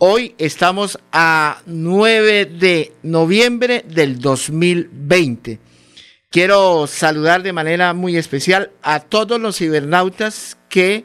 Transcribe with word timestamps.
Hoy 0.00 0.36
estamos 0.38 0.96
a 1.10 1.60
9 1.66 2.44
de 2.44 2.92
noviembre 3.02 3.84
del 3.84 4.20
2020. 4.20 5.58
Quiero 6.30 6.86
saludar 6.86 7.42
de 7.42 7.52
manera 7.52 7.92
muy 7.94 8.16
especial 8.16 8.70
a 8.80 9.00
todos 9.00 9.40
los 9.40 9.58
cibernautas 9.58 10.56
que 10.68 11.04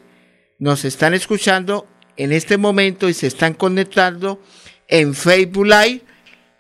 nos 0.59 0.85
están 0.85 1.15
escuchando 1.15 1.87
en 2.17 2.31
este 2.31 2.57
momento 2.57 3.09
y 3.09 3.15
se 3.15 3.25
están 3.25 3.55
conectando 3.55 4.39
en 4.87 5.15
Facebook 5.15 5.65
Live, 5.65 6.01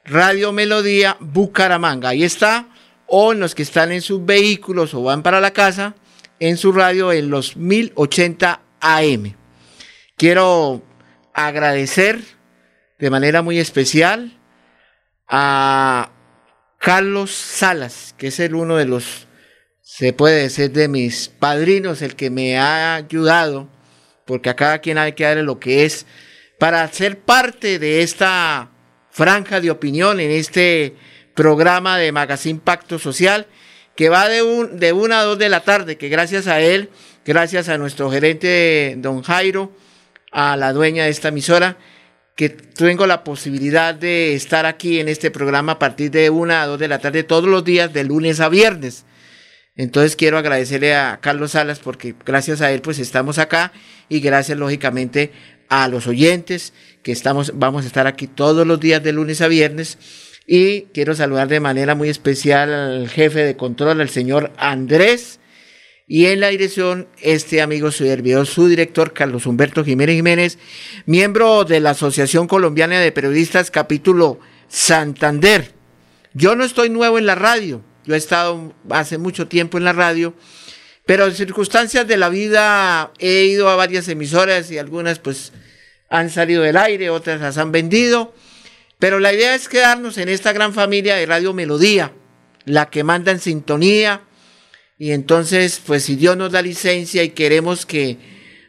Radio 0.03 0.51
Melodía 0.51 1.17
Bucaramanga. 1.19 2.09
Ahí 2.09 2.23
está. 2.23 2.67
O 3.05 3.33
en 3.33 3.41
los 3.41 3.53
que 3.53 3.61
están 3.61 3.91
en 3.91 4.01
sus 4.01 4.25
vehículos 4.25 4.95
o 4.95 5.03
van 5.03 5.21
para 5.21 5.39
la 5.39 5.53
casa, 5.53 5.93
en 6.39 6.57
su 6.57 6.71
radio 6.71 7.11
en 7.11 7.29
los 7.29 7.55
1080 7.57 8.59
AM. 8.79 9.35
Quiero 10.17 10.81
agradecer 11.33 12.19
de 12.99 13.09
manera 13.09 13.41
muy 13.41 13.59
especial 13.59 14.39
a 15.27 16.11
Carlos 16.77 17.31
Salas, 17.31 18.13
que 18.17 18.27
es 18.27 18.39
el 18.39 18.55
uno 18.55 18.77
de 18.77 18.85
los, 18.85 19.27
se 19.81 20.13
puede 20.13 20.43
decir, 20.43 20.71
de 20.71 20.87
mis 20.87 21.27
padrinos, 21.27 22.01
el 22.01 22.15
que 22.15 22.29
me 22.29 22.57
ha 22.57 22.95
ayudado, 22.95 23.69
porque 24.25 24.49
a 24.49 24.55
cada 24.55 24.79
quien 24.79 24.97
hay 24.97 25.13
que 25.13 25.23
darle 25.23 25.43
lo 25.43 25.59
que 25.59 25.85
es, 25.85 26.05
para 26.59 26.87
ser 26.89 27.19
parte 27.19 27.79
de 27.79 28.03
esta 28.03 28.69
franja 29.11 29.59
de 29.59 29.71
opinión 29.71 30.19
en 30.19 30.31
este 30.31 30.95
programa 31.33 31.97
de 31.97 32.11
Magazine 32.11 32.59
Pacto 32.63 32.99
Social, 32.99 33.47
que 33.95 34.09
va 34.09 34.27
de, 34.27 34.41
un, 34.41 34.79
de 34.79 34.93
una 34.93 35.19
a 35.19 35.23
dos 35.23 35.37
de 35.37 35.49
la 35.49 35.61
tarde, 35.61 35.97
que 35.97 36.09
gracias 36.09 36.47
a 36.47 36.61
él, 36.61 36.89
gracias 37.25 37.69
a 37.69 37.77
nuestro 37.77 38.09
gerente, 38.11 38.95
don 38.97 39.21
Jairo, 39.23 39.71
a 40.33 40.57
la 40.57 40.73
dueña 40.73 41.05
de 41.05 41.09
esta 41.09 41.29
emisora, 41.29 41.77
que 42.35 42.49
tengo 42.49 43.05
la 43.05 43.23
posibilidad 43.23 43.93
de 43.93 44.33
estar 44.33 44.65
aquí 44.65 44.99
en 44.99 45.07
este 45.07 45.31
programa 45.31 45.73
a 45.73 45.79
partir 45.79 46.09
de 46.11 46.29
una 46.29 46.63
a 46.63 46.67
dos 46.67 46.79
de 46.79 46.87
la 46.87 46.99
tarde 46.99 47.23
todos 47.23 47.47
los 47.47 47.63
días, 47.63 47.93
de 47.93 48.03
lunes 48.03 48.39
a 48.39 48.49
viernes. 48.49 49.05
Entonces 49.75 50.15
quiero 50.15 50.37
agradecerle 50.37 50.95
a 50.95 51.19
Carlos 51.21 51.51
Salas 51.51 51.79
porque 51.79 52.15
gracias 52.25 52.61
a 52.61 52.71
él 52.71 52.81
pues 52.81 52.99
estamos 52.99 53.39
acá 53.39 53.71
y 54.09 54.19
gracias 54.19 54.57
lógicamente 54.57 55.31
a 55.69 55.87
los 55.87 56.05
oyentes 56.05 56.73
que 57.01 57.11
estamos, 57.11 57.53
vamos 57.55 57.83
a 57.83 57.87
estar 57.87 58.05
aquí 58.05 58.27
todos 58.27 58.67
los 58.67 58.79
días 58.79 59.03
de 59.03 59.13
lunes 59.13 59.41
a 59.41 59.47
viernes. 59.47 59.97
Y 60.45 60.83
quiero 60.93 61.15
saludar 61.15 61.47
de 61.47 61.59
manera 61.59 61.95
muy 61.95 62.09
especial 62.09 62.73
al 62.73 63.09
jefe 63.09 63.39
de 63.39 63.55
control, 63.55 64.01
al 64.01 64.09
señor 64.09 64.51
Andrés, 64.57 65.39
y 66.13 66.27
en 66.27 66.41
la 66.41 66.49
dirección, 66.49 67.07
este 67.21 67.59
amigo 67.59 67.89
servidor, 67.89 68.45
su 68.45 68.67
director, 68.67 69.13
Carlos 69.13 69.47
Humberto 69.47 69.83
Jiménez 69.83 70.15
Jiménez, 70.15 70.59
miembro 71.07 71.63
de 71.63 71.79
la 71.79 71.89
Asociación 71.89 72.45
Colombiana 72.45 72.99
de 72.99 73.11
Periodistas, 73.11 73.71
capítulo 73.71 74.39
Santander. 74.67 75.73
Yo 76.35 76.55
no 76.55 76.65
estoy 76.65 76.91
nuevo 76.91 77.17
en 77.17 77.25
la 77.25 77.33
radio, 77.33 77.81
yo 78.05 78.13
he 78.13 78.17
estado 78.19 78.75
hace 78.91 79.17
mucho 79.17 79.47
tiempo 79.47 79.79
en 79.79 79.85
la 79.85 79.93
radio, 79.93 80.35
pero 81.07 81.25
en 81.25 81.33
circunstancias 81.33 82.07
de 82.07 82.17
la 82.17 82.29
vida 82.29 83.11
he 83.17 83.45
ido 83.45 83.67
a 83.67 83.75
varias 83.75 84.07
emisoras 84.07 84.69
y 84.69 84.77
algunas 84.77 85.17
pues 85.17 85.51
han 86.09 86.29
salido 86.29 86.61
del 86.61 86.77
aire, 86.77 87.09
otras 87.09 87.41
las 87.41 87.57
han 87.57 87.71
vendido, 87.71 88.35
pero 88.99 89.19
la 89.19 89.33
idea 89.33 89.55
es 89.55 89.67
quedarnos 89.67 90.19
en 90.19 90.29
esta 90.29 90.53
gran 90.53 90.75
familia 90.75 91.15
de 91.15 91.25
Radio 91.25 91.55
Melodía, 91.55 92.13
la 92.65 92.91
que 92.91 93.03
manda 93.03 93.31
en 93.31 93.39
sintonía, 93.39 94.21
y 95.03 95.11
entonces, 95.11 95.81
pues 95.85 96.05
si 96.05 96.15
Dios 96.15 96.37
nos 96.37 96.53
da 96.53 96.61
licencia 96.61 97.23
y 97.23 97.31
queremos 97.31 97.85
que 97.85 98.17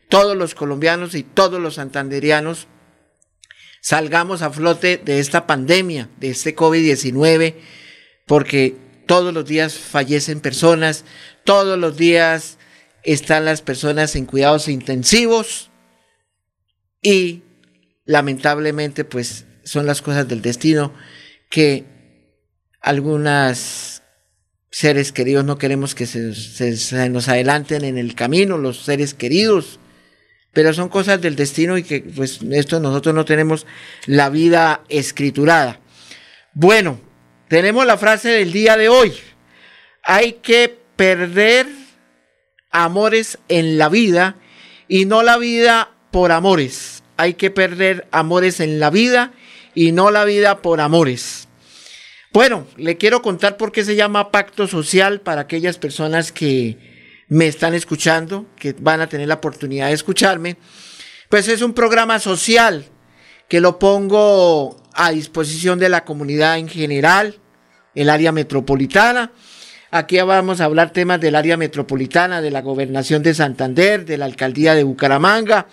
todos 0.09 0.37
los 0.37 0.56
colombianos 0.56 1.15
y 1.15 1.22
todos 1.22 1.61
los 1.61 1.75
santanderianos 1.75 2.67
salgamos 3.81 4.43
a 4.43 4.50
flote 4.50 4.97
de 4.97 5.21
esta 5.21 5.47
pandemia, 5.47 6.09
de 6.19 6.31
este 6.31 6.56
COVID-19, 6.56 7.55
porque 8.27 8.75
todos 9.06 9.33
los 9.33 9.47
días 9.47 9.75
fallecen 9.75 10.41
personas, 10.41 11.05
todos 11.44 11.78
los 11.78 11.97
días 11.97 12.59
están 13.05 13.44
las 13.44 13.62
personas 13.62 14.17
en 14.17 14.27
cuidados 14.27 14.67
intensivos 14.67 15.71
y 17.00 17.44
lamentablemente 18.06 19.05
pues 19.05 19.44
son 19.62 19.87
las 19.87 20.03
cosas 20.03 20.27
del 20.27 20.43
destino 20.43 20.93
que 21.49 21.84
algunas 22.81 23.94
seres 24.75 25.12
queridos, 25.12 25.45
no 25.45 25.57
queremos 25.57 25.95
que 25.95 26.05
se, 26.05 27.09
nos 27.09 27.29
adelanten 27.29 27.85
en 27.85 27.97
el 27.97 28.17
camino 28.17 28.59
los 28.59 28.83
seres 28.83 29.15
queridos, 29.15 29.79
pero 30.53 30.75
son 30.75 30.89
cosas 30.89 31.21
del 31.21 31.37
destino 31.37 31.79
y 31.79 31.85
que 31.85 32.01
pues 32.01 32.41
esto 32.51 32.81
nosotros 32.81 33.15
no 33.15 33.25
tenemos 33.25 33.69
la 34.07 34.31
vida 34.31 34.83
escriturada. 34.89 35.79
Bueno, 36.55 37.01
tenemos 37.47 37.87
la 37.87 37.97
frase 37.99 38.31
del 38.31 38.51
día 38.51 38.77
de 38.77 38.89
hoy. 38.89 39.12
Hay 40.03 40.41
que 40.43 40.77
perder 40.97 41.69
amores 42.73 43.39
en 43.47 43.79
la 43.79 43.89
vida 43.89 44.35
y 44.89 45.05
no 45.05 45.23
la 45.23 45.39
vida 45.39 45.93
por 46.11 46.33
amores. 46.33 47.05
Hay 47.17 47.35
que 47.35 47.53
perder 47.53 48.09
amores 48.11 48.59
en 48.59 48.81
la 48.81 48.91
vida 48.91 49.31
y 49.73 49.93
no 49.93 50.11
la 50.11 50.25
vida 50.25 50.62
por 50.62 50.81
amores. 50.81 51.47
Bueno, 52.34 52.67
le 52.77 52.97
quiero 52.97 53.22
contar 53.22 53.56
por 53.56 53.71
qué 53.71 53.84
se 53.84 53.95
llama 53.95 54.33
pacto 54.33 54.67
social 54.67 55.21
para 55.21 55.43
aquellas 55.43 55.78
personas 55.78 56.33
que 56.33 57.25
me 57.28 57.47
están 57.47 57.75
escuchando, 57.75 58.47
que 58.59 58.75
van 58.77 59.00
a 59.00 59.09
tener 59.09 59.28
la 59.28 59.34
oportunidad 59.34 59.87
de 59.87 59.93
escucharme. 59.93 60.56
Pues 61.28 61.47
es 61.47 61.62
un 61.62 61.75
programa 61.75 62.19
social 62.19 62.87
que 63.47 63.61
lo 63.61 63.78
pongo 63.78 64.83
a 64.94 65.12
disposición 65.12 65.78
de 65.78 65.89
la 65.89 66.05
comunidad 66.05 66.59
en 66.59 66.69
general, 66.69 67.39
el 67.94 68.11
área 68.11 68.33
metropolitana. 68.33 69.31
Aquí 69.93 70.21
vamos 70.21 70.61
a 70.61 70.65
hablar 70.65 70.91
temas 70.91 71.21
del 71.21 71.37
área 71.37 71.56
metropolitana, 71.56 72.41
de 72.41 72.50
la 72.50 72.62
gobernación 72.62 73.23
de 73.23 73.34
Santander, 73.34 74.05
de 74.05 74.19
la 74.19 74.25
alcaldía 74.25 74.75
de 74.75 74.83
Bucaramanga. 74.83 75.69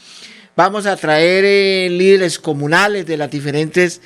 Vamos 0.56 0.86
a 0.86 0.96
traer 0.96 1.44
eh, 1.44 1.88
líderes 1.90 2.38
comunales 2.38 3.08
de 3.08 3.18
las 3.18 3.32
diferentes 3.32 4.00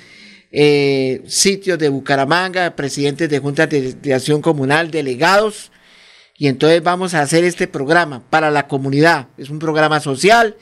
eh, 0.57 1.21
sitios 1.27 1.77
de 1.77 1.89
Bucaramanga, 1.89 2.77
presidentes 2.77 3.29
de 3.29 3.39
juntas 3.39 3.69
de, 3.69 4.13
acción 4.13 4.41
comunal, 4.41 4.89
delegados. 4.89 5.69
Y 6.37 6.47
entonces 6.47 6.81
vamos 6.81 7.13
a 7.13 7.21
hacer 7.21 7.43
este 7.43 7.67
programa 7.67 8.23
para 8.29 8.49
la 8.51 8.65
comunidad. 8.65 9.27
Es 9.37 9.49
un 9.49 9.59
programa 9.59 9.99
social. 9.99 10.55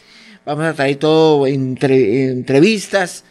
Vamos 0.47 0.65
a 0.65 0.73
traer 0.73 0.95
todo 0.95 1.45
entre, 1.45 2.31
entrevistas 2.31 3.23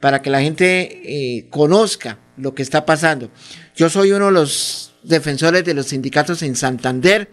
para 0.00 0.22
que 0.22 0.30
la 0.30 0.40
gente 0.40 1.02
eh, 1.04 1.48
conozca 1.50 2.18
lo 2.38 2.54
que 2.54 2.62
está 2.62 2.86
pasando. 2.86 3.30
Yo 3.74 3.90
soy 3.90 4.12
uno 4.12 4.26
de 4.26 4.32
los 4.32 4.94
defensores 5.02 5.66
de 5.66 5.74
los 5.74 5.88
sindicatos 5.88 6.42
en 6.42 6.56
Santander. 6.56 7.30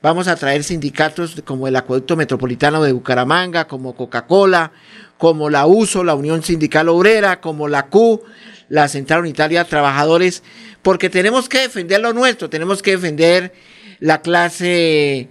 Vamos 0.00 0.26
a 0.26 0.36
traer 0.36 0.64
sindicatos 0.64 1.42
como 1.44 1.68
el 1.68 1.76
Acueducto 1.76 2.16
Metropolitano 2.16 2.82
de 2.82 2.92
Bucaramanga, 2.92 3.68
como 3.68 3.94
Coca-Cola, 3.94 4.72
como 5.22 5.50
la 5.50 5.68
USO, 5.68 6.02
la 6.02 6.16
Unión 6.16 6.42
Sindical 6.42 6.88
Obrera, 6.88 7.40
como 7.40 7.68
la 7.68 7.86
Q, 7.86 8.24
la 8.68 8.88
Central 8.88 9.20
Unitaria 9.20 9.62
de 9.62 9.70
Trabajadores, 9.70 10.42
porque 10.82 11.10
tenemos 11.10 11.48
que 11.48 11.60
defender 11.60 12.00
lo 12.00 12.12
nuestro, 12.12 12.50
tenemos 12.50 12.82
que 12.82 12.96
defender 12.96 13.52
la 14.00 14.20
clase 14.20 15.28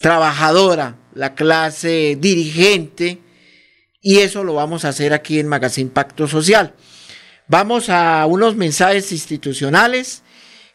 trabajadora, 0.00 0.96
la 1.14 1.36
clase 1.36 2.18
dirigente, 2.18 3.20
y 4.00 4.18
eso 4.18 4.42
lo 4.42 4.54
vamos 4.54 4.84
a 4.84 4.88
hacer 4.88 5.12
aquí 5.12 5.38
en 5.38 5.46
Magazine 5.46 5.90
Pacto 5.90 6.26
Social. 6.26 6.74
Vamos 7.46 7.88
a 7.90 8.26
unos 8.26 8.56
mensajes 8.56 9.12
institucionales 9.12 10.24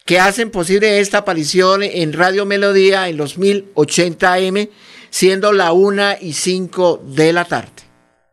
que 0.06 0.22
hacen 0.22 0.51
posible 0.51 1.01
esta 1.01 1.18
aparición 1.18 1.84
en 1.84 2.13
Radio 2.13 2.46
Melodía 2.46 3.10
en 3.10 3.18
los 3.18 3.38
1080 3.38 4.34
AM, 4.36 4.69
siendo 5.10 5.51
la 5.51 5.74
una 5.74 6.18
y 6.18 6.31
cinco 6.31 7.04
de 7.06 7.34
la 7.34 7.44
tarde. 7.44 7.88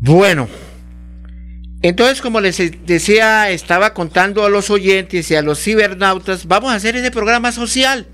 Bueno, 0.00 0.46
entonces 1.80 2.20
como 2.20 2.42
les 2.42 2.58
decía, 2.84 3.48
estaba 3.48 3.94
contando 3.94 4.44
a 4.44 4.50
los 4.50 4.68
oyentes 4.68 5.30
y 5.30 5.34
a 5.34 5.40
los 5.40 5.58
cibernautas, 5.58 6.46
vamos 6.46 6.70
a 6.70 6.74
hacer 6.74 6.94
ese 6.94 7.10
programa 7.10 7.52
social. 7.52 8.06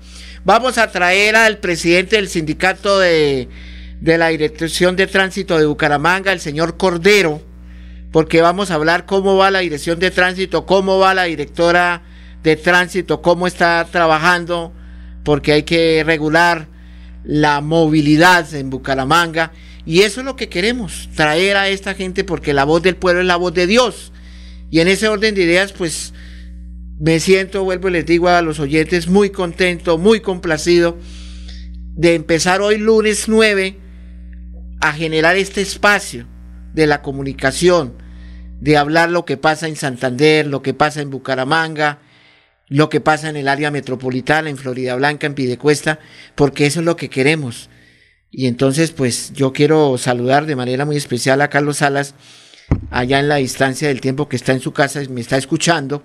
Vamos 0.45 0.77
a 0.77 0.89
traer 0.89 1.35
al 1.35 1.57
presidente 1.57 2.15
del 2.15 2.29
sindicato 2.29 2.97
de, 2.99 3.49
de 3.99 4.17
la 4.17 4.29
Dirección 4.29 4.95
de 4.95 5.07
Tránsito 5.07 5.59
de 5.59 5.65
Bucaramanga, 5.65 6.31
el 6.31 6.39
señor 6.39 6.77
Cordero, 6.77 7.41
porque 8.13 8.39
vamos 8.39 8.71
a 8.71 8.75
hablar 8.75 9.05
cómo 9.05 9.35
va 9.35 9.51
la 9.51 9.59
Dirección 9.59 9.99
de 9.99 10.11
Tránsito, 10.11 10.65
cómo 10.65 10.97
va 10.97 11.13
la 11.13 11.23
directora 11.23 12.03
de 12.45 12.55
tránsito, 12.55 13.23
cómo 13.23 13.47
está 13.47 13.85
trabajando, 13.91 14.71
porque 15.23 15.51
hay 15.51 15.63
que 15.63 16.03
regular 16.05 16.67
la 17.23 17.59
movilidad 17.59 18.53
en 18.53 18.69
Bucaramanga. 18.69 19.51
Y 19.83 20.01
eso 20.01 20.19
es 20.19 20.25
lo 20.25 20.35
que 20.35 20.47
queremos, 20.47 21.09
traer 21.15 21.57
a 21.57 21.69
esta 21.69 21.95
gente 21.95 22.23
porque 22.23 22.53
la 22.53 22.63
voz 22.63 22.83
del 22.83 22.97
pueblo 22.97 23.21
es 23.21 23.27
la 23.27 23.35
voz 23.35 23.53
de 23.55 23.65
Dios. 23.65 24.13
Y 24.69 24.79
en 24.79 24.87
ese 24.87 25.07
orden 25.07 25.33
de 25.33 25.41
ideas, 25.41 25.73
pues 25.73 26.13
me 26.99 27.19
siento, 27.19 27.63
vuelvo 27.63 27.89
y 27.89 27.93
les 27.93 28.05
digo 28.05 28.29
a 28.29 28.43
los 28.43 28.59
oyentes, 28.59 29.07
muy 29.07 29.31
contento, 29.31 29.97
muy 29.97 30.19
complacido 30.19 30.97
de 31.95 32.13
empezar 32.13 32.61
hoy 32.61 32.77
lunes 32.77 33.27
9 33.27 33.79
a 34.81 34.93
generar 34.93 35.35
este 35.35 35.61
espacio 35.61 36.27
de 36.75 36.85
la 36.85 37.01
comunicación, 37.01 37.93
de 38.59 38.77
hablar 38.77 39.09
lo 39.09 39.25
que 39.25 39.37
pasa 39.37 39.67
en 39.67 39.75
Santander, 39.75 40.45
lo 40.45 40.61
que 40.61 40.75
pasa 40.75 41.01
en 41.01 41.09
Bucaramanga, 41.09 41.99
lo 42.67 42.89
que 42.89 43.01
pasa 43.01 43.29
en 43.29 43.35
el 43.35 43.47
área 43.47 43.71
metropolitana, 43.71 44.49
en 44.49 44.57
Florida 44.57 44.95
Blanca, 44.95 45.27
en 45.27 45.35
Pidecuesta, 45.35 45.99
porque 46.35 46.65
eso 46.65 46.79
es 46.79 46.85
lo 46.85 46.95
que 46.95 47.09
queremos. 47.09 47.69
Y 48.31 48.47
entonces, 48.47 48.91
pues 48.91 49.31
yo 49.33 49.53
quiero 49.53 49.97
saludar 49.97 50.45
de 50.45 50.55
manera 50.55 50.85
muy 50.85 50.97
especial 50.97 51.41
a 51.41 51.49
Carlos 51.49 51.77
Salas, 51.77 52.15
allá 52.89 53.19
en 53.19 53.29
la 53.29 53.35
distancia 53.35 53.87
del 53.87 54.01
tiempo 54.01 54.27
que 54.27 54.35
está 54.35 54.51
en 54.51 54.59
su 54.59 54.73
casa 54.73 55.01
y 55.01 55.07
me 55.07 55.21
está 55.21 55.37
escuchando, 55.37 56.03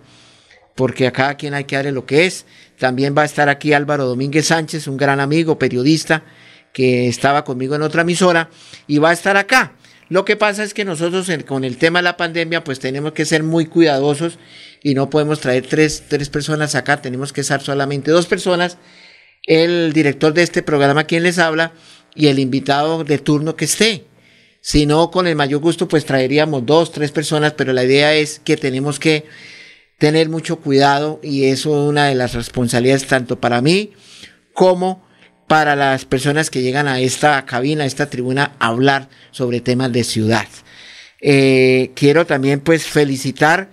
porque 0.76 1.06
a 1.06 1.12
cada 1.12 1.34
quien 1.34 1.54
hay 1.54 1.64
que 1.64 1.76
darle 1.76 1.92
lo 1.92 2.06
que 2.06 2.26
es. 2.26 2.46
También 2.78 3.14
va 3.16 3.22
a 3.22 3.26
estar 3.26 3.48
aquí 3.48 3.72
Álvaro 3.72 4.06
Domínguez 4.06 4.46
Sánchez, 4.46 4.86
un 4.86 4.96
gran 4.96 5.18
amigo, 5.20 5.58
periodista, 5.58 6.22
que 6.72 7.08
estaba 7.08 7.44
conmigo 7.44 7.74
en 7.74 7.82
otra 7.82 8.02
emisora, 8.02 8.50
y 8.86 8.98
va 8.98 9.10
a 9.10 9.14
estar 9.14 9.36
acá. 9.36 9.74
Lo 10.10 10.24
que 10.24 10.34
pasa 10.34 10.64
es 10.64 10.74
que 10.74 10.84
nosotros 10.84 11.30
con 11.46 11.62
el 11.62 11.78
tema 11.78 12.00
de 12.00 12.02
la 12.02 12.16
pandemia, 12.16 12.64
pues 12.64 12.80
tenemos 12.80 13.12
que 13.12 13.24
ser 13.24 13.44
muy 13.44 13.66
cuidadosos 13.66 14.40
y 14.82 14.94
no 14.94 15.08
podemos 15.08 15.38
traer 15.38 15.68
tres, 15.68 16.02
tres 16.08 16.28
personas 16.28 16.74
acá, 16.74 17.00
tenemos 17.00 17.32
que 17.32 17.42
estar 17.42 17.62
solamente 17.62 18.10
dos 18.10 18.26
personas, 18.26 18.76
el 19.46 19.92
director 19.92 20.34
de 20.34 20.42
este 20.42 20.64
programa 20.64 21.04
quien 21.04 21.22
les 21.22 21.38
habla 21.38 21.72
y 22.16 22.26
el 22.26 22.40
invitado 22.40 23.04
de 23.04 23.18
turno 23.18 23.54
que 23.54 23.66
esté. 23.66 24.04
Si 24.60 24.84
no, 24.84 25.12
con 25.12 25.28
el 25.28 25.36
mayor 25.36 25.60
gusto, 25.60 25.86
pues 25.86 26.04
traeríamos 26.04 26.66
dos, 26.66 26.90
tres 26.90 27.12
personas, 27.12 27.52
pero 27.52 27.72
la 27.72 27.84
idea 27.84 28.12
es 28.12 28.40
que 28.40 28.56
tenemos 28.56 28.98
que 28.98 29.26
tener 29.98 30.28
mucho 30.28 30.56
cuidado 30.56 31.20
y 31.22 31.44
eso 31.44 31.70
es 31.70 31.88
una 31.88 32.06
de 32.06 32.16
las 32.16 32.34
responsabilidades 32.34 33.06
tanto 33.06 33.38
para 33.38 33.60
mí 33.60 33.92
como 34.54 35.08
para 35.50 35.74
las 35.74 36.04
personas 36.04 36.48
que 36.48 36.62
llegan 36.62 36.86
a 36.86 37.00
esta 37.00 37.44
cabina, 37.44 37.82
a 37.82 37.86
esta 37.88 38.08
tribuna, 38.08 38.52
a 38.60 38.68
hablar 38.68 39.08
sobre 39.32 39.60
temas 39.60 39.90
de 39.90 40.04
ciudad. 40.04 40.46
Eh, 41.20 41.90
quiero 41.96 42.24
también 42.24 42.60
pues 42.60 42.86
felicitar 42.86 43.68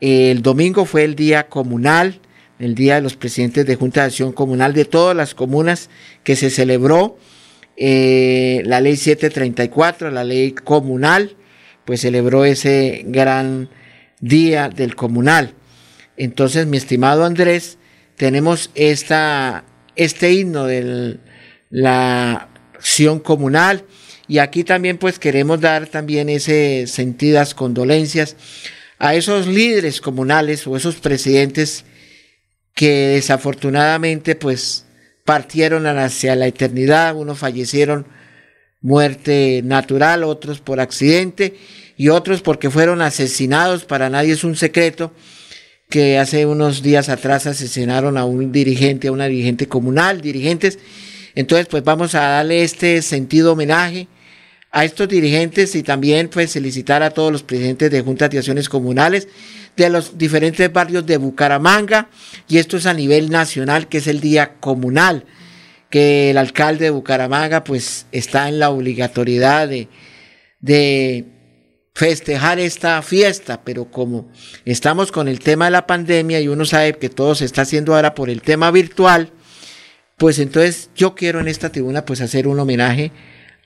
el 0.00 0.42
domingo 0.42 0.86
fue 0.86 1.04
el 1.04 1.14
día 1.14 1.46
comunal, 1.48 2.20
el 2.58 2.74
día 2.74 2.96
de 2.96 3.00
los 3.00 3.14
presidentes 3.14 3.64
de 3.64 3.76
Junta 3.76 4.00
de 4.00 4.06
Acción 4.08 4.32
Comunal 4.32 4.72
de 4.72 4.86
todas 4.86 5.16
las 5.16 5.36
comunas 5.36 5.88
que 6.24 6.34
se 6.34 6.50
celebró 6.50 7.16
eh, 7.76 8.62
la 8.64 8.80
ley 8.80 8.96
734, 8.96 10.10
la 10.10 10.24
ley 10.24 10.50
comunal, 10.50 11.36
pues 11.84 12.00
celebró 12.00 12.44
ese 12.44 13.04
gran 13.06 13.68
día 14.18 14.68
del 14.68 14.96
comunal. 14.96 15.54
Entonces, 16.16 16.66
mi 16.66 16.76
estimado 16.76 17.24
Andrés, 17.24 17.78
tenemos 18.16 18.72
esta, 18.74 19.64
este 19.96 20.32
himno 20.32 20.66
de 20.66 21.18
la 21.70 22.48
acción 22.74 23.18
comunal. 23.18 23.84
Y 24.26 24.38
aquí 24.38 24.64
también 24.64 24.98
pues 24.98 25.18
queremos 25.18 25.60
dar 25.60 25.86
también 25.86 26.28
ese 26.28 26.86
sentidas 26.86 27.54
condolencias 27.54 28.36
a 28.98 29.14
esos 29.14 29.46
líderes 29.46 30.00
comunales 30.00 30.66
o 30.66 30.76
esos 30.76 30.96
presidentes 30.96 31.84
que 32.74 33.08
desafortunadamente 33.08 34.34
pues 34.34 34.86
partieron 35.24 35.86
hacia 35.86 36.36
la 36.36 36.46
eternidad, 36.46 37.16
unos 37.16 37.38
fallecieron 37.38 38.06
muerte 38.80 39.62
natural, 39.64 40.24
otros 40.24 40.60
por 40.60 40.80
accidente 40.80 41.56
y 41.96 42.08
otros 42.08 42.42
porque 42.42 42.70
fueron 42.70 43.00
asesinados, 43.02 43.84
para 43.84 44.10
nadie 44.10 44.32
es 44.32 44.44
un 44.44 44.56
secreto 44.56 45.12
que 45.88 46.18
hace 46.18 46.46
unos 46.46 46.82
días 46.82 47.08
atrás 47.08 47.46
asesinaron 47.46 48.16
a 48.16 48.24
un 48.24 48.52
dirigente, 48.52 49.08
a 49.08 49.12
una 49.12 49.26
dirigente 49.26 49.68
comunal, 49.68 50.20
dirigentes. 50.20 50.78
Entonces, 51.34 51.66
pues 51.68 51.84
vamos 51.84 52.14
a 52.14 52.20
darle 52.20 52.62
este 52.62 53.02
sentido 53.02 53.52
homenaje 53.52 54.08
a 54.74 54.84
estos 54.84 55.08
dirigentes 55.08 55.76
y 55.76 55.84
también 55.84 56.28
pues 56.28 56.52
felicitar 56.52 57.04
a 57.04 57.10
todos 57.10 57.30
los 57.30 57.44
presidentes 57.44 57.92
de 57.92 58.02
juntas 58.02 58.28
de 58.30 58.38
acciones 58.38 58.68
comunales 58.68 59.28
de 59.76 59.88
los 59.88 60.18
diferentes 60.18 60.72
barrios 60.72 61.06
de 61.06 61.16
Bucaramanga 61.16 62.08
y 62.48 62.58
esto 62.58 62.76
es 62.76 62.86
a 62.86 62.92
nivel 62.92 63.30
nacional 63.30 63.86
que 63.86 63.98
es 63.98 64.08
el 64.08 64.20
día 64.20 64.54
comunal 64.58 65.26
que 65.90 66.30
el 66.30 66.38
alcalde 66.38 66.86
de 66.86 66.90
Bucaramanga 66.90 67.62
pues 67.62 68.06
está 68.10 68.48
en 68.48 68.58
la 68.58 68.70
obligatoriedad 68.70 69.68
de, 69.68 69.86
de 70.58 71.24
festejar 71.94 72.58
esta 72.58 73.00
fiesta, 73.02 73.62
pero 73.62 73.84
como 73.84 74.28
estamos 74.64 75.12
con 75.12 75.28
el 75.28 75.38
tema 75.38 75.66
de 75.66 75.70
la 75.70 75.86
pandemia 75.86 76.40
y 76.40 76.48
uno 76.48 76.64
sabe 76.64 76.94
que 76.94 77.08
todo 77.08 77.36
se 77.36 77.44
está 77.44 77.62
haciendo 77.62 77.94
ahora 77.94 78.14
por 78.16 78.30
el 78.30 78.42
tema 78.42 78.72
virtual, 78.72 79.30
pues 80.16 80.40
entonces 80.40 80.90
yo 80.96 81.14
quiero 81.14 81.38
en 81.38 81.46
esta 81.46 81.70
tribuna 81.70 82.04
pues 82.04 82.20
hacer 82.20 82.48
un 82.48 82.58
homenaje 82.58 83.12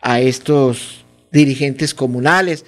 a 0.02 0.20
estos 0.20 1.06
dirigentes 1.32 1.94
comunales, 1.94 2.66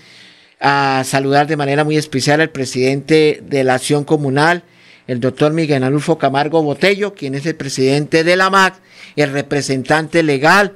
a 0.61 1.03
saludar 1.05 1.47
de 1.47 1.59
manera 1.59 1.85
muy 1.85 1.99
especial 1.99 2.41
al 2.41 2.51
presidente 2.51 3.43
de 3.47 3.63
la 3.63 3.75
Acción 3.75 4.05
Comunal, 4.05 4.65
el 5.07 5.21
doctor 5.21 5.53
Miguel 5.53 5.85
Anulfo 5.85 6.17
Camargo 6.17 6.63
Botello, 6.63 7.15
quien 7.15 7.35
es 7.35 7.45
el 7.45 7.57
presidente 7.57 8.25
de 8.25 8.37
la 8.37 8.49
MAC, 8.49 8.81
el 9.17 9.31
representante 9.31 10.23
legal, 10.23 10.75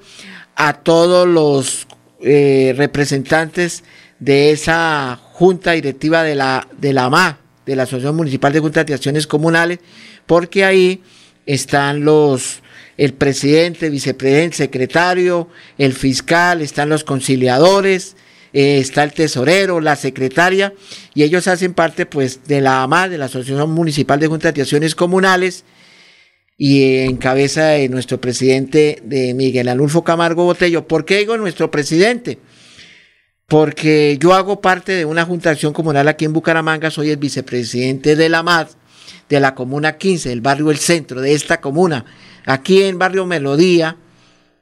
a 0.57 0.75
todos 0.75 1.26
los 1.26 1.87
eh, 2.21 2.75
representantes 2.76 3.83
de 4.18 4.50
esa 4.50 5.18
junta 5.33 5.73
directiva 5.73 6.23
de 6.23 6.35
la, 6.35 6.68
de 6.78 6.92
la 6.92 7.11
MAC, 7.11 7.38
de 7.66 7.76
la 7.76 7.85
Asociación 7.85 8.16
Municipal 8.16 8.52
de 8.52 8.61
Juntas 8.61 8.87
de 8.87 8.94
Acciones 8.94 9.26
Comunales, 9.26 9.78
porque 10.26 10.64
ahí 10.64 11.02
están 11.47 12.04
los 12.04 12.62
el 12.97 13.12
presidente, 13.12 13.90
vicepresidente, 13.90 14.56
secretario, 14.56 15.49
el 15.78 15.94
fiscal, 15.94 16.62
están 16.62 16.88
los 16.88 17.02
conciliadores, 17.02 18.16
eh, 18.52 18.78
está 18.78 19.02
el 19.02 19.12
tesorero, 19.12 19.80
la 19.80 19.97
secretaria, 19.97 20.73
y 21.12 21.25
ellos 21.25 21.49
hacen 21.49 21.75
parte 21.75 22.06
pues 22.06 22.44
de 22.47 22.61
la 22.61 22.83
AMA, 22.83 23.09
de 23.09 23.18
la 23.18 23.25
Asociación 23.25 23.71
Municipal 23.71 24.21
de 24.21 24.28
Juntas 24.28 24.54
de 24.54 24.62
Acciones 24.62 24.94
Comunales, 24.94 25.64
y 26.56 26.99
en 27.00 27.16
cabeza 27.16 27.66
de 27.71 27.88
nuestro 27.88 28.21
presidente 28.21 29.00
de 29.02 29.35
Miguel 29.35 29.68
Anulfo 29.68 30.04
Camargo 30.04 30.44
Botello. 30.44 30.87
¿Por 30.87 31.04
qué 31.04 31.18
digo 31.18 31.37
nuestro 31.37 31.73
presidente? 31.73 32.38
Porque 33.46 34.18
yo 34.20 34.34
hago 34.34 34.60
parte 34.60 34.92
de 34.92 35.04
una 35.04 35.24
junta 35.24 35.50
de 35.50 35.54
acción 35.54 35.72
comunal 35.72 36.08
aquí 36.08 36.24
en 36.24 36.32
Bucaramanga, 36.32 36.90
soy 36.90 37.10
el 37.10 37.18
vicepresidente 37.18 38.16
de 38.16 38.28
la 38.28 38.38
AMAD, 38.38 38.68
de 39.28 39.40
la 39.40 39.54
comuna 39.54 39.98
15, 39.98 40.30
del 40.30 40.40
barrio 40.40 40.70
El 40.70 40.78
Centro, 40.78 41.20
de 41.20 41.34
esta 41.34 41.60
comuna. 41.60 42.04
Aquí 42.46 42.82
en 42.82 42.98
barrio 42.98 43.26
Melodía, 43.26 43.96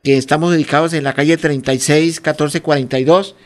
que 0.02 0.16
estamos 0.16 0.54
ubicados 0.54 0.92
en 0.94 1.04
la 1.04 1.14
calle 1.14 1.36
36 1.36 2.20
1442, 2.20 3.36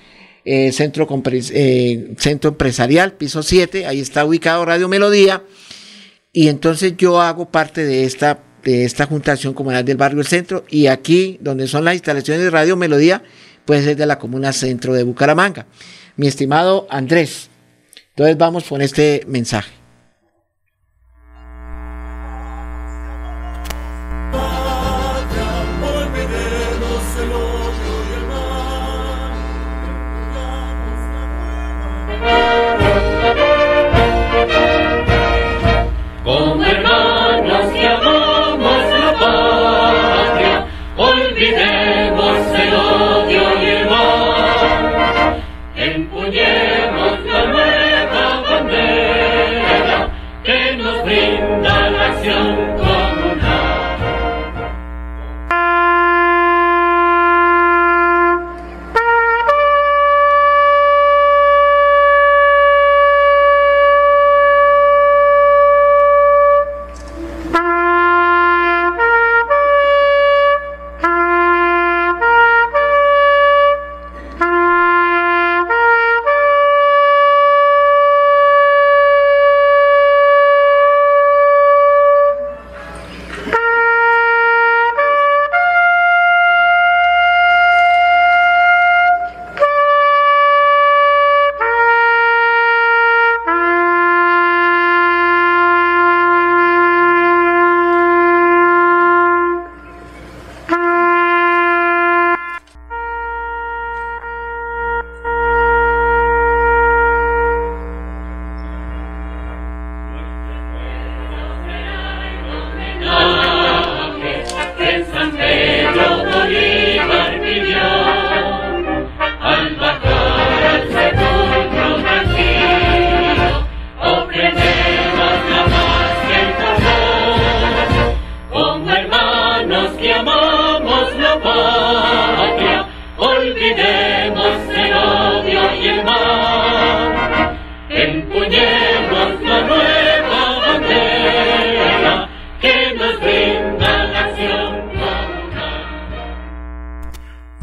eh, 0.44 0.72
centro, 0.72 1.06
eh, 1.32 2.14
centro 2.18 2.50
empresarial, 2.50 3.12
piso 3.12 3.42
7, 3.42 3.86
ahí 3.86 4.00
está 4.00 4.24
ubicado 4.24 4.64
Radio 4.64 4.88
Melodía. 4.88 5.42
Y 6.32 6.48
entonces 6.48 6.94
yo 6.96 7.20
hago 7.20 7.50
parte 7.50 7.84
de 7.84 8.04
esta, 8.04 8.40
de 8.62 8.84
esta 8.84 9.06
juntación 9.06 9.54
comunal 9.54 9.84
del 9.84 9.96
barrio 9.96 10.20
El 10.20 10.26
Centro. 10.26 10.64
Y 10.68 10.86
aquí, 10.86 11.38
donde 11.40 11.66
son 11.66 11.84
las 11.84 11.94
instalaciones 11.94 12.42
de 12.42 12.50
Radio 12.50 12.76
Melodía, 12.76 13.22
pues 13.66 13.86
es 13.86 13.96
de 13.96 14.06
la 14.06 14.18
comuna 14.18 14.52
centro 14.52 14.94
de 14.94 15.02
Bucaramanga. 15.02 15.66
Mi 16.16 16.26
estimado 16.26 16.86
Andrés, 16.88 17.50
entonces 18.10 18.38
vamos 18.38 18.64
con 18.64 18.80
este 18.80 19.22
mensaje. 19.26 19.85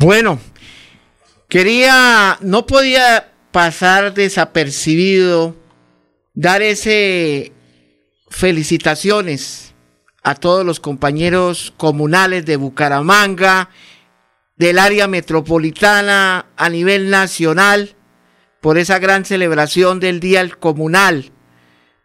Bueno, 0.04 0.38
quería, 1.48 2.38
no 2.42 2.66
podía 2.66 3.32
pasar 3.54 4.14
desapercibido, 4.14 5.56
dar 6.34 6.62
ese 6.62 7.54
felicitaciones 8.28 9.74
a 10.22 10.36
todos 10.36 10.66
los 10.66 10.82
compañeros 10.82 11.74
comunales 11.78 12.46
de 12.46 12.58
Bucaramanga, 12.58 13.70
del 14.58 14.78
área 14.78 15.08
metropolitana 15.08 16.48
a 16.58 16.68
nivel 16.68 17.10
nacional, 17.10 17.96
por 18.60 18.78
esa 18.78 19.00
gran 19.00 19.24
celebración 19.24 20.02
del 20.02 20.20
Día 20.20 20.50
Comunal. 20.50 21.32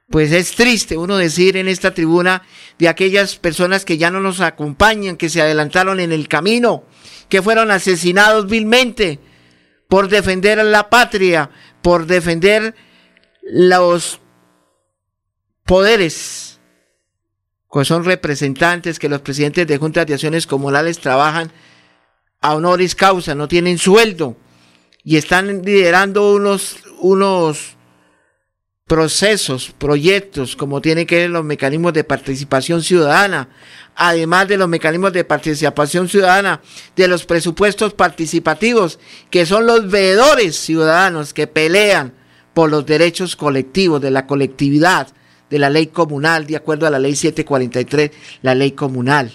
Pues 0.08 0.30
es 0.30 0.52
triste 0.52 0.96
uno 0.96 1.16
decir 1.16 1.56
en 1.56 1.66
esta 1.66 1.94
tribuna 1.94 2.42
de 2.78 2.88
aquellas 2.88 3.34
personas 3.34 3.84
que 3.84 3.98
ya 3.98 4.12
no 4.12 4.20
nos 4.20 4.40
acompañan, 4.40 5.16
que 5.16 5.28
se 5.28 5.42
adelantaron 5.42 5.98
en 5.98 6.12
el 6.12 6.28
camino, 6.28 6.84
que 7.28 7.42
fueron 7.42 7.70
asesinados 7.70 8.46
vilmente 8.46 9.18
por 9.88 10.08
defender 10.08 10.62
la 10.64 10.90
patria, 10.90 11.50
por 11.82 12.06
defender 12.06 12.74
los 13.42 14.20
poderes, 15.64 16.60
que 17.72 17.84
son 17.84 18.04
representantes 18.04 18.98
que 18.98 19.08
los 19.08 19.20
presidentes 19.20 19.66
de 19.66 19.78
juntas 19.78 20.06
de 20.06 20.14
acciones 20.14 20.46
comunales 20.46 20.98
trabajan 20.98 21.52
a 22.40 22.54
honoris 22.54 22.94
causa, 22.94 23.34
no 23.34 23.48
tienen 23.48 23.78
sueldo 23.78 24.36
y 25.02 25.16
están 25.16 25.62
liderando 25.62 26.34
unos, 26.34 26.76
unos 26.98 27.77
procesos, 28.88 29.72
proyectos, 29.76 30.56
como 30.56 30.80
tienen 30.80 31.06
que 31.06 31.16
ver 31.16 31.30
los 31.30 31.44
mecanismos 31.44 31.92
de 31.92 32.04
participación 32.04 32.82
ciudadana, 32.82 33.50
además 33.94 34.48
de 34.48 34.56
los 34.56 34.66
mecanismos 34.66 35.12
de 35.12 35.24
participación 35.24 36.08
ciudadana, 36.08 36.62
de 36.96 37.06
los 37.06 37.26
presupuestos 37.26 37.92
participativos, 37.92 38.98
que 39.30 39.44
son 39.44 39.66
los 39.66 39.90
veedores 39.90 40.56
ciudadanos 40.56 41.34
que 41.34 41.46
pelean 41.46 42.14
por 42.54 42.70
los 42.70 42.86
derechos 42.86 43.36
colectivos 43.36 44.00
de 44.00 44.10
la 44.10 44.26
colectividad, 44.26 45.08
de 45.50 45.58
la 45.58 45.68
ley 45.68 45.88
comunal, 45.88 46.46
de 46.46 46.56
acuerdo 46.56 46.86
a 46.86 46.90
la 46.90 46.98
ley 46.98 47.14
743, 47.14 48.10
la 48.42 48.54
ley 48.54 48.72
comunal. 48.72 49.32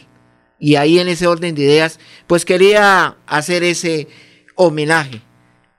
Y 0.59 0.75
ahí 0.75 0.97
en 0.97 1.07
ese 1.07 1.27
orden 1.27 1.53
de 1.53 1.61
ideas, 1.61 1.99
pues 2.25 2.43
quería 2.43 3.17
hacer 3.27 3.63
ese 3.63 4.07
homenaje 4.55 5.21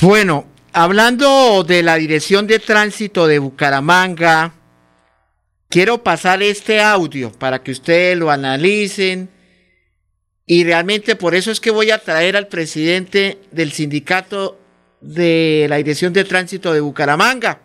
Bueno, 0.00 0.46
hablando 0.72 1.64
de 1.64 1.82
la 1.82 1.96
Dirección 1.96 2.46
de 2.46 2.58
Tránsito 2.58 3.26
de 3.26 3.38
Bucaramanga, 3.38 4.52
Quiero 5.68 6.04
pasar 6.04 6.42
este 6.42 6.80
audio 6.80 7.32
para 7.32 7.62
que 7.62 7.72
ustedes 7.72 8.16
lo 8.16 8.30
analicen 8.30 9.28
y 10.46 10.62
realmente 10.62 11.16
por 11.16 11.34
eso 11.34 11.50
es 11.50 11.58
que 11.58 11.72
voy 11.72 11.90
a 11.90 11.98
traer 11.98 12.36
al 12.36 12.46
presidente 12.46 13.40
del 13.50 13.72
sindicato 13.72 14.60
de 15.00 15.66
la 15.68 15.76
Dirección 15.76 16.12
de 16.12 16.24
Tránsito 16.24 16.72
de 16.72 16.80
Bucaramanga. 16.80 17.62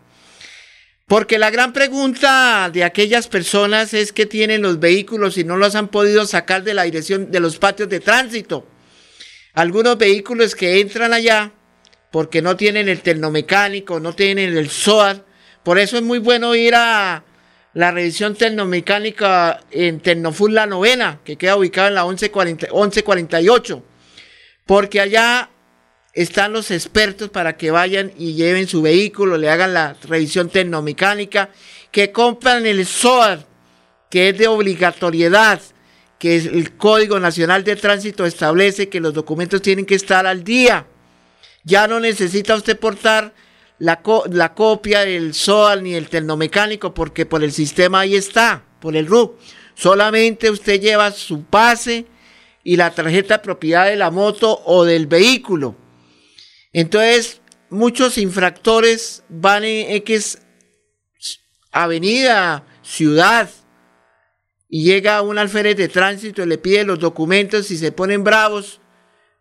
Porque 1.07 1.38
la 1.38 1.51
gran 1.51 1.73
pregunta 1.73 2.71
de 2.73 2.83
aquellas 2.83 3.27
personas 3.27 3.93
es 3.93 4.11
que 4.11 4.25
tienen 4.25 4.63
los 4.63 4.79
vehículos 4.79 5.38
y 5.38 5.43
no 5.43 5.57
los 5.57 5.75
han 5.75 5.89
podido 5.89 6.25
sacar 6.25 6.63
de 6.63 6.73
la 6.73 6.83
dirección 6.83 7.29
de 7.31 7.39
los 7.39 7.59
patios 7.59 7.89
de 7.89 8.00
tránsito. 8.00 8.65
Algunos 9.53 9.97
vehículos 9.97 10.55
que 10.55 10.79
entran 10.79 11.13
allá 11.13 11.51
porque 12.12 12.41
no 12.41 12.56
tienen 12.56 12.89
el 12.89 13.01
tecnomecánico, 13.01 14.00
no 14.00 14.13
tienen 14.13 14.56
el 14.56 14.70
SOAR. 14.70 15.25
Por 15.63 15.80
eso 15.80 15.98
es 15.98 16.03
muy 16.03 16.20
bueno 16.20 16.53
ir 16.56 16.75
a, 16.75 17.24
la 17.74 17.91
revisión 17.91 18.36
tecnomecánica 18.36 19.62
en 19.72 20.01
Tecnofull 20.01 20.53
La 20.53 20.65
Novena, 20.65 21.20
que 21.24 21.38
queda 21.38 21.56
ubicada 21.56 21.88
en 21.88 21.96
la 21.96 22.06
1148, 22.06 23.84
porque 24.65 25.00
allá 25.00 25.50
están 26.13 26.51
los 26.51 26.72
expertos 26.72 27.30
para 27.30 27.56
que 27.56 27.72
vayan 27.72 28.12
y 28.18 28.34
lleven 28.34 28.68
su 28.68 28.82
vehículo, 28.82 29.38
le 29.38 29.50
hagan 29.50 29.74
la 29.74 29.96
revisión 30.03 30.50
tecnomecánica, 30.50 31.50
que 31.91 32.12
compran 32.12 32.65
el 32.65 32.86
SOAR, 32.86 33.46
que 34.10 34.30
es 34.30 34.38
de 34.38 34.48
obligatoriedad, 34.50 35.62
que 36.20 36.36
el 36.36 36.75
Código 36.75 37.20
Nacional 37.20 37.63
de 37.63 37.77
Tránsito 37.77 38.25
establece 38.25 38.89
que 38.89 39.00
los 39.00 39.13
documentos 39.13 39.62
tienen 39.62 39.86
que 39.86 39.96
estar 39.96 40.27
al 40.27 40.44
día. 40.44 40.86
Ya 41.63 41.88
no 41.88 42.00
necesita 42.00 42.56
usted 42.56 42.77
portar 42.80 43.34
la, 43.77 44.53
copia 44.53 45.01
del 45.01 45.34
SOAL 45.34 45.84
ni 45.84 45.94
el 45.96 46.10
tecnomecánico 46.10 46.94
porque 46.94 47.25
por 47.25 47.44
el 47.44 47.51
sistema 47.51 48.01
ahí 48.01 48.15
está, 48.15 48.63
por 48.80 48.96
el 48.96 49.08
RU. 49.08 49.38
Solamente 49.74 50.50
usted 50.50 50.80
lleva 50.80 51.12
su 51.12 51.44
pase 51.44 52.06
y 52.63 52.75
la 52.75 52.91
tarjeta 52.91 53.38
de 53.38 53.44
propiedad 53.44 53.88
de 53.88 53.96
la 53.96 54.12
moto 54.12 54.62
o 54.65 54.84
del 54.84 55.08
vehículo. 55.08 55.75
Entonces, 56.74 57.41
muchos 57.70 58.18
infractores 58.18 59.24
van 59.30 59.63
en 59.63 59.96
X 59.96 60.39
avenida, 61.72 62.65
ciudad, 62.84 63.50
y 64.70 64.84
llega 64.84 65.22
un 65.22 65.38
alférez 65.38 65.75
de 65.75 65.88
tránsito 65.88 66.44
y 66.44 66.46
le 66.46 66.58
pide 66.58 66.84
los 66.84 67.00
documentos 67.00 67.72
y 67.72 67.77
se 67.77 67.91
ponen 67.91 68.24
bravos 68.24 68.80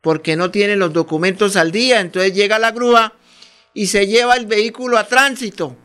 porque 0.01 0.37
no 0.37 0.51
tienen 0.51 0.79
los 0.79 0.93
documentos 0.93 1.57
al 1.57 1.73
día. 1.73 2.01
Entonces 2.01 2.35
llega 2.35 2.59
la 2.59 2.73
grúa 2.73 3.15
y 3.75 3.87
se 3.87 4.07
lleva 4.07 4.37
el 4.37 4.47
vehículo 4.47 4.99
a 4.99 5.07
tránsito. 5.07 5.77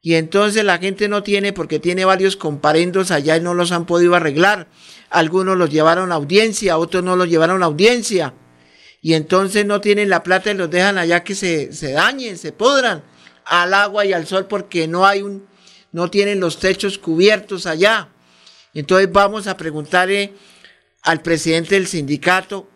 Y 0.00 0.14
entonces 0.14 0.64
la 0.64 0.78
gente 0.78 1.08
no 1.08 1.22
tiene 1.22 1.52
porque 1.52 1.80
tiene 1.80 2.04
varios 2.04 2.36
comparendos 2.36 3.10
allá 3.10 3.36
y 3.36 3.40
no 3.40 3.54
los 3.54 3.72
han 3.72 3.84
podido 3.84 4.14
arreglar. 4.14 4.68
Algunos 5.10 5.56
los 5.56 5.70
llevaron 5.70 6.12
a 6.12 6.16
audiencia, 6.16 6.78
otros 6.78 7.02
no 7.02 7.16
los 7.16 7.28
llevaron 7.28 7.62
a 7.62 7.66
audiencia. 7.66 8.34
Y 9.02 9.14
entonces 9.14 9.66
no 9.66 9.80
tienen 9.80 10.08
la 10.08 10.22
plata 10.22 10.50
y 10.50 10.54
los 10.54 10.70
dejan 10.70 10.98
allá 10.98 11.24
que 11.24 11.34
se, 11.34 11.72
se 11.72 11.92
dañen, 11.92 12.38
se 12.38 12.52
podran 12.52 13.02
al 13.44 13.74
agua 13.74 14.04
y 14.04 14.12
al 14.12 14.26
sol 14.26 14.46
porque 14.46 14.86
no 14.86 15.06
hay 15.06 15.22
un, 15.22 15.46
no 15.92 16.10
tienen 16.10 16.40
los 16.40 16.58
techos 16.58 16.98
cubiertos 16.98 17.66
allá. 17.66 18.08
Entonces 18.74 19.10
vamos 19.10 19.46
a 19.46 19.56
preguntarle 19.56 20.34
al 21.02 21.22
presidente 21.22 21.74
del 21.74 21.86
sindicato 21.86 22.68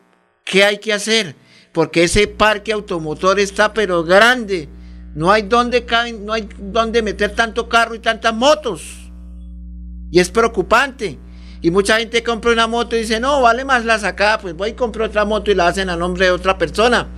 qué 0.44 0.64
hay 0.64 0.78
que 0.78 0.92
hacer 0.92 1.37
porque 1.72 2.05
ese 2.05 2.26
parque 2.28 2.72
automotor 2.72 3.40
está 3.40 3.72
pero 3.72 4.05
grande. 4.05 4.68
No 5.14 5.31
hay 5.31 5.42
donde 5.42 5.85
no 6.20 6.33
hay 6.33 6.48
donde 6.59 7.02
meter 7.02 7.35
tanto 7.35 7.68
carro 7.68 7.94
y 7.94 7.98
tantas 7.98 8.35
motos. 8.35 9.11
Y 10.11 10.20
es 10.20 10.31
preocupante. 10.31 11.18
Y 11.62 11.70
mucha 11.70 11.98
gente 11.98 12.22
compra 12.22 12.52
una 12.52 12.66
moto 12.66 12.96
y 12.96 13.00
dice, 13.00 13.20
no, 13.20 13.40
vale 13.40 13.64
más 13.64 13.85
la 13.85 13.98
sacada, 13.98 14.38
pues 14.38 14.55
voy 14.55 14.70
y 14.70 14.72
compro 14.72 15.05
otra 15.05 15.24
moto 15.24 15.50
y 15.50 15.55
la 15.55 15.68
hacen 15.68 15.90
a 15.90 15.96
nombre 15.96 16.26
de 16.26 16.33
otra 16.33 16.59
persona. 16.59 17.09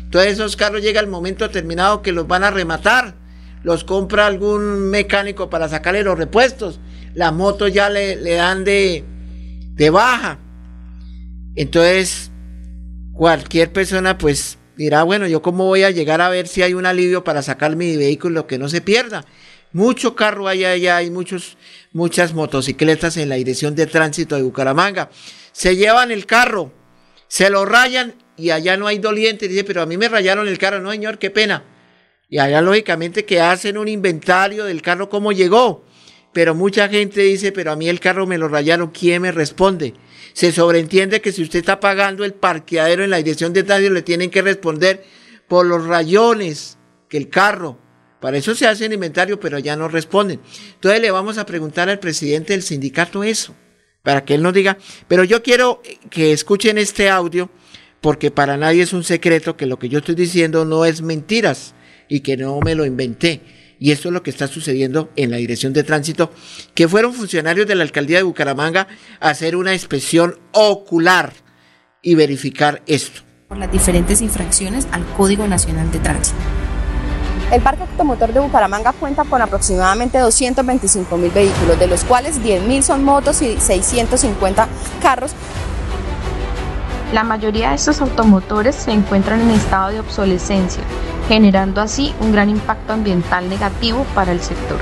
Entonces 0.00 0.32
esos 0.32 0.56
carros 0.56 0.82
llega 0.82 1.00
el 1.00 1.06
momento 1.06 1.46
determinado 1.46 2.02
que 2.02 2.12
los 2.12 2.26
van 2.26 2.44
a 2.44 2.50
rematar. 2.50 3.14
Los 3.62 3.84
compra 3.84 4.26
algún 4.26 4.90
mecánico 4.90 5.48
para 5.48 5.68
sacarle 5.68 6.02
los 6.02 6.18
repuestos. 6.18 6.80
La 7.14 7.30
moto 7.30 7.68
ya 7.68 7.88
le, 7.88 8.16
le 8.16 8.34
dan 8.34 8.64
de, 8.64 9.04
de 9.74 9.90
baja. 9.90 10.38
Entonces 11.54 12.31
cualquier 13.14 13.72
persona 13.72 14.18
pues 14.18 14.58
dirá, 14.76 15.02
bueno, 15.02 15.26
yo 15.26 15.42
cómo 15.42 15.66
voy 15.66 15.82
a 15.84 15.90
llegar 15.90 16.20
a 16.20 16.28
ver 16.28 16.48
si 16.48 16.62
hay 16.62 16.74
un 16.74 16.86
alivio 16.86 17.24
para 17.24 17.42
sacar 17.42 17.76
mi 17.76 17.96
vehículo 17.96 18.46
que 18.46 18.58
no 18.58 18.68
se 18.68 18.80
pierda. 18.80 19.24
Mucho 19.72 20.14
carro 20.14 20.48
hay 20.48 20.64
allá, 20.64 20.98
hay 20.98 21.10
muchos, 21.10 21.56
muchas 21.92 22.34
motocicletas 22.34 23.16
en 23.16 23.28
la 23.28 23.36
dirección 23.36 23.74
de 23.74 23.86
tránsito 23.86 24.36
de 24.36 24.42
Bucaramanga. 24.42 25.10
Se 25.52 25.76
llevan 25.76 26.10
el 26.10 26.26
carro, 26.26 26.72
se 27.26 27.48
lo 27.48 27.64
rayan 27.64 28.14
y 28.36 28.50
allá 28.50 28.76
no 28.76 28.86
hay 28.86 28.98
doliente. 28.98 29.48
Dice, 29.48 29.64
pero 29.64 29.82
a 29.82 29.86
mí 29.86 29.96
me 29.96 30.08
rayaron 30.08 30.46
el 30.46 30.58
carro. 30.58 30.80
No, 30.80 30.90
señor, 30.90 31.18
qué 31.18 31.30
pena. 31.30 31.64
Y 32.28 32.38
allá 32.38 32.60
lógicamente 32.60 33.24
que 33.24 33.40
hacen 33.40 33.78
un 33.78 33.88
inventario 33.88 34.64
del 34.64 34.82
carro, 34.82 35.08
cómo 35.08 35.32
llegó. 35.32 35.86
Pero 36.32 36.54
mucha 36.54 36.88
gente 36.88 37.20
dice, 37.20 37.52
pero 37.52 37.72
a 37.72 37.76
mí 37.76 37.88
el 37.88 38.00
carro 38.00 38.26
me 38.26 38.38
lo 38.38 38.48
rayaron, 38.48 38.90
¿quién 38.90 39.22
me 39.22 39.32
responde? 39.32 39.94
se 40.32 40.52
sobreentiende 40.52 41.20
que 41.20 41.32
si 41.32 41.42
usted 41.42 41.58
está 41.58 41.80
pagando 41.80 42.24
el 42.24 42.34
parqueadero 42.34 43.04
en 43.04 43.10
la 43.10 43.18
dirección 43.18 43.52
de 43.52 43.62
tránsito, 43.62 43.92
le 43.92 44.02
tienen 44.02 44.30
que 44.30 44.42
responder 44.42 45.04
por 45.48 45.66
los 45.66 45.86
rayones 45.86 46.78
que 47.08 47.18
el 47.18 47.28
carro. 47.28 47.78
Para 48.20 48.38
eso 48.38 48.54
se 48.54 48.66
hace 48.66 48.86
el 48.86 48.92
inventario, 48.92 49.40
pero 49.40 49.58
ya 49.58 49.76
no 49.76 49.88
responden. 49.88 50.40
Entonces 50.74 51.00
le 51.00 51.10
vamos 51.10 51.38
a 51.38 51.46
preguntar 51.46 51.88
al 51.88 51.98
presidente 51.98 52.52
del 52.52 52.62
sindicato 52.62 53.24
eso, 53.24 53.54
para 54.02 54.24
que 54.24 54.34
él 54.34 54.42
nos 54.42 54.54
diga. 54.54 54.78
Pero 55.08 55.24
yo 55.24 55.42
quiero 55.42 55.82
que 56.08 56.32
escuchen 56.32 56.78
este 56.78 57.10
audio, 57.10 57.50
porque 58.00 58.30
para 58.30 58.56
nadie 58.56 58.82
es 58.82 58.92
un 58.92 59.04
secreto 59.04 59.56
que 59.56 59.66
lo 59.66 59.78
que 59.78 59.88
yo 59.88 59.98
estoy 59.98 60.14
diciendo 60.14 60.64
no 60.64 60.84
es 60.84 61.02
mentiras 61.02 61.74
y 62.08 62.20
que 62.20 62.36
no 62.36 62.60
me 62.60 62.74
lo 62.74 62.86
inventé. 62.86 63.40
Y 63.82 63.90
esto 63.90 64.10
es 64.10 64.14
lo 64.14 64.22
que 64.22 64.30
está 64.30 64.46
sucediendo 64.46 65.10
en 65.16 65.32
la 65.32 65.38
Dirección 65.38 65.72
de 65.72 65.82
Tránsito, 65.82 66.30
que 66.72 66.86
fueron 66.86 67.14
funcionarios 67.14 67.66
de 67.66 67.74
la 67.74 67.82
Alcaldía 67.82 68.18
de 68.18 68.22
Bucaramanga 68.22 68.86
a 69.18 69.30
hacer 69.30 69.56
una 69.56 69.72
inspección 69.72 70.38
ocular 70.52 71.32
y 72.00 72.14
verificar 72.14 72.80
esto. 72.86 73.22
Por 73.48 73.58
las 73.58 73.72
diferentes 73.72 74.22
infracciones 74.22 74.86
al 74.92 75.04
Código 75.16 75.48
Nacional 75.48 75.90
de 75.90 75.98
Tránsito. 75.98 76.38
El 77.50 77.60
parque 77.60 77.82
automotor 77.82 78.32
de 78.32 78.38
Bucaramanga 78.38 78.92
cuenta 78.92 79.24
con 79.24 79.42
aproximadamente 79.42 80.16
225 80.20 81.16
mil 81.16 81.32
vehículos, 81.32 81.76
de 81.80 81.88
los 81.88 82.04
cuales 82.04 82.40
10 82.40 82.62
mil 82.62 82.84
son 82.84 83.02
motos 83.02 83.42
y 83.42 83.58
650 83.58 84.68
carros. 85.02 85.32
La 87.12 87.24
mayoría 87.24 87.70
de 87.70 87.74
estos 87.74 88.00
automotores 88.00 88.76
se 88.76 88.92
encuentran 88.92 89.40
en 89.40 89.50
estado 89.50 89.90
de 89.90 89.98
obsolescencia, 89.98 90.84
generando 91.28 91.80
así 91.80 92.14
un 92.20 92.32
gran 92.32 92.48
impacto 92.48 92.92
ambiental 92.92 93.48
negativo 93.48 94.04
para 94.14 94.32
el 94.32 94.40
sector. 94.40 94.78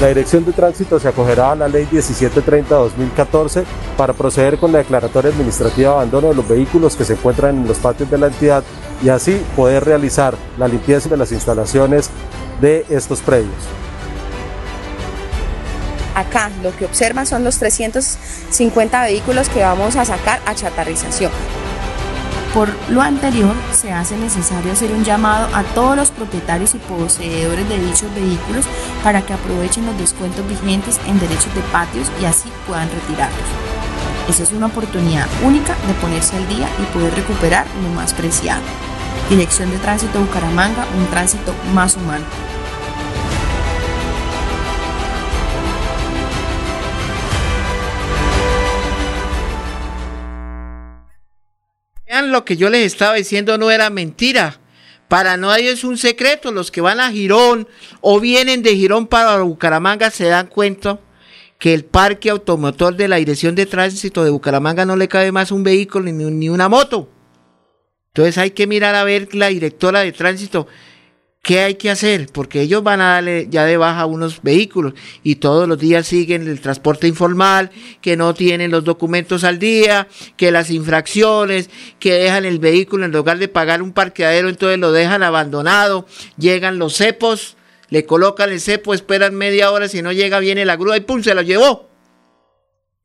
La 0.00 0.06
Dirección 0.06 0.44
de 0.44 0.52
Tránsito 0.52 1.00
se 1.00 1.08
acogerá 1.08 1.50
a 1.50 1.56
la 1.56 1.66
Ley 1.66 1.88
1730-2014 1.90 3.64
para 3.96 4.12
proceder 4.12 4.56
con 4.56 4.70
la 4.70 4.78
declaratoria 4.78 5.32
administrativa 5.32 5.90
de 5.90 5.96
abandono 5.96 6.28
de 6.28 6.34
los 6.36 6.46
vehículos 6.46 6.94
que 6.94 7.04
se 7.04 7.14
encuentran 7.14 7.56
en 7.56 7.66
los 7.66 7.78
patios 7.78 8.08
de 8.08 8.16
la 8.16 8.28
entidad 8.28 8.62
y 9.02 9.08
así 9.08 9.42
poder 9.56 9.84
realizar 9.84 10.36
la 10.56 10.68
limpieza 10.68 11.08
de 11.08 11.16
las 11.16 11.32
instalaciones 11.32 12.10
de 12.60 12.86
estos 12.88 13.20
predios. 13.22 13.50
Acá 16.14 16.50
lo 16.62 16.76
que 16.76 16.84
observan 16.84 17.26
son 17.26 17.42
los 17.42 17.58
350 17.58 19.02
vehículos 19.02 19.48
que 19.48 19.62
vamos 19.62 19.96
a 19.96 20.04
sacar 20.04 20.40
a 20.46 20.54
chatarrización. 20.54 21.32
Por 22.54 22.70
lo 22.88 23.02
anterior, 23.02 23.54
se 23.72 23.92
hace 23.92 24.16
necesario 24.16 24.72
hacer 24.72 24.92
un 24.92 25.04
llamado 25.04 25.48
a 25.54 25.62
todos 25.62 25.96
los 25.96 26.10
propietarios 26.10 26.74
y 26.74 26.78
poseedores 26.78 27.68
de 27.68 27.78
dichos 27.78 28.12
vehículos 28.14 28.64
para 29.04 29.22
que 29.22 29.34
aprovechen 29.34 29.86
los 29.86 29.98
descuentos 29.98 30.46
vigentes 30.48 30.98
en 31.06 31.20
derechos 31.20 31.54
de 31.54 31.60
patios 31.72 32.10
y 32.20 32.24
así 32.24 32.48
puedan 32.66 32.88
retirarlos. 32.90 33.48
Esa 34.28 34.42
es 34.42 34.52
una 34.52 34.66
oportunidad 34.66 35.26
única 35.44 35.74
de 35.86 35.94
ponerse 35.94 36.36
al 36.36 36.48
día 36.48 36.68
y 36.78 36.92
poder 36.92 37.14
recuperar 37.14 37.66
lo 37.82 37.90
más 37.90 38.12
preciado. 38.14 38.62
Dirección 39.28 39.70
de 39.70 39.78
Tránsito 39.78 40.18
Bucaramanga, 40.18 40.86
un 40.98 41.06
tránsito 41.06 41.54
más 41.74 41.96
humano. 41.96 42.24
Lo 52.22 52.44
que 52.44 52.56
yo 52.56 52.70
les 52.70 52.86
estaba 52.86 53.14
diciendo 53.14 53.58
no 53.58 53.70
era 53.70 53.90
mentira. 53.90 54.60
Para 55.08 55.36
nadie 55.36 55.70
es 55.70 55.84
un 55.84 55.96
secreto. 55.96 56.52
Los 56.52 56.70
que 56.70 56.80
van 56.80 57.00
a 57.00 57.10
Girón 57.10 57.68
o 58.00 58.20
vienen 58.20 58.62
de 58.62 58.76
Girón 58.76 59.06
para 59.06 59.40
Bucaramanga 59.40 60.10
se 60.10 60.26
dan 60.26 60.48
cuenta 60.48 61.00
que 61.58 61.74
el 61.74 61.84
parque 61.84 62.30
automotor 62.30 62.96
de 62.96 63.08
la 63.08 63.16
Dirección 63.16 63.54
de 63.54 63.66
Tránsito 63.66 64.22
de 64.22 64.30
Bucaramanga 64.30 64.84
no 64.84 64.96
le 64.96 65.08
cabe 65.08 65.32
más 65.32 65.50
un 65.50 65.64
vehículo 65.64 66.04
ni, 66.04 66.12
ni 66.12 66.48
una 66.48 66.68
moto. 66.68 67.08
Entonces 68.08 68.38
hay 68.38 68.50
que 68.50 68.66
mirar 68.66 68.94
a 68.94 69.04
ver 69.04 69.34
la 69.34 69.48
directora 69.48 70.00
de 70.00 70.12
tránsito 70.12 70.66
¿Qué 71.48 71.60
hay 71.60 71.76
que 71.76 71.88
hacer? 71.88 72.26
Porque 72.30 72.60
ellos 72.60 72.82
van 72.82 73.00
a 73.00 73.14
darle 73.14 73.46
ya 73.48 73.64
de 73.64 73.78
baja 73.78 74.04
unos 74.04 74.42
vehículos 74.42 74.92
y 75.22 75.36
todos 75.36 75.66
los 75.66 75.78
días 75.78 76.06
siguen 76.06 76.46
el 76.46 76.60
transporte 76.60 77.08
informal, 77.08 77.70
que 78.02 78.18
no 78.18 78.34
tienen 78.34 78.70
los 78.70 78.84
documentos 78.84 79.44
al 79.44 79.58
día, 79.58 80.08
que 80.36 80.50
las 80.50 80.68
infracciones, 80.68 81.70
que 81.98 82.12
dejan 82.12 82.44
el 82.44 82.58
vehículo 82.58 83.06
en 83.06 83.12
lugar 83.12 83.38
de 83.38 83.48
pagar 83.48 83.80
un 83.80 83.94
parqueadero, 83.94 84.50
entonces 84.50 84.78
lo 84.78 84.92
dejan 84.92 85.22
abandonado, 85.22 86.04
llegan 86.36 86.78
los 86.78 86.96
cepos, 86.96 87.56
le 87.88 88.04
colocan 88.04 88.50
el 88.50 88.60
cepo, 88.60 88.92
esperan 88.92 89.34
media 89.34 89.72
hora, 89.72 89.88
si 89.88 90.02
no 90.02 90.12
llega 90.12 90.40
viene 90.40 90.66
la 90.66 90.76
grúa 90.76 90.98
y 90.98 91.00
pum, 91.00 91.22
se 91.22 91.34
lo 91.34 91.40
llevó. 91.40 91.88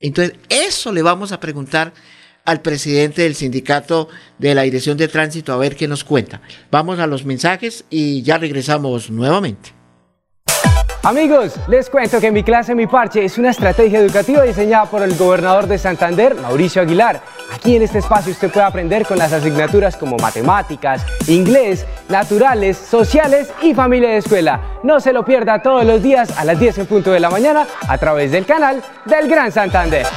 Entonces, 0.01 0.35
eso 0.49 0.91
le 0.91 1.01
vamos 1.01 1.31
a 1.31 1.39
preguntar 1.39 1.93
al 2.45 2.61
presidente 2.61 3.23
del 3.23 3.35
sindicato 3.35 4.09
de 4.37 4.55
la 4.55 4.63
Dirección 4.63 4.97
de 4.97 5.07
Tránsito 5.07 5.53
a 5.53 5.57
ver 5.57 5.75
qué 5.75 5.87
nos 5.87 6.03
cuenta. 6.03 6.41
Vamos 6.71 6.99
a 6.99 7.07
los 7.07 7.25
mensajes 7.25 7.85
y 7.89 8.21
ya 8.23 8.37
regresamos 8.37 9.09
nuevamente. 9.09 9.73
Amigos, 11.05 11.55
les 11.67 11.89
cuento 11.89 12.21
que 12.21 12.31
mi 12.31 12.43
clase 12.43 12.73
Mi 12.73 12.87
Parche 12.87 13.25
es 13.25 13.37
una 13.37 13.49
estrategia 13.49 13.99
educativa 13.99 14.41
diseñada 14.43 14.85
por 14.85 15.01
el 15.03 15.17
gobernador 15.17 15.67
de 15.67 15.77
Santander, 15.77 16.33
Mauricio 16.33 16.81
Aguilar. 16.81 17.21
Aquí 17.53 17.75
en 17.75 17.81
este 17.81 17.99
espacio 17.99 18.31
usted 18.31 18.49
puede 18.49 18.65
aprender 18.65 19.05
con 19.05 19.17
las 19.17 19.33
asignaturas 19.33 19.97
como 19.97 20.15
matemáticas, 20.15 21.05
inglés, 21.27 21.85
naturales, 22.07 22.77
sociales 22.77 23.51
y 23.61 23.73
familia 23.73 24.11
de 24.11 24.17
escuela. 24.17 24.79
No 24.83 25.01
se 25.01 25.11
lo 25.11 25.25
pierda 25.25 25.61
todos 25.61 25.83
los 25.83 26.01
días 26.01 26.37
a 26.37 26.45
las 26.45 26.57
10 26.57 26.77
en 26.77 26.85
punto 26.85 27.11
de 27.11 27.19
la 27.19 27.29
mañana 27.29 27.67
a 27.85 27.97
través 27.97 28.31
del 28.31 28.45
canal 28.45 28.81
del 29.05 29.27
Gran 29.27 29.51
Santander. 29.51 30.07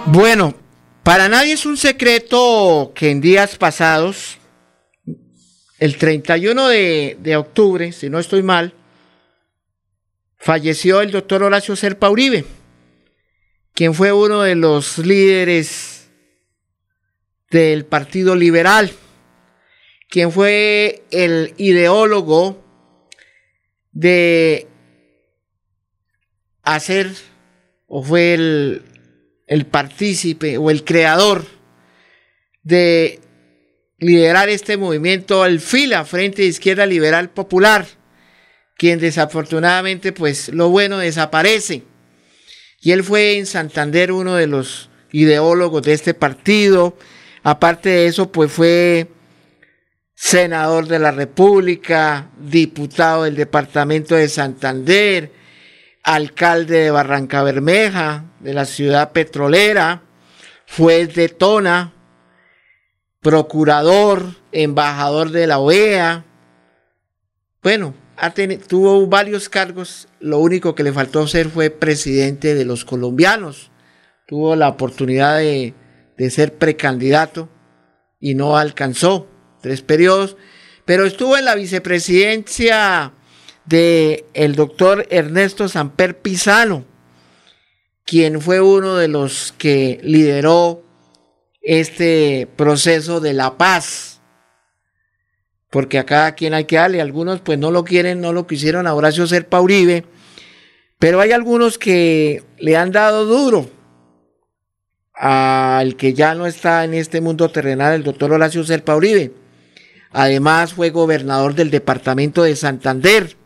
Bueno, 0.06 0.54
para 1.04 1.28
nadie 1.28 1.52
es 1.52 1.64
un 1.64 1.76
secreto 1.76 2.90
que 2.96 3.12
en 3.12 3.20
días 3.20 3.54
pasados, 3.54 4.38
el 5.78 5.96
31 5.98 6.66
de, 6.66 7.16
de 7.20 7.36
octubre, 7.36 7.92
si 7.92 8.10
no 8.10 8.18
estoy 8.18 8.42
mal, 8.42 8.74
falleció 10.36 11.00
el 11.00 11.12
doctor 11.12 11.44
Horacio 11.44 11.76
Serpa 11.76 12.10
Uribe, 12.10 12.44
quien 13.72 13.94
fue 13.94 14.12
uno 14.12 14.42
de 14.42 14.56
los 14.56 14.98
líderes 14.98 16.08
del 17.52 17.84
Partido 17.84 18.34
Liberal, 18.34 18.90
quien 20.10 20.32
fue 20.32 21.04
el 21.12 21.54
ideólogo 21.56 22.63
de 23.94 24.68
hacer 26.62 27.10
o 27.86 28.02
fue 28.02 28.34
el, 28.34 28.82
el 29.46 29.66
partícipe 29.66 30.58
o 30.58 30.70
el 30.70 30.84
creador 30.84 31.46
de 32.62 33.20
liderar 33.98 34.48
este 34.48 34.76
movimiento 34.76 35.42
al 35.42 35.60
fila 35.60 36.04
Frente 36.04 36.42
de 36.42 36.48
Izquierda 36.48 36.86
Liberal 36.86 37.30
Popular, 37.30 37.86
quien 38.76 38.98
desafortunadamente 38.98 40.12
pues 40.12 40.48
lo 40.48 40.68
bueno 40.68 40.98
desaparece. 40.98 41.82
Y 42.80 42.92
él 42.92 43.04
fue 43.04 43.38
en 43.38 43.46
Santander 43.46 44.12
uno 44.12 44.34
de 44.34 44.46
los 44.46 44.90
ideólogos 45.12 45.82
de 45.82 45.92
este 45.92 46.12
partido. 46.12 46.98
Aparte 47.42 47.88
de 47.88 48.06
eso 48.06 48.30
pues 48.32 48.50
fue 48.50 49.08
senador 50.24 50.88
de 50.88 50.98
la 50.98 51.10
República, 51.10 52.30
diputado 52.38 53.24
del 53.24 53.36
departamento 53.36 54.14
de 54.14 54.30
Santander, 54.30 55.30
alcalde 56.02 56.78
de 56.78 56.90
Barranca 56.90 57.42
Bermeja, 57.42 58.24
de 58.40 58.54
la 58.54 58.64
ciudad 58.64 59.12
petrolera, 59.12 60.00
juez 60.78 61.14
de 61.14 61.28
Tona, 61.28 61.92
procurador, 63.20 64.24
embajador 64.50 65.28
de 65.28 65.46
la 65.46 65.58
OEA. 65.58 66.24
Bueno, 67.62 67.92
tuvo 68.66 69.06
varios 69.06 69.50
cargos, 69.50 70.08
lo 70.20 70.38
único 70.38 70.74
que 70.74 70.84
le 70.84 70.94
faltó 70.94 71.26
ser 71.26 71.50
fue 71.50 71.68
presidente 71.68 72.54
de 72.54 72.64
los 72.64 72.86
colombianos. 72.86 73.70
Tuvo 74.26 74.56
la 74.56 74.70
oportunidad 74.70 75.36
de, 75.36 75.74
de 76.16 76.30
ser 76.30 76.54
precandidato 76.54 77.50
y 78.18 78.34
no 78.34 78.56
alcanzó 78.56 79.28
tres 79.64 79.80
periodos, 79.80 80.36
pero 80.84 81.06
estuvo 81.06 81.38
en 81.38 81.46
la 81.46 81.54
vicepresidencia 81.54 83.14
de 83.64 84.26
el 84.34 84.56
doctor 84.56 85.06
Ernesto 85.08 85.70
Samper 85.70 86.18
Pizano, 86.18 86.84
quien 88.04 88.42
fue 88.42 88.60
uno 88.60 88.96
de 88.96 89.08
los 89.08 89.54
que 89.56 90.00
lideró 90.02 90.82
este 91.62 92.46
proceso 92.56 93.20
de 93.20 93.32
la 93.32 93.56
paz. 93.56 94.20
Porque 95.70 95.98
a 95.98 96.04
cada 96.04 96.34
quien 96.34 96.52
hay 96.52 96.66
que 96.66 96.76
darle, 96.76 97.00
algunos 97.00 97.40
pues 97.40 97.58
no 97.58 97.70
lo 97.70 97.84
quieren, 97.84 98.20
no 98.20 98.34
lo 98.34 98.46
quisieron 98.46 98.86
a 98.86 98.92
Horacio 98.92 99.26
Serpa 99.26 99.62
Uribe, 99.62 100.04
pero 100.98 101.22
hay 101.22 101.32
algunos 101.32 101.78
que 101.78 102.44
le 102.58 102.76
han 102.76 102.92
dado 102.92 103.24
duro 103.24 103.70
al 105.14 105.96
que 105.96 106.12
ya 106.12 106.34
no 106.34 106.44
está 106.44 106.84
en 106.84 106.92
este 106.92 107.22
mundo 107.22 107.48
terrenal, 107.48 107.94
el 107.94 108.02
doctor 108.04 108.30
Horacio 108.30 108.62
Serpa 108.62 108.94
Uribe. 108.94 109.43
Además 110.14 110.74
fue 110.74 110.90
gobernador 110.90 111.56
del 111.56 111.72
departamento 111.72 112.44
de 112.44 112.54
Santander. 112.54 113.36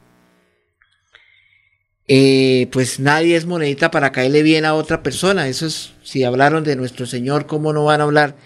Eh, 2.07 2.69
pues 2.71 3.01
nadie 3.01 3.37
es 3.37 3.47
monedita 3.47 3.91
para 3.91 4.13
caerle 4.13 4.43
bien 4.43 4.67
a 4.67 4.75
otra 4.75 5.03
persona. 5.03 5.49
Eso 5.49 5.65
es, 5.65 5.95
si 6.03 6.25
hablaron 6.25 6.65
de 6.65 6.77
nuestro 6.77 7.07
Señor, 7.07 7.47
¿cómo 7.47 7.73
no 7.73 7.85
van 7.85 8.03
a 8.03 8.05
hablar 8.05 8.37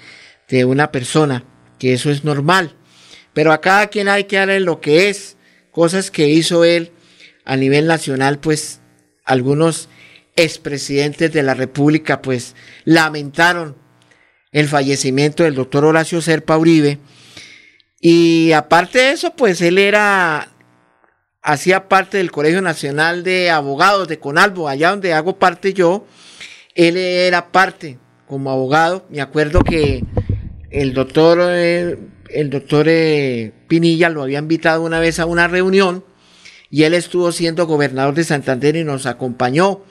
de 0.48 0.64
una 0.64 0.92
persona? 0.92 1.44
Que 1.80 1.94
eso 1.94 2.11
es 2.11 2.22
normal. 2.22 2.76
Pero 3.35 3.50
a 3.50 3.61
cada 3.61 3.88
quien 3.88 4.08
hay 4.08 4.24
que 4.24 4.37
darle 4.37 4.61
lo 4.61 4.80
que 4.80 5.08
es. 5.08 5.37
Cosas 5.72 6.12
que 6.12 6.28
hizo 6.28 6.62
él 6.62 6.92
a 7.44 7.56
nivel 7.56 7.88
nacional, 7.88 8.38
pues 8.38 8.82
algunos 9.24 9.88
expresidentes 10.37 11.32
de 11.32 11.42
la 11.42 11.54
República, 11.54 12.22
pues 12.22 12.54
lamentaron 12.85 13.76
el 14.52 14.68
fallecimiento 14.68 15.42
del 15.42 15.56
doctor 15.56 15.85
Horacio 15.85 16.22
Serpa 16.22 16.56
Uribe 16.56 17.00
y 18.04 18.50
aparte 18.50 18.98
de 18.98 19.10
eso, 19.12 19.36
pues 19.36 19.60
él 19.62 19.78
era, 19.78 20.48
hacía 21.40 21.88
parte 21.88 22.18
del 22.18 22.32
Colegio 22.32 22.60
Nacional 22.60 23.22
de 23.22 23.48
Abogados 23.48 24.08
de 24.08 24.18
Conalvo, 24.18 24.68
allá 24.68 24.90
donde 24.90 25.12
hago 25.12 25.38
parte 25.38 25.72
yo, 25.72 26.04
él 26.74 26.96
era 26.96 27.52
parte 27.52 28.00
como 28.26 28.50
abogado. 28.50 29.06
Me 29.08 29.20
acuerdo 29.20 29.60
que 29.60 30.04
el 30.72 30.94
doctor, 30.94 31.38
eh, 31.42 31.96
el, 32.30 32.50
doctor 32.50 32.86
eh, 32.88 33.52
Pinilla 33.68 34.08
lo 34.08 34.24
había 34.24 34.40
invitado 34.40 34.82
una 34.82 34.98
vez 34.98 35.20
a 35.20 35.26
una 35.26 35.46
reunión 35.46 36.04
y 36.70 36.82
él 36.82 36.94
estuvo 36.94 37.30
siendo 37.30 37.68
gobernador 37.68 38.14
de 38.14 38.24
Santander 38.24 38.74
y 38.74 38.82
nos 38.82 39.06
acompañó 39.06 39.84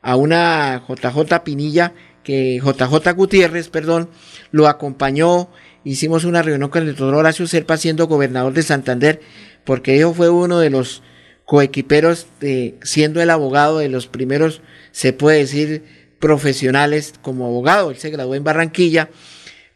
a 0.00 0.16
una 0.16 0.84
JJ 0.88 1.44
Pinilla, 1.44 1.94
que 2.24 2.60
JJ 2.60 3.12
Gutiérrez, 3.14 3.68
perdón, 3.68 4.10
lo 4.50 4.66
acompañó 4.66 5.48
hicimos 5.84 6.24
una 6.24 6.42
reunión 6.42 6.70
con 6.70 6.82
el 6.82 6.88
doctor 6.88 7.14
Horacio 7.14 7.46
Serpa 7.46 7.76
siendo 7.76 8.06
gobernador 8.06 8.52
de 8.52 8.62
Santander 8.62 9.20
porque 9.64 10.00
él 10.00 10.12
fue 10.14 10.30
uno 10.30 10.58
de 10.58 10.70
los 10.70 11.02
coequiperos, 11.44 12.26
de, 12.40 12.76
siendo 12.82 13.20
el 13.20 13.30
abogado 13.30 13.78
de 13.78 13.88
los 13.88 14.06
primeros, 14.06 14.62
se 14.90 15.12
puede 15.12 15.38
decir, 15.38 15.84
profesionales 16.18 17.14
como 17.20 17.46
abogado. 17.46 17.90
Él 17.90 17.96
se 17.96 18.10
graduó 18.10 18.34
en 18.34 18.44
Barranquilla, 18.44 19.10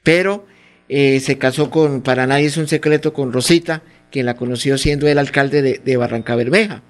pero 0.02 0.46
eh, 0.88 1.20
se 1.20 1.38
casó 1.38 1.70
con, 1.70 2.02
para 2.02 2.26
nadie 2.26 2.46
es 2.46 2.56
un 2.56 2.68
secreto, 2.68 3.12
con 3.12 3.32
Rosita, 3.32 3.82
quien 4.10 4.26
la 4.26 4.36
conoció 4.36 4.78
siendo 4.78 5.08
el 5.08 5.18
alcalde 5.18 5.62
de, 5.62 5.80
de 5.84 5.96
Barranca 5.96 6.36
Bermeja. 6.36 6.82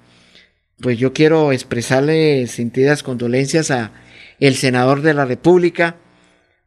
Pues 0.79 0.99
yo 0.99 1.11
quiero 1.11 1.51
expresarle 1.51 2.45
sentidas 2.47 3.01
condolencias 3.01 3.71
a 3.71 3.91
el 4.39 4.55
senador 4.55 5.01
de 5.01 5.15
la 5.15 5.25
República, 5.25 5.97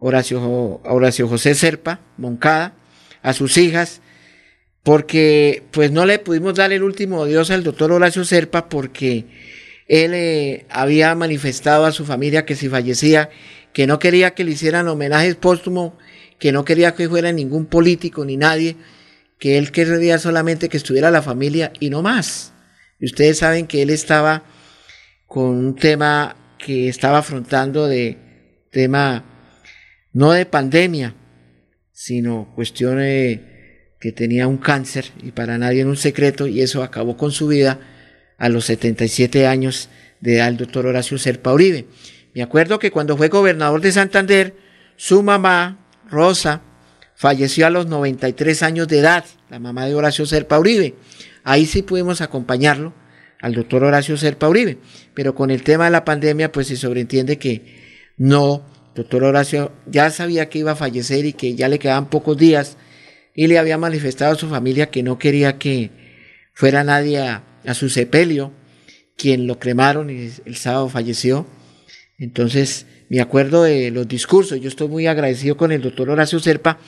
Horacio, 0.01 0.81
Horacio 0.85 1.29
José 1.29 1.55
Serpa, 1.55 2.01
Moncada, 2.17 2.75
a 3.23 3.33
sus 3.35 3.57
hijas, 3.59 4.01
porque 4.83 5.63
pues 5.71 5.93
no 5.93 6.07
le 6.07 6.19
pudimos 6.19 6.55
dar 6.55 6.73
el 6.73 6.83
último 6.83 7.23
adiós 7.23 7.51
al 7.51 7.63
doctor 7.63 7.93
Horacio 7.93 8.25
Serpa 8.25 8.69
porque 8.69 9.27
él 9.87 10.13
eh, 10.15 10.65
había 10.71 11.15
manifestado 11.15 11.85
a 11.85 11.93
su 11.93 12.07
familia 12.07 12.47
que 12.47 12.57
si 12.57 12.69
fallecía, 12.69 13.29
que 13.75 13.87
no 13.87 13.99
quería 13.99 14.33
que 14.33 14.45
le 14.45 14.53
hicieran 14.53 14.89
homenajes 14.89 15.37
póstumos, 15.37 15.93
que 16.39 16.51
no 16.51 16.65
quería 16.65 16.95
que 16.95 17.09
fuera 17.09 17.31
ningún 17.31 17.67
político 17.67 18.25
ni 18.25 18.39
nadie, 18.39 18.77
que 19.39 19.59
él 19.59 19.71
quería 19.71 20.19
solamente 20.19 20.71
que 20.71 20.79
estuviera 20.79 21.11
la 21.11 21.23
familia 21.23 21.73
y 21.79 21.91
no 21.91 22.03
más. 22.03 22.55
Y 22.99 23.07
ustedes 23.07 23.39
saben 23.39 23.67
que 23.67 23.83
él 23.83 23.91
estaba 23.91 24.45
con 25.27 25.45
un 25.45 25.77
tema 25.77 26.37
que 26.59 26.89
estaba 26.89 27.19
afrontando 27.19 27.87
de 27.87 28.17
tema 28.71 29.25
no 30.13 30.33
de 30.33 30.47
pandemia, 30.47 31.15
sino 31.93 32.53
cuestiones 32.55 33.41
que 34.01 34.13
tenía 34.13 34.49
un 34.49 34.57
cáncer 34.57 35.07
y 35.23 35.33
para 35.33 35.59
nadie 35.59 35.83
en 35.83 35.89
un 35.89 35.97
secreto 35.97 36.47
y 36.47 36.63
eso 36.63 36.83
acabó 36.83 37.17
con 37.17 37.33
su 37.33 37.49
vida 37.49 37.79
a 38.39 38.49
los 38.49 38.65
77 38.65 39.47
años 39.47 39.91
de 40.21 40.37
edad 40.37 40.49
el 40.49 40.57
doctor 40.57 40.87
Horacio 40.87 41.19
Serpa 41.19 41.53
Uribe. 41.53 41.87
Me 42.35 42.43
acuerdo 42.43 42.79
que 42.79 42.91
cuando 42.91 43.17
fue 43.17 43.29
gobernador 43.29 43.81
de 43.81 43.93
Santander, 43.93 44.55
su 44.97 45.23
mamá, 45.23 45.87
Rosa, 46.09 46.63
falleció 47.15 47.67
a 47.67 47.71
los 47.71 47.87
93 47.87 48.63
años 48.63 48.89
de 48.89 49.01
edad, 49.01 49.25
la 49.51 49.59
mamá 49.59 49.87
de 49.87 49.95
Horacio 49.95 50.25
Serpa 50.25 50.59
Uribe. 50.59 50.95
Ahí 51.45 51.67
sí 51.67 51.83
pudimos 51.83 52.23
acompañarlo 52.23 52.95
al 53.41 53.55
doctor 53.55 53.85
Horacio 53.85 54.17
Serpa 54.17 54.49
Uribe, 54.49 54.79
pero 55.15 55.35
con 55.35 55.51
el 55.51 55.63
tema 55.63 55.85
de 55.85 55.91
la 55.91 56.05
pandemia 56.05 56.53
pues 56.53 56.69
se 56.69 56.77
sobreentiende 56.77 57.39
que 57.39 58.13
no, 58.17 58.67
doctor 58.95 59.25
Horacio 59.25 59.73
ya 59.87 60.11
sabía 60.11 60.49
que 60.49 60.59
iba 60.59 60.73
a 60.73 60.77
fallecer 60.77 61.25
y 61.25 61.33
que 61.33 61.55
ya 61.55 61.69
le 61.69 61.79
quedaban 61.79 62.11
pocos 62.11 62.37
días 62.37 62.77
y 63.35 63.47
le 63.47 63.59
había 63.59 63.79
manifestado 63.79 64.33
a 64.33 64.37
su 64.37 64.49
familia 64.49 64.91
que 64.91 65.03
no 65.03 65.19
quería 65.19 65.59
que 65.59 65.91
fuera 66.55 66.85
nadie 66.85 67.19
a, 67.19 67.45
su 67.75 67.89
sepelio, 67.89 68.53
quien 69.17 69.47
lo 69.47 69.59
cremaron 69.59 70.11
y 70.11 70.31
el 70.45 70.57
sábado 70.57 70.89
falleció. 70.89 71.47
Entonces, 72.19 72.87
me 73.09 73.21
acuerdo 73.21 73.63
de 73.63 73.91
los 73.91 74.09
discursos, 74.09 74.61
yo 74.61 74.69
estoy 74.69 74.89
muy 74.89 75.07
agradecido 75.07 75.57
con 75.57 75.73
el 75.73 75.83
doctor 75.83 76.11
Horacio 76.11 76.41
Serpa, 76.41 76.79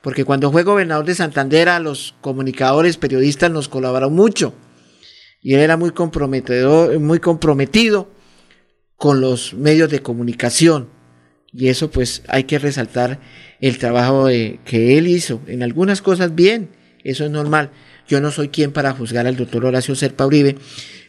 porque 0.00 0.24
cuando 0.24 0.52
fue 0.52 0.62
gobernador 0.62 1.04
de 1.04 1.14
Santander, 1.14 1.68
los 1.80 2.14
comunicadores, 2.20 2.96
periodistas 2.96 3.50
nos 3.50 3.68
colaboraron 3.68 4.14
mucho. 4.14 4.54
Y 5.42 5.54
él 5.54 5.60
era 5.60 5.76
muy 5.76 5.90
comprometedor, 5.90 6.98
muy 7.00 7.20
comprometido 7.20 8.10
con 8.96 9.20
los 9.20 9.54
medios 9.54 9.90
de 9.90 10.00
comunicación. 10.00 10.88
Y 11.52 11.68
eso 11.68 11.90
pues 11.90 12.22
hay 12.28 12.44
que 12.44 12.58
resaltar 12.58 13.20
el 13.60 13.78
trabajo 13.78 14.26
que 14.26 14.98
él 14.98 15.06
hizo. 15.06 15.40
En 15.46 15.62
algunas 15.62 16.02
cosas 16.02 16.34
bien, 16.34 16.70
eso 17.04 17.24
es 17.24 17.30
normal. 17.30 17.70
Yo 18.06 18.20
no 18.20 18.30
soy 18.30 18.48
quien 18.48 18.72
para 18.72 18.92
juzgar 18.92 19.26
al 19.26 19.36
doctor 19.36 19.64
Horacio 19.66 19.94
Serpa 19.94 20.26
Uribe, 20.26 20.56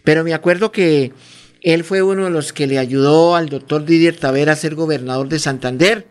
pero 0.03 0.23
me 0.23 0.33
acuerdo 0.33 0.71
que 0.71 1.13
él 1.61 1.83
fue 1.83 2.01
uno 2.01 2.25
de 2.25 2.31
los 2.31 2.53
que 2.53 2.67
le 2.67 2.79
ayudó 2.79 3.35
al 3.35 3.49
doctor 3.49 3.85
Didier 3.85 4.15
Tavera 4.15 4.53
a 4.53 4.57
ser 4.57 4.75
gobernador 4.75 5.27
de 5.29 5.39
Santander. 5.39 6.07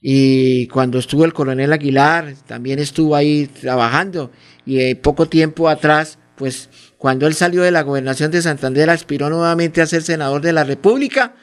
Y 0.00 0.66
cuando 0.68 0.98
estuvo 0.98 1.24
el 1.24 1.32
coronel 1.32 1.72
Aguilar, 1.72 2.34
también 2.46 2.78
estuvo 2.80 3.14
ahí 3.14 3.46
trabajando. 3.46 4.32
Y 4.66 4.80
eh, 4.80 4.96
poco 4.96 5.28
tiempo 5.28 5.68
atrás, 5.68 6.18
pues 6.36 6.68
cuando 6.98 7.26
él 7.26 7.34
salió 7.34 7.62
de 7.62 7.70
la 7.70 7.82
gobernación 7.82 8.30
de 8.32 8.42
Santander, 8.42 8.90
aspiró 8.90 9.30
nuevamente 9.30 9.80
a 9.80 9.86
ser 9.86 10.02
senador 10.02 10.40
de 10.42 10.52
la 10.52 10.64
República 10.64 11.34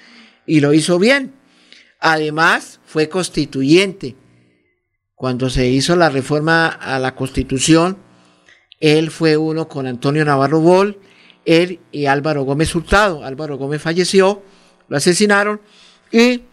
y 0.46 0.60
lo 0.60 0.74
hizo 0.74 1.00
bien. 1.00 1.39
Además, 2.00 2.80
fue 2.86 3.10
constituyente. 3.10 4.16
Cuando 5.16 5.50
se 5.50 5.68
hizo 5.68 5.96
la 5.96 6.10
reforma 6.10 6.68
a 6.68 6.98
la 6.98 7.14
constitución, 7.14 7.98
él 8.80 9.12
fue 9.12 9.36
uno 9.36 9.68
con 9.68 9.86
Antonio 9.86 10.24
Navarro 10.24 10.62
Bol, 10.62 11.00
él 11.46 11.80
y 11.92 12.06
Álvaro 12.06 12.44
Gómez 12.44 12.74
Hurtado. 12.74 13.26
Álvaro 13.26 13.58
Gómez 13.58 13.82
falleció, 13.82 14.42
lo 14.88 14.98
asesinaron 14.98 15.60
y 16.12 16.44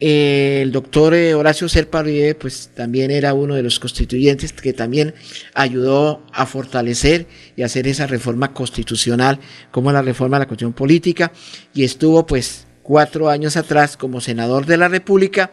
eh, 0.00 0.60
el 0.62 0.72
doctor 0.72 1.14
eh, 1.14 1.34
Horacio 1.34 1.68
Serpa 1.68 2.02
pues 2.38 2.70
también 2.74 3.10
era 3.10 3.32
uno 3.32 3.54
de 3.54 3.62
los 3.62 3.78
constituyentes 3.78 4.52
que 4.52 4.72
también 4.72 5.14
ayudó 5.54 6.22
a 6.32 6.46
fortalecer 6.46 7.26
y 7.56 7.62
hacer 7.62 7.86
esa 7.86 8.06
reforma 8.06 8.52
constitucional 8.52 9.38
como 9.70 9.92
la 9.92 10.02
reforma 10.02 10.36
a 10.36 10.40
la 10.40 10.46
constitución 10.46 10.72
política 10.72 11.32
y 11.72 11.84
estuvo 11.84 12.26
pues 12.26 12.66
cuatro 12.84 13.28
años 13.28 13.56
atrás 13.56 13.96
como 13.96 14.20
senador 14.20 14.66
de 14.66 14.76
la 14.76 14.86
República 14.86 15.50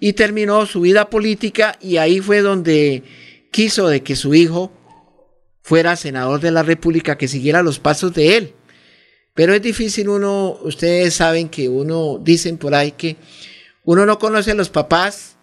y 0.00 0.14
terminó 0.14 0.64
su 0.64 0.80
vida 0.80 1.10
política 1.10 1.76
y 1.82 1.98
ahí 1.98 2.20
fue 2.20 2.40
donde 2.40 3.02
quiso 3.50 3.88
de 3.88 4.02
que 4.02 4.16
su 4.16 4.34
hijo 4.34 4.72
fuera 5.60 5.96
senador 5.96 6.40
de 6.40 6.50
la 6.50 6.62
República, 6.62 7.18
que 7.18 7.28
siguiera 7.28 7.62
los 7.62 7.78
pasos 7.78 8.14
de 8.14 8.38
él. 8.38 8.54
Pero 9.34 9.52
es 9.52 9.60
difícil 9.60 10.08
uno, 10.08 10.58
ustedes 10.62 11.14
saben 11.14 11.50
que 11.50 11.68
uno, 11.68 12.18
dicen 12.22 12.56
por 12.56 12.74
ahí 12.74 12.92
que 12.92 13.16
uno 13.84 14.06
no 14.06 14.18
conoce 14.18 14.52
a 14.52 14.54
los 14.54 14.70
papás, 14.70 15.36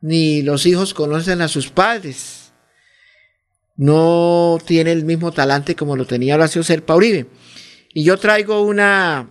ni 0.00 0.42
los 0.42 0.64
hijos 0.64 0.94
conocen 0.94 1.42
a 1.42 1.48
sus 1.48 1.68
padres. 1.68 2.52
No 3.76 4.58
tiene 4.64 4.92
el 4.92 5.04
mismo 5.04 5.32
talante 5.32 5.76
como 5.76 5.96
lo 5.96 6.06
tenía 6.06 6.34
Horacio 6.34 6.62
Serpa 6.62 6.96
Uribe. 6.96 7.26
Y 7.92 8.04
yo 8.04 8.16
traigo 8.16 8.62
una, 8.62 9.28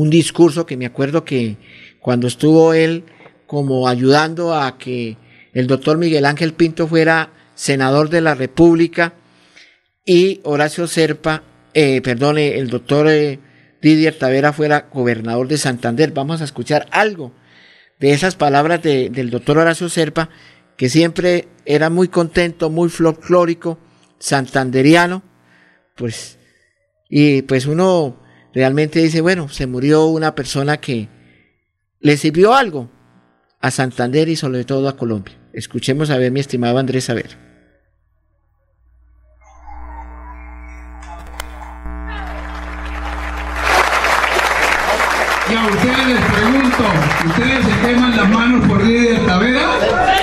un 0.00 0.10
discurso 0.10 0.66
que 0.66 0.76
me 0.76 0.86
acuerdo 0.86 1.24
que 1.24 1.56
cuando 2.00 2.26
estuvo 2.26 2.74
él 2.74 3.04
como 3.46 3.88
ayudando 3.88 4.54
a 4.54 4.78
que 4.78 5.16
el 5.52 5.66
doctor 5.66 5.98
Miguel 5.98 6.24
Ángel 6.24 6.52
Pinto 6.52 6.88
fuera 6.88 7.30
senador 7.54 8.10
de 8.10 8.20
la 8.20 8.34
República 8.34 9.14
y 10.04 10.40
Horacio 10.44 10.86
Serpa, 10.86 11.42
eh, 11.72 12.00
perdone, 12.02 12.58
el 12.58 12.68
doctor 12.68 13.08
eh, 13.08 13.38
Didier 13.80 14.18
Tavera 14.18 14.52
fuera 14.52 14.88
gobernador 14.92 15.48
de 15.48 15.58
Santander. 15.58 16.12
Vamos 16.12 16.40
a 16.40 16.44
escuchar 16.44 16.86
algo 16.90 17.32
de 18.00 18.12
esas 18.12 18.34
palabras 18.36 18.82
del 18.82 19.30
doctor 19.30 19.58
Horacio 19.58 19.88
Serpa, 19.88 20.28
que 20.76 20.88
siempre 20.88 21.48
era 21.64 21.90
muy 21.90 22.08
contento, 22.08 22.68
muy 22.70 22.88
folclórico, 22.88 23.78
santanderiano, 24.18 25.22
pues, 25.94 26.38
y 27.08 27.42
pues 27.42 27.66
uno 27.66 28.23
realmente 28.54 29.00
dice, 29.00 29.20
bueno, 29.20 29.48
se 29.48 29.66
murió 29.66 30.06
una 30.06 30.34
persona 30.34 30.78
que 30.78 31.08
le 32.00 32.16
sirvió 32.16 32.54
algo 32.54 32.88
a 33.60 33.70
Santander 33.70 34.28
y 34.28 34.36
sobre 34.36 34.64
todo 34.64 34.88
a 34.88 34.96
Colombia. 34.96 35.34
Escuchemos 35.52 36.10
a 36.10 36.18
ver, 36.18 36.30
mi 36.30 36.40
estimado 36.40 36.78
Andrés, 36.78 37.10
a 37.10 37.14
ver. 37.14 37.36
Y 45.50 45.54
a 45.54 45.66
ustedes 45.66 46.06
les 46.08 46.32
pregunto, 46.32 46.84
¿ustedes 47.26 47.64
se 47.66 47.86
queman 47.86 48.16
las 48.16 48.28
manos 48.30 48.66
por 48.66 48.82
de 48.82 49.18
Tavera? 49.26 50.13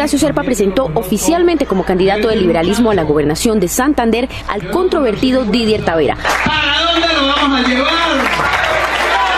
Horacio 0.00 0.18
Serpa 0.18 0.42
presentó 0.42 0.90
oficialmente 0.94 1.66
como 1.66 1.84
candidato 1.84 2.28
del 2.28 2.40
liberalismo 2.40 2.90
a 2.90 2.94
la 2.94 3.02
gobernación 3.02 3.60
de 3.60 3.68
Santander 3.68 4.30
al 4.48 4.70
controvertido 4.70 5.44
Didier 5.44 5.84
Tavera. 5.84 6.16
¿Para 6.46 6.80
dónde 6.90 7.06
lo 7.06 7.26
vamos 7.26 7.60
a 7.60 7.68
llevar? 7.68 7.90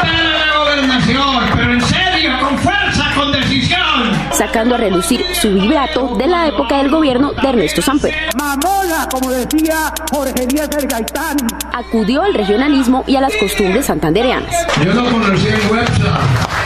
Para 0.03 0.23
la 0.23 0.59
gobernación, 0.59 1.45
pero 1.57 1.73
en 1.73 1.81
serio, 1.81 2.31
con 2.39 2.57
fuerza, 2.59 3.11
con 3.17 3.33
decisión. 3.33 4.13
Sacando 4.31 4.77
a 4.77 4.79
relucir 4.79 5.25
su 5.35 5.53
vibrato 5.53 6.15
de 6.17 6.29
la 6.29 6.47
época 6.47 6.79
del 6.79 6.91
gobierno 6.91 7.33
de 7.33 7.49
Ernesto 7.49 7.83
Samper. 7.83 8.15
Mamona, 8.39 9.09
como 9.11 9.33
decía 9.33 9.93
Jorge 10.13 10.45
Eliezer 10.45 10.87
Gaitán. 10.87 11.39
Acudió 11.73 12.23
al 12.23 12.35
regionalismo 12.35 13.03
y 13.09 13.17
a 13.17 13.21
las 13.21 13.35
costumbres 13.35 13.87
santandereanas. 13.87 14.55
Yo 14.81 14.95
no 14.95 15.11
conocí 15.11 15.49
el 15.49 15.73
WhatsApp 15.73 16.63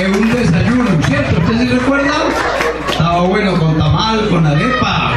en 0.00 0.14
un 0.14 0.32
desayuno, 0.32 0.90
¿cierto? 1.06 1.40
¿Usted 1.40 1.68
se 1.68 1.89
bueno 3.22 3.58
con 3.58 3.78
tamal, 3.78 4.28
con 4.28 4.46
arepa. 4.46 5.12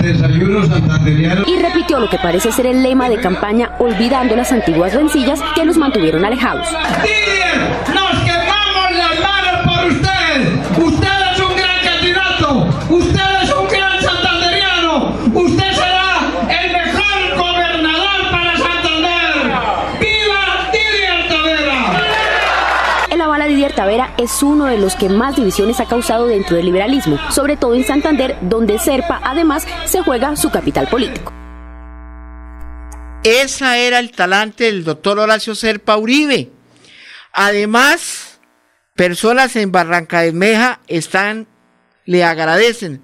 De 0.00 0.12
desayuno 0.12 0.66
santanderiano. 0.66 1.42
Y 1.46 1.58
repitió 1.60 1.98
lo 1.98 2.08
que 2.08 2.18
parece 2.18 2.52
ser 2.52 2.66
el 2.66 2.82
lema 2.82 3.08
de 3.08 3.18
campaña, 3.20 3.72
olvidando 3.78 4.36
las 4.36 4.52
antiguas 4.52 4.94
rencillas 4.94 5.40
que 5.54 5.64
los 5.64 5.76
mantuvieron 5.76 6.24
alejados. 6.24 6.66
¡Nos 7.94 8.05
es 24.18 24.42
uno 24.42 24.66
de 24.66 24.78
los 24.78 24.94
que 24.94 25.08
más 25.08 25.36
divisiones 25.36 25.80
ha 25.80 25.86
causado 25.86 26.26
dentro 26.26 26.56
del 26.56 26.66
liberalismo, 26.66 27.18
sobre 27.30 27.56
todo 27.56 27.74
en 27.74 27.84
Santander, 27.84 28.36
donde 28.42 28.78
Serpa 28.78 29.20
además 29.24 29.66
se 29.86 30.02
juega 30.02 30.36
su 30.36 30.50
capital 30.50 30.86
político. 30.88 31.32
Esa 33.24 33.78
era 33.78 33.98
el 33.98 34.12
talante 34.12 34.64
del 34.64 34.84
doctor 34.84 35.18
Horacio 35.18 35.54
Serpa 35.54 35.96
Uribe. 35.96 36.50
Además, 37.32 38.38
personas 38.94 39.56
en 39.56 39.72
Barranca 39.72 40.20
de 40.20 40.32
Meja 40.32 40.80
están, 40.86 41.46
le 42.04 42.22
agradecen. 42.22 43.02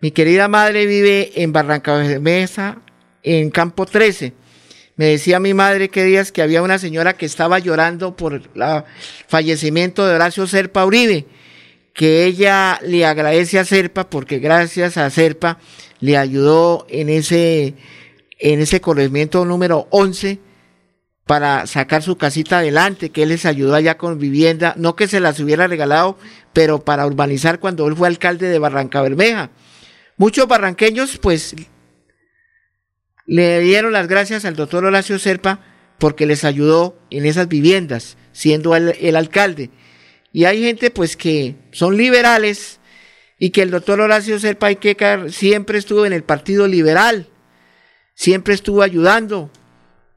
Mi 0.00 0.10
querida 0.10 0.48
madre 0.48 0.86
vive 0.86 1.32
en 1.42 1.52
Barranca 1.52 1.98
de 1.98 2.18
Meja, 2.18 2.78
en 3.22 3.50
Campo 3.50 3.86
13. 3.86 4.34
Me 5.00 5.06
decía 5.06 5.40
mi 5.40 5.54
madre 5.54 5.88
que 5.88 6.04
días 6.04 6.30
que 6.30 6.42
había 6.42 6.60
una 6.60 6.78
señora 6.78 7.14
que 7.14 7.24
estaba 7.24 7.58
llorando 7.58 8.16
por 8.16 8.34
el 8.34 8.50
fallecimiento 9.28 10.06
de 10.06 10.14
Horacio 10.14 10.46
Serpa 10.46 10.84
Uribe, 10.84 11.24
que 11.94 12.26
ella 12.26 12.78
le 12.82 13.06
agradece 13.06 13.58
a 13.58 13.64
Serpa 13.64 14.10
porque 14.10 14.40
gracias 14.40 14.98
a 14.98 15.08
Serpa 15.08 15.56
le 16.00 16.18
ayudó 16.18 16.84
en 16.90 17.08
ese 17.08 17.76
en 18.38 18.60
ese 18.60 18.82
corregimiento 18.82 19.46
número 19.46 19.88
11 19.88 20.38
para 21.24 21.66
sacar 21.66 22.02
su 22.02 22.18
casita 22.18 22.58
adelante, 22.58 23.08
que 23.08 23.22
él 23.22 23.30
les 23.30 23.46
ayudó 23.46 23.76
allá 23.76 23.96
con 23.96 24.18
vivienda, 24.18 24.74
no 24.76 24.96
que 24.96 25.08
se 25.08 25.20
las 25.20 25.40
hubiera 25.40 25.66
regalado, 25.66 26.18
pero 26.52 26.84
para 26.84 27.06
urbanizar 27.06 27.58
cuando 27.58 27.88
él 27.88 27.96
fue 27.96 28.06
alcalde 28.06 28.50
de 28.50 28.58
Barranca 28.58 29.00
Bermeja. 29.00 29.48
Muchos 30.18 30.46
barranqueños 30.46 31.16
pues 31.16 31.56
le 33.36 33.60
dieron 33.60 33.92
las 33.92 34.08
gracias 34.08 34.44
al 34.44 34.56
doctor 34.56 34.84
Horacio 34.84 35.16
Serpa 35.20 35.60
porque 35.98 36.26
les 36.26 36.42
ayudó 36.42 36.98
en 37.10 37.26
esas 37.26 37.46
viviendas, 37.46 38.16
siendo 38.32 38.74
él 38.74 38.96
el 39.00 39.14
alcalde. 39.14 39.70
Y 40.32 40.46
hay 40.46 40.64
gente 40.64 40.90
pues 40.90 41.16
que 41.16 41.54
son 41.70 41.96
liberales 41.96 42.80
y 43.38 43.50
que 43.50 43.62
el 43.62 43.70
doctor 43.70 44.00
Horacio 44.00 44.40
Serpa 44.40 44.74
que 44.74 44.96
siempre 45.28 45.78
estuvo 45.78 46.04
en 46.06 46.12
el 46.12 46.24
Partido 46.24 46.66
Liberal 46.66 47.28
siempre 48.16 48.52
estuvo 48.52 48.82
ayudando. 48.82 49.48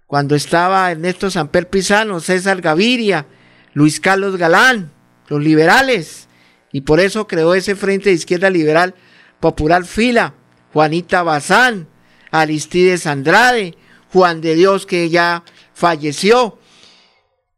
Cuando 0.07 0.33
estaba 0.33 0.89
Ernesto 0.89 1.29
Samper 1.29 1.69
Pizano, 1.69 2.19
César 2.19 2.61
Gaviria, 2.61 3.27
Luis 3.73 3.99
Carlos 3.99 4.37
Galán, 4.37 4.91
los 5.27 5.39
liberales. 5.39 6.27
Y 6.71 6.81
por 6.81 6.99
eso 6.99 7.27
creó 7.27 7.53
ese 7.53 7.75
Frente 7.75 8.09
de 8.09 8.15
Izquierda 8.15 8.49
Liberal 8.49 8.95
Popular 9.39 9.85
Fila, 9.85 10.33
Juanita 10.73 11.21
Bazán, 11.21 11.92
Aristides 12.33 13.07
Andrade, 13.07 13.75
Juan 14.11 14.41
de 14.41 14.55
Dios 14.55 14.85
que 14.85 15.09
ya 15.09 15.43
falleció. 15.73 16.59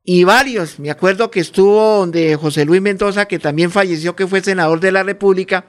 Y 0.04 0.24
varios, 0.24 0.80
me 0.80 0.92
acuerdo 0.92 1.32
que 1.32 1.40
estuvo 1.40 1.98
donde 1.98 2.36
José 2.36 2.66
Luis 2.66 2.82
Mendoza, 2.82 3.26
que 3.26 3.40
también 3.40 3.72
falleció, 3.72 4.16
que 4.16 4.28
fue 4.28 4.42
senador 4.42 4.80
de 4.80 4.92
la 4.92 5.02
República, 5.02 5.66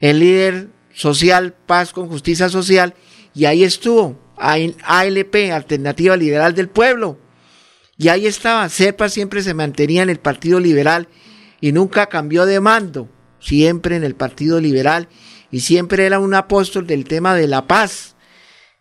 el 0.00 0.18
líder 0.18 0.68
social, 0.92 1.54
paz 1.66 1.92
con 1.92 2.08
justicia 2.08 2.50
social, 2.50 2.94
y 3.34 3.46
ahí 3.46 3.64
estuvo 3.64 4.18
ALP, 4.36 5.52
Alternativa 5.52 6.16
Liberal 6.16 6.54
del 6.54 6.68
Pueblo. 6.68 7.18
Y 7.96 8.08
ahí 8.08 8.26
estaba, 8.26 8.68
CEPA 8.68 9.08
siempre 9.08 9.42
se 9.42 9.54
mantenía 9.54 10.02
en 10.02 10.10
el 10.10 10.18
Partido 10.18 10.60
Liberal 10.60 11.08
y 11.60 11.72
nunca 11.72 12.06
cambió 12.06 12.44
de 12.44 12.60
mando, 12.60 13.08
siempre 13.38 13.96
en 13.96 14.04
el 14.04 14.14
Partido 14.16 14.60
Liberal 14.60 15.08
y 15.50 15.60
siempre 15.60 16.04
era 16.04 16.18
un 16.18 16.34
apóstol 16.34 16.86
del 16.86 17.04
tema 17.04 17.34
de 17.34 17.46
la 17.46 17.68
paz. 17.68 18.13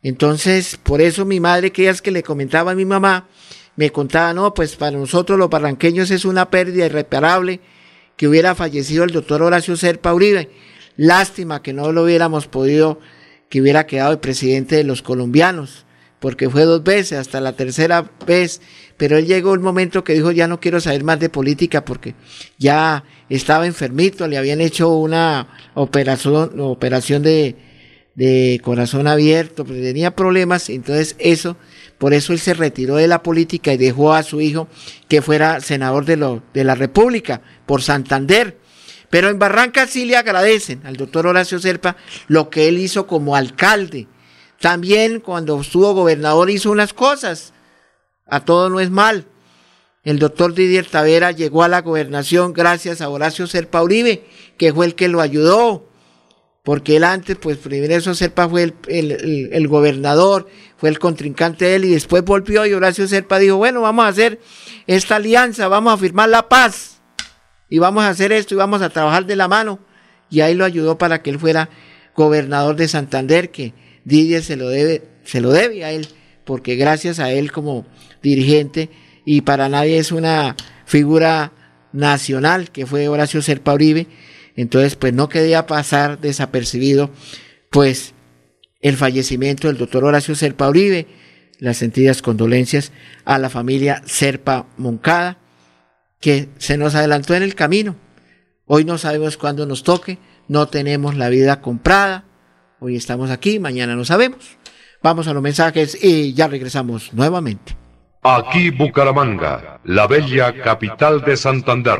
Entonces, 0.03 0.77
por 0.83 1.01
eso 1.01 1.25
mi 1.25 1.39
madre, 1.39 1.71
que 1.71 1.87
es 1.87 2.01
que 2.01 2.11
le 2.11 2.23
comentaba 2.23 2.71
a 2.71 2.75
mi 2.75 2.85
mamá, 2.85 3.29
me 3.77 3.89
contaba, 3.89 4.33
no, 4.33 4.53
pues 4.53 4.75
para 4.75 4.97
nosotros 4.97 5.39
los 5.39 5.49
barranqueños 5.49 6.11
es 6.11 6.25
una 6.25 6.49
pérdida 6.49 6.85
irreparable 6.85 7.61
que 8.17 8.27
hubiera 8.27 8.53
fallecido 8.53 9.05
el 9.05 9.11
doctor 9.11 9.41
Horacio 9.41 9.75
Serpa 9.77 10.13
Uribe. 10.13 10.51
Lástima 10.97 11.63
que 11.63 11.73
no 11.73 11.91
lo 11.91 12.03
hubiéramos 12.03 12.47
podido 12.47 12.99
que 13.49 13.61
hubiera 13.61 13.87
quedado 13.87 14.11
el 14.11 14.19
presidente 14.19 14.75
de 14.75 14.83
los 14.83 15.01
colombianos, 15.01 15.85
porque 16.19 16.49
fue 16.49 16.63
dos 16.63 16.83
veces, 16.83 17.19
hasta 17.19 17.39
la 17.39 17.53
tercera 17.53 18.11
vez, 18.27 18.61
pero 18.97 19.17
él 19.17 19.25
llegó 19.25 19.51
un 19.51 19.61
momento 19.61 20.03
que 20.03 20.13
dijo, 20.13 20.31
ya 20.31 20.47
no 20.47 20.59
quiero 20.59 20.79
saber 20.79 21.03
más 21.03 21.19
de 21.19 21.29
política 21.29 21.85
porque 21.85 22.15
ya 22.57 23.03
estaba 23.29 23.65
enfermito, 23.65 24.27
le 24.27 24.37
habían 24.37 24.61
hecho 24.61 24.89
una 24.89 25.47
operación, 25.75 26.59
operación 26.59 27.23
de, 27.23 27.55
de 28.15 28.61
corazón 28.63 29.07
abierto, 29.07 29.65
pues 29.65 29.81
tenía 29.81 30.15
problemas, 30.15 30.69
entonces 30.69 31.15
eso, 31.19 31.57
por 31.97 32.13
eso 32.13 32.33
él 32.33 32.39
se 32.39 32.53
retiró 32.53 32.95
de 32.95 33.07
la 33.07 33.23
política 33.23 33.73
y 33.73 33.77
dejó 33.77 34.13
a 34.13 34.23
su 34.23 34.41
hijo 34.41 34.67
que 35.07 35.21
fuera 35.21 35.61
senador 35.61 36.05
de, 36.05 36.17
lo, 36.17 36.43
de 36.53 36.63
la 36.63 36.75
República 36.75 37.41
por 37.65 37.81
Santander. 37.81 38.57
Pero 39.09 39.29
en 39.29 39.37
Barranca 39.37 39.87
sí 39.87 40.05
le 40.05 40.17
agradecen 40.17 40.81
al 40.85 40.97
doctor 40.97 41.27
Horacio 41.27 41.59
Serpa 41.59 41.97
lo 42.27 42.49
que 42.49 42.67
él 42.67 42.79
hizo 42.79 43.05
como 43.05 43.35
alcalde. 43.35 44.07
También 44.59 45.19
cuando 45.19 45.59
estuvo 45.61 45.93
gobernador 45.93 46.49
hizo 46.49 46.71
unas 46.71 46.93
cosas. 46.93 47.53
A 48.25 48.43
todo 48.43 48.69
no 48.69 48.79
es 48.79 48.89
mal. 48.89 49.25
El 50.03 50.19
doctor 50.19 50.53
Didier 50.53 50.85
Tavera 50.85 51.31
llegó 51.31 51.63
a 51.63 51.67
la 51.67 51.81
gobernación 51.81 52.53
gracias 52.53 53.01
a 53.01 53.09
Horacio 53.09 53.45
Serpa 53.45 53.83
Uribe, 53.83 54.25
que 54.57 54.73
fue 54.73 54.85
el 54.87 54.95
que 54.95 55.09
lo 55.09 55.21
ayudó. 55.21 55.87
Porque 56.63 56.95
él 56.95 57.03
antes, 57.03 57.35
pues 57.35 57.57
primero 57.57 57.93
eso 57.93 58.15
Serpa 58.15 58.47
fue 58.47 58.63
el, 58.63 58.73
el, 58.87 59.49
el, 59.51 59.67
gobernador, 59.67 60.47
fue 60.77 60.87
el 60.87 60.97
contrincante 60.97 61.65
de 61.65 61.75
él 61.75 61.85
y 61.85 61.89
después 61.89 62.23
volvió 62.23 62.65
y 62.65 62.71
Horacio 62.71 63.05
Serpa 63.05 63.37
dijo, 63.37 63.57
bueno, 63.57 63.81
vamos 63.81 64.05
a 64.05 64.07
hacer 64.07 64.39
esta 64.87 65.17
alianza, 65.17 65.67
vamos 65.67 65.93
a 65.93 65.97
firmar 65.97 66.29
la 66.29 66.47
paz 66.47 67.01
y 67.67 67.79
vamos 67.79 68.05
a 68.05 68.09
hacer 68.09 68.31
esto 68.31 68.53
y 68.53 68.57
vamos 68.57 68.81
a 68.81 68.89
trabajar 68.89 69.25
de 69.25 69.35
la 69.35 69.49
mano. 69.49 69.79
Y 70.29 70.39
ahí 70.39 70.53
lo 70.53 70.63
ayudó 70.63 70.97
para 70.97 71.21
que 71.21 71.31
él 71.31 71.39
fuera 71.39 71.69
gobernador 72.15 72.77
de 72.77 72.87
Santander, 72.87 73.51
que 73.51 73.73
Didier 74.05 74.41
se 74.41 74.55
lo 74.55 74.69
debe, 74.69 75.03
se 75.25 75.41
lo 75.41 75.51
debe 75.51 75.83
a 75.83 75.91
él, 75.91 76.07
porque 76.45 76.75
gracias 76.75 77.19
a 77.19 77.29
él 77.31 77.51
como 77.51 77.85
dirigente 78.21 78.89
y 79.25 79.41
para 79.41 79.67
nadie 79.67 79.97
es 79.97 80.13
una 80.13 80.55
figura 80.85 81.51
nacional 81.91 82.71
que 82.71 82.85
fue 82.85 83.09
Horacio 83.09 83.41
Serpa 83.41 83.73
Uribe, 83.73 84.07
entonces 84.55 84.95
pues 84.95 85.13
no 85.13 85.29
quería 85.29 85.65
pasar 85.65 86.19
desapercibido 86.19 87.09
pues 87.69 88.13
el 88.81 88.97
fallecimiento 88.97 89.67
del 89.67 89.77
doctor 89.77 90.03
Horacio 90.03 90.35
Serpa 90.35 90.69
Uribe, 90.69 91.07
las 91.59 91.77
sentidas 91.77 92.21
condolencias 92.21 92.91
a 93.25 93.39
la 93.39 93.49
familia 93.49 94.03
Serpa 94.05 94.67
Moncada, 94.77 95.37
que 96.19 96.49
se 96.57 96.77
nos 96.77 96.93
adelantó 96.93 97.33
en 97.33 97.43
el 97.43 97.55
camino. 97.55 97.95
Hoy 98.65 98.85
no 98.85 98.97
sabemos 98.97 99.37
cuándo 99.37 99.65
nos 99.65 99.83
toque, 99.83 100.19
no 100.47 100.67
tenemos 100.67 101.15
la 101.15 101.29
vida 101.29 101.61
comprada. 101.61 102.25
Hoy 102.79 102.95
estamos 102.95 103.31
aquí, 103.31 103.59
mañana 103.59 103.95
no 103.95 104.05
sabemos. 104.05 104.57
Vamos 105.01 105.27
a 105.27 105.33
los 105.33 105.41
mensajes 105.41 105.97
y 106.01 106.33
ya 106.33 106.47
regresamos 106.47 107.13
nuevamente. 107.13 107.75
Aquí 108.21 108.69
Bucaramanga, 108.69 109.81
la 109.83 110.07
bella 110.07 110.53
capital 110.61 111.21
de 111.21 111.35
Santander. 111.35 111.99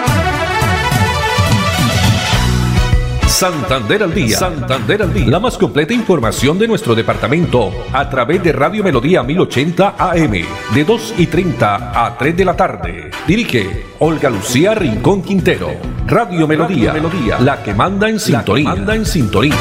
Santander 3.41 4.03
al 4.03 4.13
día. 4.13 4.37
Santander 4.37 5.01
al 5.01 5.11
día. 5.11 5.25
La 5.25 5.39
más 5.39 5.57
completa 5.57 5.95
información 5.95 6.59
de 6.59 6.67
nuestro 6.67 6.93
departamento 6.93 7.71
a 7.91 8.07
través 8.07 8.43
de 8.43 8.51
Radio 8.51 8.83
Melodía 8.83 9.23
1080 9.23 9.95
AM 9.97 10.31
de 10.75 10.83
2 10.85 11.15
y 11.17 11.25
30 11.25 12.05
a 12.05 12.17
3 12.19 12.37
de 12.37 12.45
la 12.45 12.55
tarde. 12.55 13.09
Dirige 13.25 13.85
Olga 13.97 14.29
Lucía 14.29 14.75
Rincón 14.75 15.23
Quintero. 15.23 15.71
Radio 16.05 16.47
Melodía, 16.47 16.93
Melodía 16.93 17.39
la 17.39 17.63
que 17.63 17.73
manda 17.73 18.07
en 18.07 18.19
sintonía. 18.19 18.69
Manda 18.69 18.93
en 18.93 19.07
sintonía. 19.07 19.55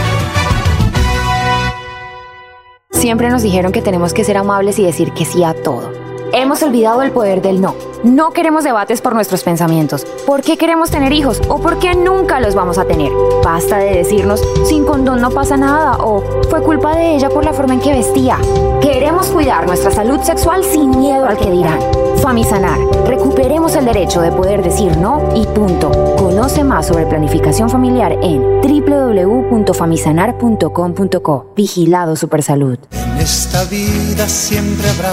Siempre 2.90 3.30
nos 3.30 3.42
dijeron 3.42 3.72
que 3.72 3.80
tenemos 3.80 4.12
que 4.12 4.24
ser 4.24 4.36
amables 4.36 4.78
y 4.78 4.84
decir 4.84 5.12
que 5.12 5.24
sí 5.24 5.42
a 5.42 5.54
todo. 5.54 6.09
Hemos 6.32 6.62
olvidado 6.62 7.02
el 7.02 7.10
poder 7.10 7.42
del 7.42 7.60
no. 7.60 7.74
No 8.04 8.30
queremos 8.30 8.62
debates 8.62 9.00
por 9.00 9.14
nuestros 9.14 9.42
pensamientos. 9.42 10.06
¿Por 10.26 10.42
qué 10.42 10.56
queremos 10.56 10.88
tener 10.90 11.12
hijos? 11.12 11.42
¿O 11.48 11.60
por 11.60 11.80
qué 11.80 11.96
nunca 11.96 12.38
los 12.38 12.54
vamos 12.54 12.78
a 12.78 12.84
tener? 12.84 13.10
Basta 13.42 13.78
de 13.78 13.96
decirnos, 13.96 14.40
sin 14.64 14.84
condón 14.84 15.20
no 15.20 15.30
pasa 15.30 15.56
nada 15.56 15.96
o 15.98 16.22
fue 16.48 16.62
culpa 16.62 16.96
de 16.96 17.16
ella 17.16 17.30
por 17.30 17.44
la 17.44 17.52
forma 17.52 17.74
en 17.74 17.80
que 17.80 17.92
vestía. 17.92 18.38
Queremos 18.80 19.26
cuidar 19.26 19.66
nuestra 19.66 19.90
salud 19.90 20.20
sexual 20.20 20.62
sin 20.62 20.90
miedo 20.90 21.26
al 21.26 21.36
que 21.36 21.50
dirán. 21.50 21.80
Famisanar. 22.22 22.78
Recuperemos 23.06 23.74
el 23.74 23.86
derecho 23.86 24.20
de 24.20 24.30
poder 24.30 24.62
decir 24.62 24.96
no 24.96 25.30
y 25.34 25.46
punto. 25.46 25.90
Conoce 26.16 26.62
más 26.62 26.86
sobre 26.86 27.06
planificación 27.06 27.68
familiar 27.68 28.16
en 28.22 28.60
www.famisanar.com.co. 28.60 31.46
Vigilado 31.56 32.14
Supersalud. 32.14 32.78
En 32.92 33.18
esta 33.18 33.64
vida 33.64 34.28
siempre 34.28 34.88
habrá 34.90 35.12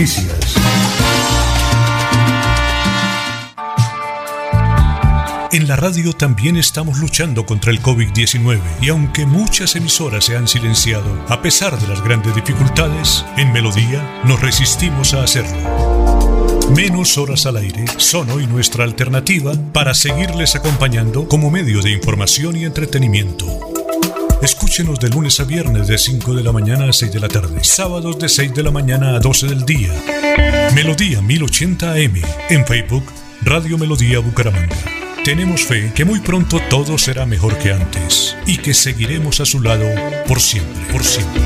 En 5.51 5.67
la 5.67 5.75
radio 5.75 6.11
también 6.13 6.57
estamos 6.57 6.97
luchando 6.97 7.45
contra 7.45 7.71
el 7.71 7.83
COVID-19 7.83 8.59
y 8.81 8.89
aunque 8.89 9.27
muchas 9.27 9.75
emisoras 9.75 10.25
se 10.25 10.35
han 10.35 10.47
silenciado, 10.47 11.23
a 11.27 11.43
pesar 11.43 11.79
de 11.79 11.87
las 11.87 12.03
grandes 12.03 12.33
dificultades, 12.33 13.23
en 13.37 13.51
Melodía 13.51 14.21
nos 14.23 14.41
resistimos 14.41 15.13
a 15.13 15.23
hacerlo. 15.23 16.71
Menos 16.75 17.19
horas 17.19 17.45
al 17.45 17.57
aire 17.57 17.85
son 17.97 18.31
hoy 18.31 18.47
nuestra 18.47 18.85
alternativa 18.85 19.53
para 19.71 19.93
seguirles 19.93 20.55
acompañando 20.55 21.27
como 21.27 21.51
medio 21.51 21.83
de 21.83 21.91
información 21.91 22.57
y 22.57 22.65
entretenimiento. 22.65 23.45
Escúchenos 24.41 24.99
de 24.99 25.09
lunes 25.09 25.39
a 25.39 25.43
viernes 25.43 25.85
de 25.87 25.99
5 25.99 26.33
de 26.33 26.43
la 26.43 26.51
mañana 26.51 26.89
a 26.89 26.93
6 26.93 27.11
de 27.11 27.19
la 27.19 27.27
tarde, 27.27 27.63
sábados 27.63 28.17
de 28.17 28.27
6 28.27 28.55
de 28.55 28.63
la 28.63 28.71
mañana 28.71 29.15
a 29.15 29.19
12 29.19 29.45
del 29.45 29.65
día. 29.65 29.93
Melodía 30.73 31.21
1080 31.21 31.91
AM 31.91 32.21
en 32.49 32.65
Facebook, 32.65 33.03
Radio 33.43 33.77
Melodía 33.77 34.17
Bucaramanga. 34.17 34.75
Tenemos 35.23 35.63
fe 35.63 35.91
que 35.93 36.05
muy 36.05 36.21
pronto 36.21 36.59
todo 36.71 36.97
será 36.97 37.27
mejor 37.27 37.55
que 37.59 37.71
antes 37.71 38.35
y 38.47 38.57
que 38.57 38.73
seguiremos 38.73 39.39
a 39.41 39.45
su 39.45 39.61
lado 39.61 39.85
por 40.27 40.41
siempre, 40.41 40.91
por 40.91 41.03
siempre. 41.03 41.41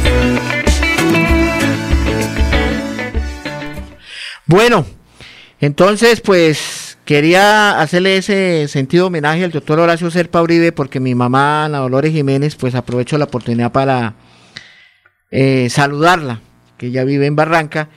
Bueno, 4.46 4.86
entonces 5.60 6.22
pues 6.22 6.85
quería 7.06 7.80
hacerle 7.80 8.18
ese 8.18 8.68
sentido 8.68 9.08
homenaje 9.08 9.44
al 9.44 9.52
doctor 9.52 9.80
Horacio 9.80 10.12
Serpa 10.12 10.42
Uribe 10.42 10.72
porque 10.72 11.00
mi 11.00 11.16
mamá, 11.16 11.66
Ana 11.66 11.78
Dolores 11.78 12.12
Jiménez, 12.12 12.56
pues 12.56 12.76
aprovecho 12.76 13.18
la 13.18 13.26
oportunidad 13.26 13.72
para 13.72 14.16
eh, 15.32 15.70
saludarla, 15.70 16.42
que 16.78 16.88
ella 16.88 17.04
vive 17.04 17.28
en 17.28 17.36
Barranca, 17.36 17.90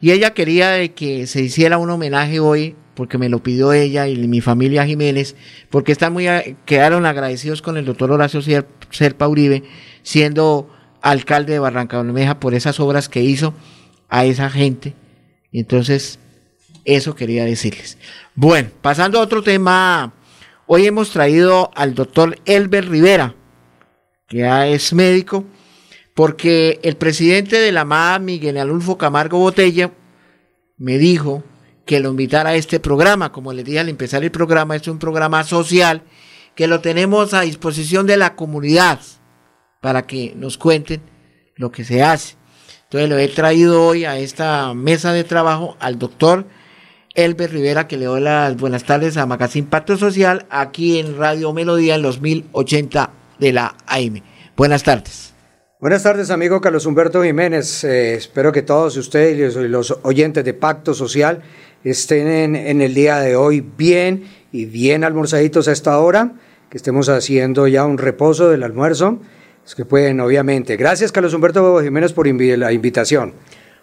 y 0.00 0.10
ella 0.10 0.34
quería 0.34 0.86
que 0.94 1.26
se 1.26 1.40
hiciera 1.40 1.78
un 1.78 1.90
homenaje 1.90 2.40
hoy 2.40 2.76
porque 2.94 3.18
me 3.18 3.28
lo 3.28 3.42
pidió 3.42 3.72
ella 3.72 4.08
y 4.08 4.16
mi 4.26 4.40
familia 4.40 4.86
Jiménez, 4.86 5.36
porque 5.70 5.92
están 5.92 6.12
muy, 6.12 6.26
quedaron 6.64 7.06
agradecidos 7.06 7.62
con 7.62 7.76
el 7.76 7.84
doctor 7.84 8.10
Horacio 8.10 8.40
Serpa 8.90 9.28
Uribe, 9.28 9.62
siendo 10.02 10.70
alcalde 11.02 11.52
de 11.52 11.58
Barranca 11.58 12.02
Bermeja 12.02 12.40
por 12.40 12.54
esas 12.54 12.80
obras 12.80 13.08
que 13.08 13.22
hizo 13.22 13.54
a 14.08 14.24
esa 14.24 14.50
gente. 14.50 14.94
Entonces, 15.52 16.18
eso 16.86 17.14
quería 17.14 17.44
decirles. 17.44 17.98
Bueno, 18.34 18.70
pasando 18.80 19.18
a 19.18 19.22
otro 19.22 19.42
tema, 19.42 20.14
hoy 20.66 20.86
hemos 20.86 21.10
traído 21.10 21.70
al 21.74 21.94
doctor 21.94 22.38
Elber 22.46 22.88
Rivera, 22.88 23.34
que 24.28 24.38
ya 24.38 24.66
es 24.66 24.92
médico, 24.92 25.44
porque 26.14 26.80
el 26.82 26.96
presidente 26.96 27.58
de 27.58 27.72
la 27.72 27.84
MA, 27.84 28.18
Miguel 28.20 28.56
Alulfo 28.56 28.96
Camargo 28.96 29.38
Botella, 29.38 29.90
me 30.78 30.96
dijo 30.96 31.42
que 31.84 32.00
lo 32.00 32.10
invitara 32.10 32.50
a 32.50 32.54
este 32.54 32.80
programa. 32.80 33.32
Como 33.32 33.52
les 33.52 33.64
dije 33.64 33.80
al 33.80 33.88
empezar 33.88 34.22
el 34.22 34.30
programa, 34.30 34.76
es 34.76 34.88
un 34.88 34.98
programa 34.98 35.44
social 35.44 36.02
que 36.54 36.68
lo 36.68 36.80
tenemos 36.80 37.34
a 37.34 37.42
disposición 37.42 38.06
de 38.06 38.16
la 38.16 38.34
comunidad 38.34 39.00
para 39.80 40.06
que 40.06 40.34
nos 40.36 40.56
cuenten 40.56 41.02
lo 41.56 41.70
que 41.70 41.84
se 41.84 42.02
hace. 42.02 42.36
Entonces 42.84 43.08
lo 43.10 43.18
he 43.18 43.28
traído 43.28 43.84
hoy 43.84 44.04
a 44.04 44.18
esta 44.18 44.72
mesa 44.72 45.12
de 45.12 45.24
trabajo 45.24 45.76
al 45.80 45.98
doctor 45.98 46.46
Elber 47.16 47.50
Rivera, 47.50 47.88
que 47.88 47.96
le 47.96 48.04
doy 48.04 48.20
las 48.20 48.56
buenas 48.56 48.84
tardes 48.84 49.16
a 49.16 49.26
Magazine 49.26 49.66
Pacto 49.68 49.96
Social, 49.96 50.46
aquí 50.50 50.98
en 50.98 51.16
Radio 51.16 51.52
Melodía 51.52 51.96
en 51.96 52.02
los 52.02 52.20
1080 52.20 53.10
de 53.38 53.52
la 53.52 53.74
AM. 53.86 54.22
Buenas 54.56 54.82
tardes. 54.82 55.34
Buenas 55.80 56.02
tardes, 56.02 56.30
amigo 56.30 56.60
Carlos 56.60 56.86
Humberto 56.86 57.22
Jiménez. 57.22 57.84
Eh, 57.84 58.14
espero 58.14 58.52
que 58.52 58.62
todos 58.62 58.96
ustedes 58.96 59.56
y 59.56 59.68
los 59.68 59.98
oyentes 60.02 60.44
de 60.44 60.54
Pacto 60.54 60.94
Social 60.94 61.42
estén 61.84 62.28
en, 62.28 62.56
en, 62.56 62.80
el 62.80 62.94
día 62.94 63.18
de 63.20 63.36
hoy 63.36 63.60
bien 63.60 64.24
y 64.52 64.66
bien 64.66 65.02
almorzaditos 65.02 65.68
a 65.68 65.72
esta 65.72 65.98
hora, 65.98 66.34
que 66.70 66.76
estemos 66.76 67.08
haciendo 67.08 67.66
ya 67.66 67.84
un 67.84 67.98
reposo 67.98 68.50
del 68.50 68.62
almuerzo. 68.62 69.20
Es 69.66 69.74
que 69.74 69.84
pueden, 69.84 70.20
obviamente. 70.20 70.76
Gracias, 70.76 71.12
Carlos 71.12 71.34
Humberto 71.34 71.80
Jiménez, 71.82 72.12
por 72.12 72.26
invi 72.26 72.56
la 72.56 72.72
invitación. 72.72 73.34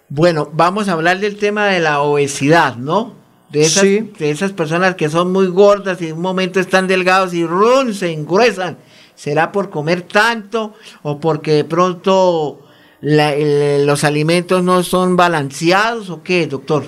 Bueno, 0.09 0.49
vamos 0.53 0.88
a 0.88 0.93
hablar 0.93 1.19
del 1.19 1.38
tema 1.38 1.67
de 1.67 1.79
la 1.79 2.01
obesidad, 2.01 2.75
¿no? 2.77 3.22
De 3.54 3.62
esas, 3.62 3.84
Sí. 3.84 4.12
de 4.20 4.32
esas 4.32 4.51
personas 4.51 4.95
que 4.95 5.10
son 5.10 5.32
muy 5.32 5.47
gordas 5.47 6.01
y 6.01 6.08
en 6.08 6.14
un 6.14 6.22
momento 6.22 6.60
están 6.60 6.88
delgados 6.88 7.34
y 7.34 7.45
¡run! 7.45 7.93
se 7.93 8.12
engruesan. 8.12 8.78
¿Será 9.16 9.51
por 9.51 9.70
comer 9.70 10.01
tanto 10.01 10.74
o 11.04 11.20
porque 11.20 11.51
de 11.54 11.64
pronto 11.64 12.60
la- 12.99 13.34
el- 13.36 13.86
los 13.86 14.04
alimentos 14.04 14.64
no 14.64 14.82
son 14.84 15.16
balanceados 15.16 16.10
o 16.10 16.24
qué, 16.24 16.47
doctor? 16.47 16.84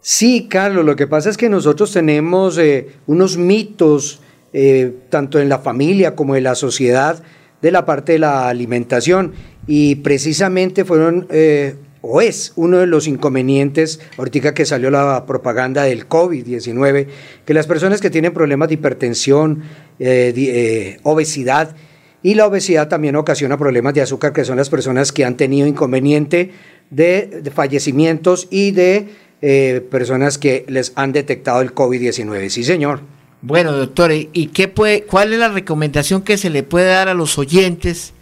Sí, 0.00 0.46
Carlos, 0.48 0.84
lo 0.86 0.96
que 0.96 1.06
pasa 1.06 1.28
es 1.28 1.36
que 1.36 1.50
nosotros 1.50 1.92
tenemos 1.92 2.56
eh, 2.56 2.96
unos 3.06 3.36
mitos, 3.36 4.20
eh, 4.54 4.94
tanto 5.10 5.38
en 5.38 5.50
la 5.50 5.58
familia 5.58 6.16
como 6.16 6.36
en 6.36 6.44
la 6.44 6.54
sociedad, 6.54 7.22
de 7.60 7.70
la 7.70 7.84
parte 7.84 8.12
de 8.12 8.18
la 8.20 8.48
alimentación. 8.48 9.34
Y 9.66 9.96
precisamente 9.96 10.86
fueron, 10.86 11.26
eh, 11.30 11.76
o 12.00 12.20
es 12.20 12.52
uno 12.56 12.78
de 12.78 12.86
los 12.86 13.06
inconvenientes, 13.06 14.00
ahorita 14.16 14.54
que 14.54 14.64
salió 14.64 14.90
la 14.90 15.26
propaganda 15.26 15.82
del 15.84 16.08
COVID-19, 16.08 17.06
que 17.44 17.54
las 17.54 17.66
personas 17.66 18.00
que 18.00 18.10
tienen 18.10 18.32
problemas 18.32 18.68
de 18.68 18.74
hipertensión, 18.74 19.62
eh, 19.98 20.32
eh, 20.36 20.98
obesidad, 21.02 21.74
y 22.22 22.34
la 22.34 22.46
obesidad 22.46 22.88
también 22.88 23.16
ocasiona 23.16 23.56
problemas 23.56 23.94
de 23.94 24.02
azúcar, 24.02 24.32
que 24.32 24.44
son 24.44 24.56
las 24.56 24.70
personas 24.70 25.12
que 25.12 25.24
han 25.24 25.36
tenido 25.36 25.66
inconveniente 25.66 26.50
de, 26.90 27.42
fallecimientos 27.54 28.48
y 28.50 28.72
de 28.72 29.08
eh, 29.40 29.86
personas 29.90 30.36
que 30.38 30.64
les 30.68 30.92
han 30.96 31.12
detectado 31.12 31.60
el 31.60 31.74
COVID-19. 31.74 32.48
Sí, 32.48 32.64
señor. 32.64 33.00
Bueno, 33.40 33.72
doctor, 33.72 34.10
¿y 34.12 34.30
y 34.32 34.48
qué 34.48 34.66
puede, 34.66 35.02
cuál 35.04 35.32
es 35.32 35.38
la 35.38 35.48
recomendación 35.48 36.22
que 36.22 36.36
se 36.38 36.50
le 36.50 36.64
puede 36.64 36.86
dar 36.86 37.08
a 37.08 37.14
los 37.14 37.38
oyentes? 37.38 38.12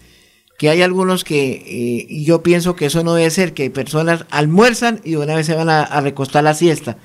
Que 0.59 0.71
hay 0.71 0.83
algunos 0.83 1.25
que, 1.25 1.63
eh, 1.67 2.23
yo 2.25 2.43
pienso 2.43 2.77
que 2.77 2.87
eso 2.87 3.05
no 3.05 3.15
debe 3.15 3.31
ser, 3.31 3.53
que 3.53 3.71
personas 3.71 4.25
almuerzan 4.31 5.01
y 5.05 5.17
una 5.17 5.35
vez 5.35 5.47
se 5.47 5.55
van 5.55 5.69
a, 5.69 5.83
a 5.83 6.01
recostar 6.01 6.45
la 6.45 6.55
siesta. 6.55 6.97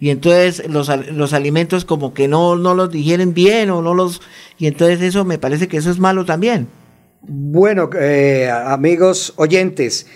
Y 0.00 0.10
entonces 0.10 0.68
los, 0.68 0.90
los 1.10 1.32
alimentos 1.32 1.84
como 1.84 2.14
que 2.14 2.28
no, 2.28 2.56
no 2.56 2.74
los 2.74 2.90
digieren 2.90 3.34
bien 3.34 3.70
o 3.70 3.82
no 3.82 3.94
los... 3.94 4.20
Y 4.58 4.66
entonces 4.66 5.00
eso 5.02 5.24
me 5.24 5.38
parece 5.38 5.68
que 5.68 5.76
eso 5.76 5.90
es 5.90 5.98
malo 5.98 6.24
también. 6.24 6.68
Bueno, 7.22 7.90
eh, 7.98 8.48
amigos 8.48 9.32
oyentes, 9.36 10.06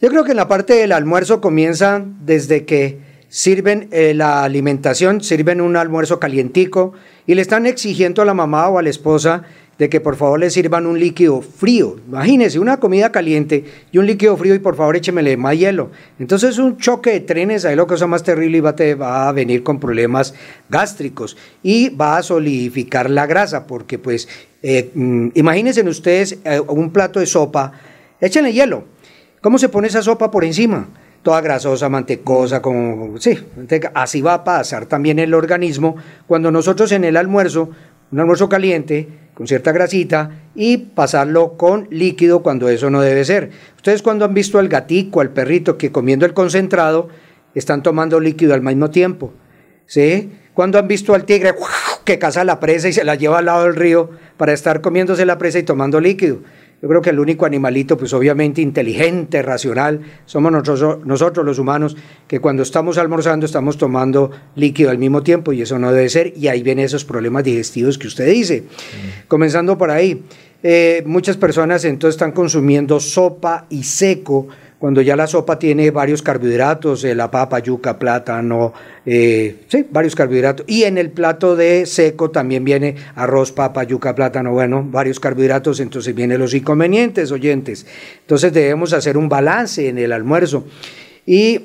yo 0.00 0.08
creo 0.10 0.22
que 0.22 0.30
en 0.30 0.36
la 0.36 0.48
parte 0.48 0.74
del 0.74 0.92
almuerzo 0.92 1.40
comienza 1.40 2.04
desde 2.20 2.64
que 2.64 3.00
sirven 3.28 3.88
eh, 3.90 4.14
la 4.14 4.44
alimentación, 4.44 5.22
sirven 5.22 5.60
un 5.60 5.76
almuerzo 5.76 6.20
calientico 6.20 6.92
y 7.26 7.34
le 7.34 7.42
están 7.42 7.66
exigiendo 7.66 8.22
a 8.22 8.24
la 8.24 8.34
mamá 8.34 8.68
o 8.68 8.78
a 8.78 8.82
la 8.82 8.90
esposa 8.90 9.42
de 9.78 9.88
que 9.88 10.00
por 10.00 10.16
favor 10.16 10.40
le 10.40 10.50
sirvan 10.50 10.86
un 10.86 10.98
líquido 10.98 11.42
frío. 11.42 11.96
Imagínense, 12.08 12.58
una 12.58 12.78
comida 12.78 13.12
caliente 13.12 13.64
y 13.92 13.98
un 13.98 14.06
líquido 14.06 14.36
frío 14.36 14.54
y 14.54 14.58
por 14.58 14.76
favor 14.76 14.96
échemele 14.96 15.36
más 15.36 15.58
hielo. 15.58 15.90
Entonces 16.18 16.50
es 16.50 16.58
un 16.58 16.78
choque 16.78 17.10
de 17.12 17.20
trenes, 17.20 17.64
ahí 17.64 17.76
lo 17.76 17.86
cosa 17.86 18.06
más 18.06 18.22
terrible 18.22 18.58
y 18.58 18.60
va 18.60 18.74
va 19.00 19.28
a 19.28 19.32
venir 19.32 19.62
con 19.62 19.78
problemas 19.78 20.34
gástricos 20.68 21.36
y 21.62 21.90
va 21.90 22.16
a 22.16 22.22
solidificar 22.22 23.10
la 23.10 23.26
grasa 23.26 23.66
porque 23.66 23.98
pues 23.98 24.28
eh, 24.62 24.90
mm, 24.94 25.28
imagínense 25.34 25.82
ustedes 25.82 26.38
eh, 26.44 26.60
un 26.60 26.90
plato 26.90 27.20
de 27.20 27.26
sopa, 27.26 27.72
échenle 28.20 28.52
hielo. 28.52 28.84
¿Cómo 29.40 29.58
se 29.58 29.68
pone 29.68 29.88
esa 29.88 30.02
sopa 30.02 30.30
por 30.30 30.44
encima? 30.44 30.88
Toda 31.22 31.40
grasosa, 31.40 31.88
mantecosa, 31.88 32.62
como, 32.62 33.18
sí, 33.18 33.38
así 33.94 34.22
va 34.22 34.34
a 34.34 34.44
pasar 34.44 34.86
también 34.86 35.18
el 35.18 35.34
organismo 35.34 35.96
cuando 36.26 36.50
nosotros 36.50 36.92
en 36.92 37.04
el 37.04 37.16
almuerzo, 37.16 37.70
un 38.12 38.20
almuerzo 38.20 38.48
caliente, 38.48 39.08
con 39.36 39.46
cierta 39.46 39.70
grasita, 39.70 40.30
y 40.54 40.78
pasarlo 40.78 41.58
con 41.58 41.88
líquido 41.90 42.42
cuando 42.42 42.70
eso 42.70 42.88
no 42.88 43.02
debe 43.02 43.22
ser. 43.22 43.50
Ustedes 43.76 44.00
cuando 44.00 44.24
han 44.24 44.32
visto 44.32 44.58
al 44.58 44.68
gatico, 44.68 45.20
al 45.20 45.28
perrito 45.28 45.76
que 45.76 45.92
comiendo 45.92 46.24
el 46.24 46.32
concentrado, 46.32 47.10
están 47.54 47.82
tomando 47.82 48.18
líquido 48.18 48.54
al 48.54 48.62
mismo 48.62 48.88
tiempo. 48.88 49.34
¿Sí? 49.84 50.32
Cuando 50.54 50.78
han 50.78 50.88
visto 50.88 51.14
al 51.14 51.26
tigre 51.26 51.52
que 52.04 52.18
caza 52.18 52.44
la 52.44 52.60
presa 52.60 52.88
y 52.88 52.94
se 52.94 53.04
la 53.04 53.14
lleva 53.14 53.40
al 53.40 53.44
lado 53.44 53.64
del 53.64 53.76
río 53.76 54.08
para 54.38 54.54
estar 54.54 54.80
comiéndose 54.80 55.26
la 55.26 55.36
presa 55.36 55.58
y 55.58 55.64
tomando 55.64 56.00
líquido. 56.00 56.38
Yo 56.86 56.90
creo 56.90 57.02
que 57.02 57.10
el 57.10 57.18
único 57.18 57.44
animalito, 57.44 57.98
pues 57.98 58.12
obviamente 58.12 58.62
inteligente, 58.62 59.42
racional, 59.42 60.02
somos 60.24 60.52
nosotros, 60.52 61.04
nosotros 61.04 61.44
los 61.44 61.58
humanos, 61.58 61.96
que 62.28 62.38
cuando 62.38 62.62
estamos 62.62 62.96
almorzando 62.96 63.44
estamos 63.44 63.76
tomando 63.76 64.30
líquido 64.54 64.90
al 64.90 64.98
mismo 64.98 65.24
tiempo 65.24 65.52
y 65.52 65.62
eso 65.62 65.80
no 65.80 65.90
debe 65.90 66.08
ser, 66.08 66.32
y 66.36 66.46
ahí 66.46 66.62
vienen 66.62 66.84
esos 66.84 67.04
problemas 67.04 67.42
digestivos 67.42 67.98
que 67.98 68.06
usted 68.06 68.28
dice. 68.28 68.62
Comenzando 69.26 69.76
por 69.76 69.90
ahí, 69.90 70.22
eh, 70.62 71.02
muchas 71.06 71.36
personas 71.36 71.84
entonces 71.84 72.14
están 72.14 72.30
consumiendo 72.30 73.00
sopa 73.00 73.66
y 73.68 73.82
seco, 73.82 74.46
cuando 74.78 75.00
ya 75.00 75.16
la 75.16 75.26
sopa 75.26 75.58
tiene 75.58 75.90
varios 75.90 76.20
carbohidratos, 76.20 77.02
eh, 77.04 77.14
la 77.14 77.30
papa, 77.30 77.60
yuca, 77.60 77.98
plátano, 77.98 78.74
eh, 79.06 79.64
sí, 79.68 79.86
varios 79.90 80.14
carbohidratos. 80.14 80.66
Y 80.68 80.84
en 80.84 80.98
el 80.98 81.10
plato 81.10 81.56
de 81.56 81.86
seco 81.86 82.30
también 82.30 82.62
viene 82.62 82.96
arroz, 83.14 83.52
papa, 83.52 83.84
yuca, 83.84 84.14
plátano, 84.14 84.52
bueno, 84.52 84.86
varios 84.86 85.18
carbohidratos, 85.18 85.80
entonces 85.80 86.14
vienen 86.14 86.38
los 86.38 86.52
inconvenientes, 86.52 87.32
oyentes. 87.32 87.86
Entonces 88.20 88.52
debemos 88.52 88.92
hacer 88.92 89.16
un 89.16 89.30
balance 89.30 89.88
en 89.88 89.96
el 89.96 90.12
almuerzo. 90.12 90.66
Y 91.24 91.60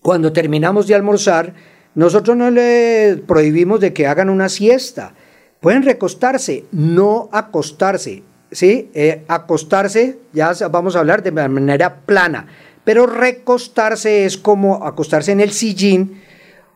cuando 0.00 0.32
terminamos 0.32 0.86
de 0.86 0.94
almorzar, 0.94 1.52
nosotros 1.94 2.34
no 2.36 2.50
le 2.50 3.22
prohibimos 3.26 3.80
de 3.80 3.92
que 3.92 4.06
hagan 4.06 4.30
una 4.30 4.48
siesta. 4.48 5.12
Pueden 5.60 5.82
recostarse, 5.82 6.64
no 6.72 7.28
acostarse. 7.30 8.22
¿Sí? 8.50 8.90
Eh, 8.94 9.24
acostarse, 9.28 10.18
ya 10.32 10.52
vamos 10.70 10.96
a 10.96 11.00
hablar 11.00 11.22
de 11.22 11.32
manera 11.32 12.00
plana, 12.06 12.46
pero 12.84 13.06
recostarse 13.06 14.24
es 14.24 14.36
como 14.36 14.84
acostarse 14.84 15.32
en 15.32 15.40
el 15.40 15.52
sillín 15.52 16.22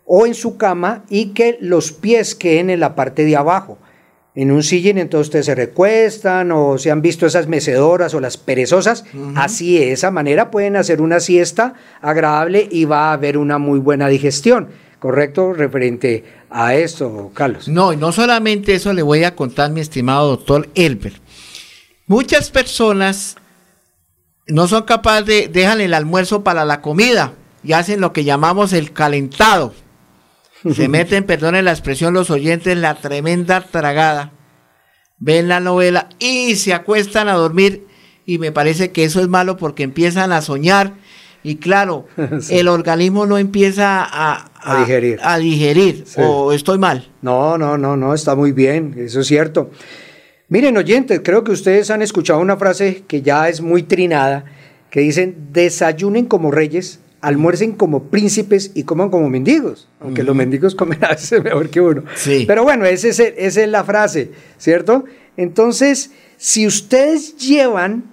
o 0.05 0.27
en 0.27 0.35
su 0.35 0.57
cama 0.57 1.05
y 1.09 1.27
que 1.27 1.59
los 1.61 1.93
pies 1.93 2.35
queden 2.35 2.70
en 2.70 2.81
la 2.81 2.95
parte 2.95 3.25
de 3.25 3.37
abajo. 3.37 3.79
En 4.35 4.51
un 4.51 4.62
sillín 4.62 4.97
entonces 4.97 5.29
ustedes 5.29 5.47
se 5.47 5.55
recuestan 5.55 6.53
o 6.53 6.79
se 6.79 6.91
han 6.91 7.03
visto 7.03 7.27
esas 7.27 7.49
mecedoras 7.49 8.14
o 8.14 8.20
las 8.20 8.39
perezosas, 8.39 9.05
así 9.37 9.79
de 9.79 9.93
esa 9.93 10.11
manera 10.11 10.51
pueden 10.51 10.77
hacer 10.77 11.03
una 11.03 11.20
siesta 11.20 11.75
agradable 12.01 12.66
y 12.70 12.87
va 12.87 13.11
a 13.11 13.12
haber 13.12 13.37
una 13.37 13.59
muy 13.59 13.79
buena 13.79 14.09
digestión, 14.09 14.68
¿correcto? 14.99 15.53
Referente 15.53 16.25
a 16.49 16.75
esto, 16.75 17.31
Carlos. 17.35 17.68
No, 17.68 17.93
y 17.93 17.99
no 17.99 18.11
solamente 18.11 18.75
eso 18.75 18.95
le 18.95 19.03
voy 19.03 19.25
a 19.25 19.37
contar, 19.37 19.70
mi 19.70 19.81
estimado 19.81 20.29
doctor 20.29 20.66
Elber. 20.75 21.12
Muchas 22.13 22.51
personas 22.51 23.37
no 24.47 24.69
son 24.69 24.83
capaces 24.83 25.25
de 25.25 25.49
dejan 25.49 25.81
el 25.81 25.95
almuerzo 25.95 26.45
para 26.45 26.67
la 26.67 26.83
comida 26.83 27.33
y 27.65 27.73
hacen 27.73 28.03
lo 28.03 28.13
que 28.13 28.25
llamamos 28.25 28.75
el 28.75 28.93
calentado. 28.93 29.73
Se 30.75 30.89
meten, 30.91 31.25
perdonen 31.25 31.65
la 31.65 31.71
expresión, 31.71 32.13
los 32.13 32.29
oyentes, 32.29 32.77
la 32.77 32.97
tremenda 32.97 33.63
tragada. 33.63 34.31
Ven 35.21 35.49
la 35.49 35.61
novela 35.61 36.11
y 36.19 36.57
se 36.57 36.75
acuestan 36.75 37.31
a 37.31 37.33
dormir. 37.33 37.87
Y 38.27 38.37
me 38.37 38.53
parece 38.53 38.93
que 38.93 39.05
eso 39.05 39.23
es 39.23 39.29
malo 39.29 39.57
porque 39.57 39.83
empiezan 39.83 40.33
a 40.33 40.43
soñar. 40.43 40.93
Y 41.43 41.57
claro, 41.57 42.07
Sí. 42.43 42.59
el 42.59 42.69
organismo 42.69 43.25
no 43.25 43.39
empieza 43.39 44.05
a, 44.05 44.51
A 44.61 44.81
digerir. 44.81 45.19
A 45.23 45.39
digerir. 45.39 46.05
Sí. 46.07 46.21
O 46.23 46.53
estoy 46.53 46.77
mal. 46.77 47.09
No, 47.23 47.57
no, 47.57 47.79
no, 47.79 47.97
no, 47.97 48.13
está 48.13 48.35
muy 48.37 48.53
bien, 48.53 48.97
eso 48.99 49.21
es 49.21 49.27
cierto. 49.29 49.71
Miren, 50.53 50.77
oyentes, 50.77 51.23
creo 51.25 51.45
que 51.45 51.51
ustedes 51.51 51.91
han 51.91 52.03
escuchado 52.03 52.39
una 52.39 52.59
frase 52.59 53.05
que 53.09 53.23
ya 53.23 53.49
es 53.49 53.63
muy 53.63 53.85
trinada, 53.85 54.45
que 54.91 55.01
dicen, 55.01 55.47
desayunen 55.51 56.27
como 56.27 56.51
reyes, 56.51 57.01
almuercen 57.23 57.73
como 57.73 58.11
príncipes 58.11 58.71
y 58.75 58.83
coman 58.83 59.09
como 59.09 59.31
mendigos, 59.31 59.89
aunque 59.99 60.23
los 60.23 60.37
mendigos 60.37 60.75
comen 60.75 61.03
a 61.07 61.09
veces 61.09 61.43
mejor 61.43 61.71
que 61.71 61.81
uno. 61.81 62.05
Sí. 62.17 62.45
Pero 62.47 62.65
bueno, 62.65 62.85
es 62.85 63.03
esa 63.03 63.23
es 63.25 63.67
la 63.67 63.83
frase, 63.83 64.33
¿cierto? 64.59 65.07
Entonces, 65.39 66.11
si 66.37 66.67
ustedes 66.67 67.39
llevan 67.39 68.12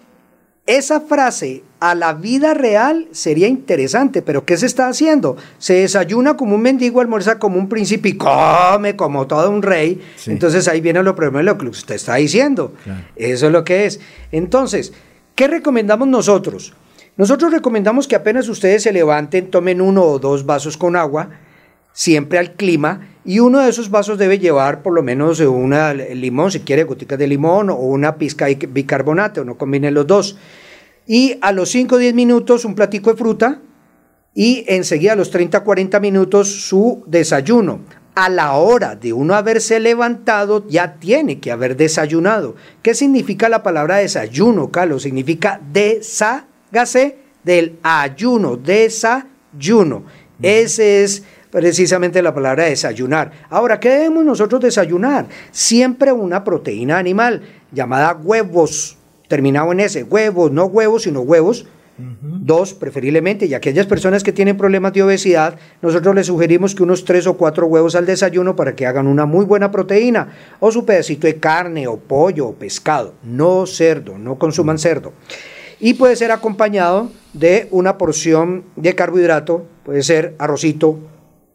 esa 0.70 1.02
frase 1.02 1.64
a 1.80 1.96
la 1.96 2.14
vida 2.14 2.54
real 2.54 3.08
sería 3.12 3.48
interesante, 3.48 4.22
pero 4.22 4.46
¿qué 4.46 4.56
se 4.56 4.68
está 4.68 4.88
haciendo? 4.88 5.36
Se 5.58 5.74
desayuna 5.74 6.38
como 6.38 6.56
un 6.56 6.62
mendigo, 6.62 7.02
almuerza 7.02 7.40
como 7.40 7.58
un 7.58 7.68
príncipe 7.68 8.10
y 8.10 8.18
come 8.18 8.96
como 8.96 9.26
todo 9.26 9.50
un 9.50 9.64
rey. 9.64 10.00
Entonces 10.28 10.68
ahí 10.68 10.80
viene 10.80 11.02
lo 11.02 11.16
primero 11.16 11.42
lo 11.42 11.58
que 11.58 11.68
usted 11.68 11.96
está 11.96 12.16
diciendo. 12.16 12.74
Eso 13.16 13.48
es 13.48 13.52
lo 13.52 13.64
que 13.64 13.86
es. 13.86 14.00
Entonces, 14.32 14.94
¿qué 15.34 15.48
recomendamos 15.48 16.08
nosotros? 16.08 16.74
Nosotros 17.18 17.52
recomendamos 17.52 18.08
que 18.08 18.16
apenas 18.16 18.48
ustedes 18.48 18.84
se 18.84 18.94
levanten, 18.94 19.50
tomen 19.50 19.82
uno 19.82 20.04
o 20.04 20.20
dos 20.20 20.46
vasos 20.46 20.78
con 20.78 20.96
agua, 20.96 21.30
siempre 21.94 22.40
al 22.40 22.54
clima, 22.54 23.10
y 23.26 23.40
uno 23.40 23.60
de 23.60 23.70
esos 23.70 23.90
vasos 23.90 24.18
debe 24.18 24.40
llevar 24.40 24.82
por 24.82 24.94
lo 24.94 25.04
menos 25.04 25.40
una 25.40 25.94
limón, 25.94 26.52
si 26.52 26.62
quiere 26.62 26.84
goticas 26.84 27.20
de 27.20 27.28
limón, 27.28 27.70
o 27.70 27.76
una 27.76 28.18
pizca 28.18 28.46
de 28.46 28.56
bicarbonato, 28.56 29.46
no 29.46 29.58
combinen 29.58 29.94
los 29.94 30.08
dos. 30.08 30.38
Y 31.06 31.38
a 31.42 31.52
los 31.52 31.70
5 31.70 31.96
o 31.96 31.98
10 31.98 32.14
minutos 32.14 32.66
un 32.66 32.76
platico 32.76 33.12
de 33.12 33.18
fruta, 33.18 33.62
y 34.34 34.64
enseguida 34.68 35.14
a 35.14 35.16
los 35.16 35.32
30 35.32 35.64
40 35.64 36.00
minutos 36.00 36.48
su 36.48 37.04
desayuno. 37.08 37.82
A 38.16 38.30
la 38.30 38.54
hora 38.54 38.96
de 38.96 39.14
uno 39.14 39.34
haberse 39.34 39.80
levantado, 39.80 40.68
ya 40.68 40.96
tiene 40.96 41.40
que 41.40 41.52
haber 41.52 41.78
desayunado. 41.78 42.56
¿Qué 42.82 42.94
significa 42.94 43.50
la 43.50 43.64
palabra 43.64 43.98
desayuno, 43.98 44.72
Carlos? 44.72 45.04
Significa 45.04 45.62
deságase 45.72 47.18
del 47.44 47.80
ayuno, 47.82 48.58
desayuno. 48.58 50.04
Ese 50.42 51.04
es 51.04 51.24
precisamente 51.52 52.22
la 52.22 52.34
palabra 52.34 52.66
desayunar. 52.66 53.32
Ahora, 53.50 53.80
¿qué 53.80 53.90
debemos 53.90 54.26
nosotros 54.26 54.62
desayunar? 54.62 55.28
Siempre 55.52 56.12
una 56.12 56.44
proteína 56.44 56.98
animal 56.98 57.42
llamada 57.72 58.14
huevos, 58.14 58.98
terminado 59.28 59.72
en 59.72 59.80
ese, 59.80 60.04
huevos, 60.04 60.52
no 60.52 60.66
huevos, 60.66 61.04
sino 61.04 61.22
huevos. 61.22 61.66
Dos, 62.22 62.74
preferiblemente, 62.74 63.46
y 63.46 63.54
aquellas 63.54 63.86
personas 63.86 64.24
que 64.24 64.32
tienen 64.32 64.56
problemas 64.56 64.94
de 64.94 65.04
obesidad, 65.04 65.60
nosotros 65.82 66.16
les 66.16 66.28
sugerimos 66.28 66.74
que 66.74 66.84
unos 66.84 67.04
tres 67.04 67.28
o 67.28 67.36
cuatro 67.36 67.68
huevos 67.68 67.94
al 67.94 68.06
desayuno 68.06 68.56
para 68.56 68.74
que 68.74 68.86
hagan 68.86 69.06
una 69.06 69.26
muy 69.26 69.44
buena 69.44 69.70
proteína, 69.70 70.30
o 70.62 70.72
su 70.72 70.86
pedacito 70.86 71.28
de 71.28 71.42
carne, 71.42 71.88
o 71.88 71.98
pollo, 71.98 72.48
o 72.48 72.54
pescado, 72.54 73.16
no 73.22 73.66
cerdo, 73.66 74.18
no 74.18 74.40
consuman 74.40 74.80
cerdo. 74.80 75.12
Y 75.82 75.96
puede 75.96 76.16
ser 76.16 76.32
acompañado 76.32 77.12
de 77.34 77.68
una 77.70 77.98
porción 77.98 78.64
de 78.78 78.96
carbohidrato, 78.96 79.66
puede 79.84 80.02
ser 80.02 80.36
arrocito, 80.40 81.00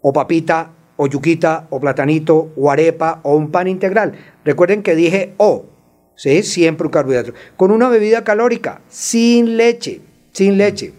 o 0.06 0.12
papita, 0.12 0.70
o 0.96 1.08
yuquita, 1.08 1.66
o 1.70 1.80
platanito, 1.80 2.52
o 2.56 2.70
arepa, 2.70 3.20
o 3.24 3.36
un 3.36 3.50
pan 3.50 3.68
integral. 3.68 4.12
Recuerden 4.44 4.82
que 4.82 4.94
dije 4.94 5.32
o, 5.38 5.64
¿sí? 6.14 6.42
Siempre 6.42 6.86
un 6.86 6.92
carbohidrato. 6.92 7.32
Con 7.56 7.70
una 7.70 7.88
bebida 7.88 8.22
calórica, 8.22 8.82
sin 8.86 9.56
leche, 9.56 10.02
sin 10.30 10.58
leche. 10.58 10.92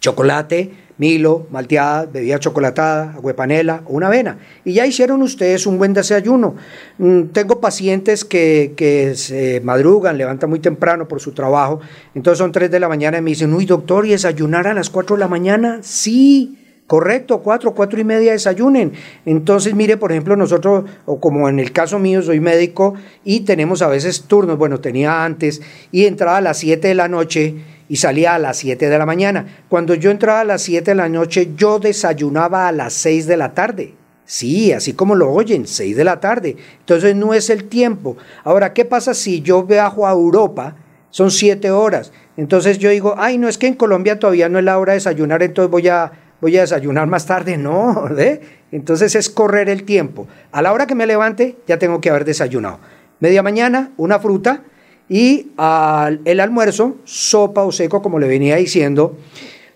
Chocolate, 0.00 0.72
Milo, 0.96 1.46
malteada, 1.50 2.06
bebida 2.06 2.38
chocolatada, 2.38 3.12
agua 3.16 3.32
de 3.32 3.34
panela 3.34 3.82
o 3.86 3.92
una 3.92 4.06
avena. 4.06 4.38
Y 4.64 4.72
ya 4.72 4.86
hicieron 4.86 5.20
ustedes 5.20 5.66
un 5.66 5.76
buen 5.76 5.92
desayuno. 5.92 6.54
Mm, 6.96 7.24
tengo 7.34 7.60
pacientes 7.60 8.24
que, 8.24 8.72
que, 8.76 9.14
se 9.14 9.60
madrugan, 9.60 10.16
levantan 10.16 10.48
muy 10.48 10.60
temprano 10.60 11.06
por 11.06 11.20
su 11.20 11.32
trabajo. 11.32 11.80
Entonces 12.14 12.38
son 12.38 12.50
3 12.50 12.70
de 12.70 12.80
la 12.80 12.88
mañana 12.88 13.18
y 13.18 13.20
me 13.20 13.30
dicen, 13.30 13.52
uy 13.52 13.66
doctor, 13.66 14.06
¿y 14.06 14.10
desayunar 14.10 14.66
a 14.68 14.72
las 14.72 14.88
4 14.88 15.16
de 15.16 15.20
la 15.20 15.28
mañana? 15.28 15.80
Sí. 15.82 16.61
Correcto, 16.92 17.38
cuatro, 17.38 17.72
cuatro 17.72 17.98
y 17.98 18.04
media 18.04 18.32
desayunen. 18.32 18.92
Entonces, 19.24 19.74
mire, 19.74 19.96
por 19.96 20.12
ejemplo, 20.12 20.36
nosotros, 20.36 20.84
o 21.06 21.18
como 21.18 21.48
en 21.48 21.58
el 21.58 21.72
caso 21.72 21.98
mío, 21.98 22.20
soy 22.20 22.38
médico 22.38 22.92
y 23.24 23.40
tenemos 23.46 23.80
a 23.80 23.88
veces 23.88 24.24
turnos, 24.24 24.58
bueno, 24.58 24.78
tenía 24.78 25.24
antes, 25.24 25.62
y 25.90 26.04
entraba 26.04 26.36
a 26.36 26.40
las 26.42 26.58
7 26.58 26.88
de 26.88 26.94
la 26.94 27.08
noche 27.08 27.54
y 27.88 27.96
salía 27.96 28.34
a 28.34 28.38
las 28.38 28.58
7 28.58 28.90
de 28.90 28.98
la 28.98 29.06
mañana. 29.06 29.46
Cuando 29.70 29.94
yo 29.94 30.10
entraba 30.10 30.40
a 30.40 30.44
las 30.44 30.60
7 30.60 30.90
de 30.90 30.94
la 30.94 31.08
noche, 31.08 31.52
yo 31.56 31.78
desayunaba 31.78 32.68
a 32.68 32.72
las 32.72 32.92
6 32.92 33.26
de 33.26 33.38
la 33.38 33.54
tarde. 33.54 33.94
Sí, 34.26 34.74
así 34.74 34.92
como 34.92 35.14
lo 35.14 35.32
oyen, 35.32 35.66
6 35.66 35.96
de 35.96 36.04
la 36.04 36.20
tarde. 36.20 36.58
Entonces 36.80 37.16
no 37.16 37.32
es 37.32 37.48
el 37.48 37.70
tiempo. 37.70 38.18
Ahora, 38.44 38.74
¿qué 38.74 38.84
pasa 38.84 39.14
si 39.14 39.40
yo 39.40 39.62
viajo 39.62 40.06
a 40.06 40.12
Europa? 40.12 40.76
Son 41.08 41.30
7 41.30 41.70
horas. 41.70 42.12
Entonces 42.36 42.76
yo 42.76 42.90
digo, 42.90 43.14
ay, 43.16 43.38
no 43.38 43.48
es 43.48 43.56
que 43.56 43.66
en 43.66 43.76
Colombia 43.76 44.18
todavía 44.18 44.50
no 44.50 44.58
es 44.58 44.64
la 44.66 44.78
hora 44.78 44.92
de 44.92 44.98
desayunar, 44.98 45.42
entonces 45.42 45.70
voy 45.70 45.88
a 45.88 46.12
voy 46.42 46.56
a 46.58 46.62
desayunar 46.62 47.06
más 47.06 47.24
tarde, 47.24 47.56
no, 47.56 48.08
¿eh? 48.18 48.40
Entonces 48.72 49.14
es 49.14 49.30
correr 49.30 49.70
el 49.70 49.84
tiempo. 49.84 50.26
A 50.50 50.60
la 50.60 50.72
hora 50.72 50.86
que 50.86 50.94
me 50.94 51.06
levante 51.06 51.56
ya 51.66 51.78
tengo 51.78 52.00
que 52.00 52.10
haber 52.10 52.24
desayunado. 52.26 52.80
Media 53.20 53.42
mañana, 53.42 53.92
una 53.96 54.18
fruta 54.18 54.64
y 55.08 55.52
al, 55.56 56.20
el 56.24 56.40
almuerzo, 56.40 56.96
sopa 57.04 57.62
o 57.62 57.70
seco, 57.70 58.02
como 58.02 58.18
le 58.18 58.26
venía 58.26 58.56
diciendo. 58.56 59.16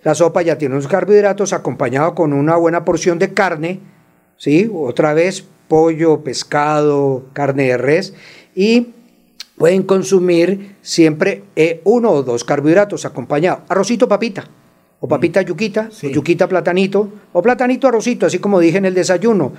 La 0.03 0.15
sopa 0.15 0.43
ya 0.43 0.59
tiene 0.59 0.75
unos 0.75 0.89
carbohidratos 0.89 1.53
acompañado 1.53 2.15
con 2.15 2.33
una 2.33 2.57
buena 2.57 2.85
porción 2.85 3.19
de 3.21 3.33
carne, 3.33 3.81
¿sí? 4.37 4.69
Otra 4.75 5.15
vez 5.15 5.47
pollo, 5.69 6.25
pescado, 6.25 7.27
carne 7.33 7.69
de 7.69 7.77
res 7.77 8.15
y 8.55 8.89
pueden 9.57 9.85
consumir 9.85 10.77
siempre 10.83 11.45
eh, 11.55 11.81
uno 11.85 12.11
o 12.11 12.23
dos 12.25 12.43
carbohidratos 12.43 13.05
acompañados. 13.05 13.61
Arrocito, 13.69 14.09
papita 14.09 14.49
o 15.01 15.09
papita 15.09 15.43
yuquita, 15.43 15.91
o 15.91 16.09
yuquita 16.09 16.49
platanito, 16.49 17.09
o 17.33 17.43
platanito 17.43 17.89
arrocito, 17.89 18.27
así 18.27 18.39
como 18.39 18.61
dije 18.61 18.79
en 18.79 18.87
el 18.87 18.95
desayuno. 18.95 19.53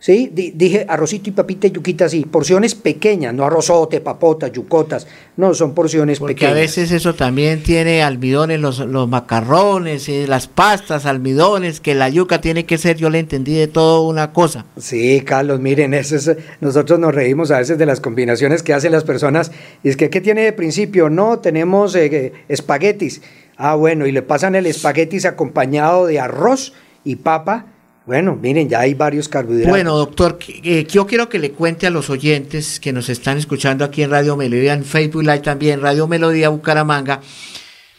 ¿Sí? 0.00 0.30
dije 0.34 0.84
arrocito 0.86 1.30
y 1.30 1.32
papita 1.32 1.66
y 1.66 1.70
yuquita 1.70 2.04
así, 2.04 2.26
porciones 2.26 2.74
pequeñas, 2.74 3.32
no 3.32 3.46
arrozote, 3.46 4.02
papotas, 4.02 4.52
yucotas, 4.52 5.06
no, 5.38 5.54
son 5.54 5.72
porciones 5.72 6.18
Porque 6.18 6.34
pequeñas. 6.34 6.52
a 6.52 6.54
veces 6.56 6.90
eso 6.90 7.14
también 7.14 7.62
tiene 7.62 8.02
almidones, 8.02 8.60
los, 8.60 8.80
los 8.80 9.08
macarrones, 9.08 10.10
y 10.10 10.26
las 10.26 10.46
pastas, 10.46 11.06
almidones, 11.06 11.80
que 11.80 11.94
la 11.94 12.10
yuca 12.10 12.42
tiene 12.42 12.66
que 12.66 12.76
ser, 12.76 12.98
yo 12.98 13.08
le 13.08 13.18
entendí 13.18 13.54
de 13.54 13.66
todo 13.66 14.06
una 14.06 14.34
cosa. 14.34 14.66
Sí, 14.76 15.22
Carlos, 15.22 15.60
miren, 15.60 15.94
eso 15.94 16.16
es, 16.16 16.36
nosotros 16.60 16.98
nos 16.98 17.14
reímos 17.14 17.50
a 17.50 17.58
veces 17.60 17.78
de 17.78 17.86
las 17.86 18.00
combinaciones 18.00 18.62
que 18.62 18.74
hacen 18.74 18.92
las 18.92 19.04
personas, 19.04 19.52
y 19.82 19.88
es 19.88 19.96
que, 19.96 20.10
¿qué 20.10 20.20
tiene 20.20 20.42
de 20.42 20.52
principio? 20.52 21.08
No, 21.08 21.38
tenemos 21.38 21.94
eh, 21.94 22.34
espaguetis, 22.48 23.22
Ah, 23.56 23.74
bueno, 23.74 24.06
y 24.06 24.12
le 24.12 24.22
pasan 24.22 24.54
el 24.54 24.66
espaguetis 24.66 25.24
acompañado 25.26 26.06
de 26.06 26.20
arroz 26.20 26.72
y 27.04 27.16
papa. 27.16 27.66
Bueno, 28.06 28.36
miren, 28.36 28.68
ya 28.68 28.80
hay 28.80 28.92
varios 28.92 29.30
carbohidratos. 29.30 29.70
Bueno, 29.70 29.96
doctor, 29.96 30.38
yo 30.38 31.06
quiero 31.06 31.30
que 31.30 31.38
le 31.38 31.52
cuente 31.52 31.86
a 31.86 31.90
los 31.90 32.10
oyentes 32.10 32.78
que 32.78 32.92
nos 32.92 33.08
están 33.08 33.38
escuchando 33.38 33.82
aquí 33.84 34.02
en 34.02 34.10
Radio 34.10 34.36
Melodía, 34.36 34.74
en 34.74 34.84
Facebook 34.84 35.22
Live 35.22 35.38
también, 35.38 35.80
Radio 35.80 36.06
Melodía 36.06 36.50
Bucaramanga, 36.50 37.22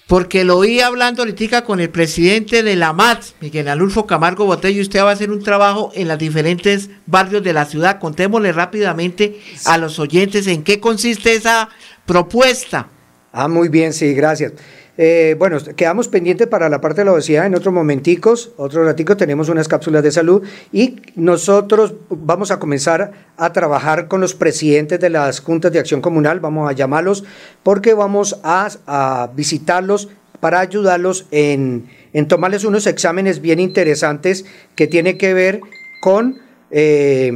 porque 0.06 0.43
lo 0.43 0.60
oí 0.60 0.80
hablando 0.80 1.24
ahorita 1.24 1.64
con 1.64 1.80
el 1.80 1.89
presidente 1.89 2.62
de 2.62 2.76
la 2.76 2.93
MAT, 2.93 3.24
Miguel 3.41 3.68
Alulfo 3.68 4.06
Camargo 4.06 4.45
Botello, 4.45 4.78
y 4.78 4.82
usted 4.82 4.99
va 4.99 5.10
a 5.10 5.14
hacer 5.14 5.32
un 5.32 5.41
trabajo 5.41 5.91
en 5.95 6.08
los 6.08 6.20
diferentes 6.20 6.91
barrios 7.08 7.41
de 7.41 7.53
la 7.53 7.66
ciudad. 7.66 7.97
Contémosle 7.99 8.51
rápidamente 8.51 9.39
a 9.66 9.80
los 9.80 9.97
oyentes 9.97 10.45
en 10.45 10.62
qué 10.62 10.80
consiste 10.80 11.34
esa 11.34 11.70
propuesta. 12.06 12.89
Ah, 13.38 13.50
muy 13.50 13.68
bien, 13.68 13.92
sí, 13.92 14.14
gracias. 14.14 14.54
Eh, 14.98 15.36
bueno, 15.38 15.58
quedamos 15.76 16.08
pendientes 16.08 16.48
para 16.48 16.70
la 16.70 16.80
parte 16.80 17.02
de 17.02 17.06
la 17.06 17.12
obesidad 17.12 17.46
en 17.46 17.54
otros 17.54 17.74
momenticos, 17.74 18.52
otro 18.56 18.86
ratico 18.86 19.18
tenemos 19.18 19.50
unas 19.50 19.68
cápsulas 19.68 20.04
de 20.04 20.12
salud 20.14 20.42
y 20.72 21.02
nosotros 21.16 21.96
vamos 22.10 22.52
a 22.52 22.60
comenzar 22.60 23.12
a 23.36 23.52
trabajar 23.52 24.08
con 24.08 24.22
los 24.22 24.36
presidentes 24.36 25.02
de 25.02 25.10
las 25.10 25.42
juntas 25.42 25.74
de 25.74 25.80
acción 25.80 26.00
comunal, 26.00 26.40
vamos 26.40 26.70
a 26.70 26.72
llamarlos 26.72 27.26
porque 27.62 27.94
vamos 27.94 28.40
a, 28.42 29.30
visitarlos 29.36 30.08
para 30.40 30.62
ayudarlos 30.62 31.26
en, 31.32 31.90
tomarles 32.30 32.64
unos 32.64 32.88
exámenes 32.88 33.42
bien 33.42 33.60
interesantes 33.60 34.46
que 34.76 34.88
tiene 34.88 35.18
que 35.18 35.34
ver 35.34 35.60
con... 36.00 36.38
Eh, 36.72 37.34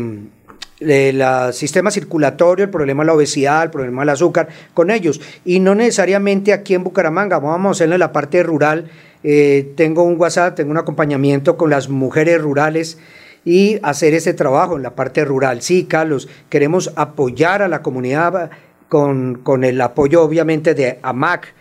el 0.80 1.24
sistema 1.54 1.92
circulatorio, 1.92 2.66
el 2.66 2.72
problema 2.72 3.04
de 3.04 3.08
la 3.08 3.14
obesidad, 3.14 3.64
el 3.64 3.70
problema 3.70 4.02
del 4.02 4.10
azúcar, 4.10 4.48
con 4.74 4.92
ellos. 4.92 5.20
Y 5.46 5.60
no 5.60 5.76
necesariamente 5.76 6.54
aquí 6.54 6.74
en 6.74 6.84
Bucaramanga, 6.84 7.40
vamos 7.40 7.70
a 7.70 7.72
hacerlo 7.72 7.96
en 7.96 8.00
la 8.00 8.12
parte 8.12 8.44
rural. 8.44 8.90
Eh, 9.24 9.74
tengo 9.76 10.04
un 10.04 10.20
WhatsApp, 10.20 10.56
tengo 10.56 10.72
un 10.72 10.78
acompañamiento 10.78 11.58
con 11.58 11.70
las 11.70 11.90
mujeres 11.90 12.42
rurales 12.42 12.98
y 13.44 13.80
hacer 13.84 14.14
ese 14.14 14.34
trabajo 14.34 14.78
en 14.78 14.84
la 14.84 14.96
parte 14.96 15.26
rural. 15.26 15.62
Sí, 15.62 15.86
Carlos, 15.86 16.30
queremos 16.50 16.94
apoyar 16.96 17.62
a 17.62 17.68
la 17.68 17.82
comunidad 17.82 18.52
con, 18.88 19.36
con 19.36 19.64
el 19.64 19.80
apoyo 19.82 20.24
obviamente 20.24 20.74
de 20.74 21.00
AMAC, 21.02 21.54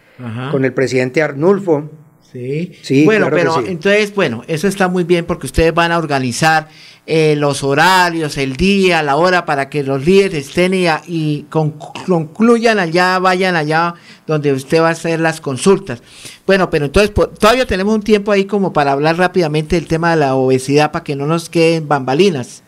con 0.50 0.64
el 0.64 0.72
presidente 0.72 1.22
Arnulfo. 1.22 1.88
Sí, 2.32 2.72
sí 2.82 3.04
bueno, 3.06 3.28
pero 3.30 3.64
entonces, 3.66 4.14
bueno, 4.14 4.44
eso 4.48 4.68
está 4.68 4.88
muy 4.88 5.04
bien 5.04 5.24
porque 5.24 5.46
ustedes 5.46 5.72
van 5.72 5.92
a 5.92 5.98
organizar 5.98 6.68
eh, 7.06 7.36
los 7.36 7.64
horarios, 7.64 8.36
el 8.36 8.54
día, 8.54 9.02
la 9.02 9.16
hora, 9.16 9.46
para 9.46 9.70
que 9.70 9.82
los 9.82 10.04
líderes 10.04 10.46
estén 10.46 10.74
y, 11.06 11.46
concluyan 11.48 12.78
allá, 12.78 13.18
vayan 13.18 13.56
allá 13.56 13.94
donde 14.26 14.52
usted 14.52 14.82
va 14.82 14.88
a 14.88 14.92
hacer 14.92 15.20
las 15.20 15.40
consultas. 15.40 16.02
Bueno, 16.46 16.68
pero 16.68 16.84
entonces 16.84 17.14
todavía 17.38 17.66
tenemos 17.66 17.94
un 17.94 18.02
tiempo 18.02 18.30
ahí 18.30 18.44
como 18.44 18.74
para 18.74 18.92
hablar 18.92 19.16
rápidamente 19.16 19.76
del 19.76 19.86
tema 19.86 20.10
de 20.10 20.16
la 20.16 20.34
obesidad 20.34 20.92
para 20.92 21.04
que 21.04 21.16
no 21.16 21.26
nos 21.26 21.48
queden 21.48 21.88
bambalinas. 21.88 22.62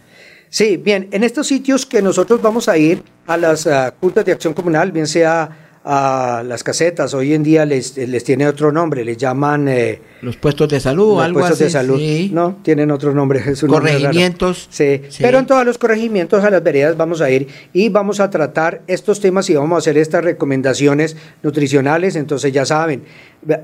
Sí, 0.49 0.79
bien, 0.79 1.09
en 1.13 1.23
estos 1.23 1.47
sitios 1.47 1.85
que 1.85 2.01
nosotros 2.01 2.41
vamos 2.41 2.67
a 2.67 2.79
ir 2.79 3.03
a 3.27 3.37
las 3.37 3.67
uh, 3.67 3.93
juntas 4.01 4.25
de 4.25 4.33
acción 4.33 4.55
comunal, 4.55 4.91
bien 4.91 5.07
sea 5.07 5.70
a 5.83 6.43
las 6.47 6.63
casetas, 6.63 7.15
hoy 7.15 7.33
en 7.33 7.43
día 7.43 7.65
les, 7.65 7.97
les 7.97 8.23
tiene 8.23 8.47
otro 8.47 8.71
nombre, 8.71 9.03
les 9.03 9.17
llaman... 9.17 9.67
Eh, 9.67 10.01
los 10.21 10.37
puestos 10.37 10.69
de 10.69 10.79
salud 10.79 11.19
algo 11.23 11.41
puestos 11.41 11.57
así. 11.57 11.65
de 11.65 11.71
salud, 11.71 12.01
no, 12.33 12.59
tienen 12.63 12.91
otro 12.91 13.15
nombre. 13.15 13.41
Es 13.51 13.63
un 13.63 13.71
nombre 13.71 13.93
raro. 13.93 14.05
Corregimientos. 14.05 14.69
Sí. 14.71 15.01
Sí. 15.09 15.23
pero 15.23 15.39
en 15.39 15.47
todos 15.47 15.65
los 15.65 15.79
corregimientos 15.79 16.45
a 16.45 16.51
las 16.51 16.63
veredas 16.63 16.99
vamos 16.99 17.23
a 17.23 17.31
ir 17.31 17.49
y 17.73 17.89
vamos 17.89 18.21
a 18.21 18.29
tratar 18.29 18.83
estos 18.87 19.21
temas 19.21 19.49
y 19.49 19.55
vamos 19.55 19.77
a 19.77 19.79
hacer 19.79 19.97
estas 19.97 20.23
recomendaciones 20.23 21.17
nutricionales, 21.43 22.15
entonces 22.17 22.53
ya 22.53 22.67
saben, 22.67 23.05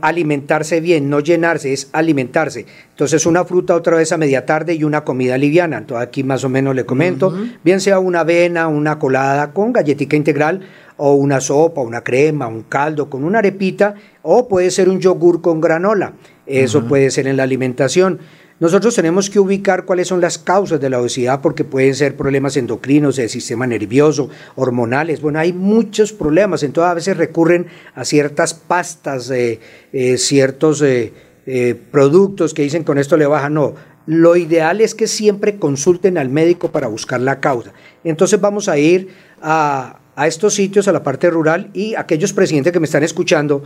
alimentarse 0.01 0.81
bien, 0.81 1.11
no 1.11 1.21
llenarse, 1.21 1.75
es 1.75 1.91
alimentarse. 1.93 2.65
Entonces 2.91 3.27
una 3.27 3.45
fruta 3.45 3.75
otra 3.75 3.99
vez 3.99 4.11
a 4.13 4.17
media 4.17 4.47
tarde 4.47 4.75
y 4.75 4.85
una 4.85 5.05
comida 5.05 5.37
liviana, 5.37 5.79
entonces 5.79 6.09
aquí 6.09 6.25
más 6.25 6.43
o 6.45 6.49
menos 6.49 6.75
le 6.75 6.87
comento, 6.87 7.37
bien 7.63 7.81
sea 7.83 7.99
una 7.99 8.21
avena, 8.21 8.69
una 8.69 8.99
colada 8.99 9.53
con 9.53 9.75
galletica 9.75 10.17
integral 10.17 10.63
o 10.97 11.15
una 11.15 11.41
sopa, 11.41 11.81
una 11.81 12.03
crema, 12.03 12.47
un 12.47 12.63
caldo 12.63 13.11
con 13.11 13.25
una 13.25 13.41
arepita 13.41 13.95
o 14.23 14.49
puede 14.49 14.71
ser 14.71 14.89
un 14.89 15.01
yogur 15.01 15.41
con 15.41 15.61
granola. 15.61 16.15
Eso 16.47 16.87
puede 16.87 17.11
ser 17.11 17.27
en 17.27 17.37
la 17.37 17.43
alimentación. 17.43 18.21
Nosotros 18.59 18.95
tenemos 18.95 19.29
que 19.29 19.39
ubicar 19.39 19.85
cuáles 19.85 20.09
son 20.09 20.23
las 20.23 20.39
causas 20.39 20.81
de 20.81 20.89
la 20.89 20.99
obesidad 20.99 21.43
porque 21.43 21.63
pueden 21.65 21.95
ser 21.95 22.17
problemas 22.17 22.57
endocrinos, 22.57 23.17
del 23.17 23.29
sistema 23.29 23.67
nervioso, 23.67 24.31
hormonales. 24.55 25.21
Bueno, 25.21 25.39
hay 25.39 25.53
muchos 25.53 26.15
problemas, 26.15 26.63
entonces 26.63 26.91
a 26.91 26.95
veces 26.95 27.17
recurren 27.19 27.67
a 27.95 28.07
ciertas 28.07 28.55
pastas, 28.55 29.31
eh, 29.31 29.61
eh, 29.93 30.17
ciertos 30.17 30.81
eh, 30.81 31.13
eh, 31.45 31.81
productos 31.93 32.55
que 32.55 32.63
dicen 32.63 32.83
con 32.83 32.97
esto 32.97 33.19
le 33.19 33.27
baja. 33.27 33.51
No, 33.51 33.75
lo 34.07 34.37
ideal 34.37 34.81
es 34.81 34.95
que 34.95 35.07
siempre 35.07 35.59
consulten 35.59 36.17
al 36.17 36.31
médico 36.31 36.73
para 36.73 36.89
buscar 36.89 37.21
la 37.21 37.41
causa. 37.41 37.73
Entonces 38.05 38.41
vamos 38.41 38.71
a 38.71 38.79
ir 38.79 39.09
a, 39.43 40.01
a 40.17 40.27
estos 40.27 40.55
sitios, 40.55 40.89
a 40.89 40.93
la 40.93 41.03
parte 41.03 41.31
rural 41.31 41.71
y 41.73 41.95
aquellos 41.95 42.33
presidentes 42.33 42.73
que 42.73 42.81
me 42.81 42.87
están 42.87 43.05
escuchando 43.05 43.63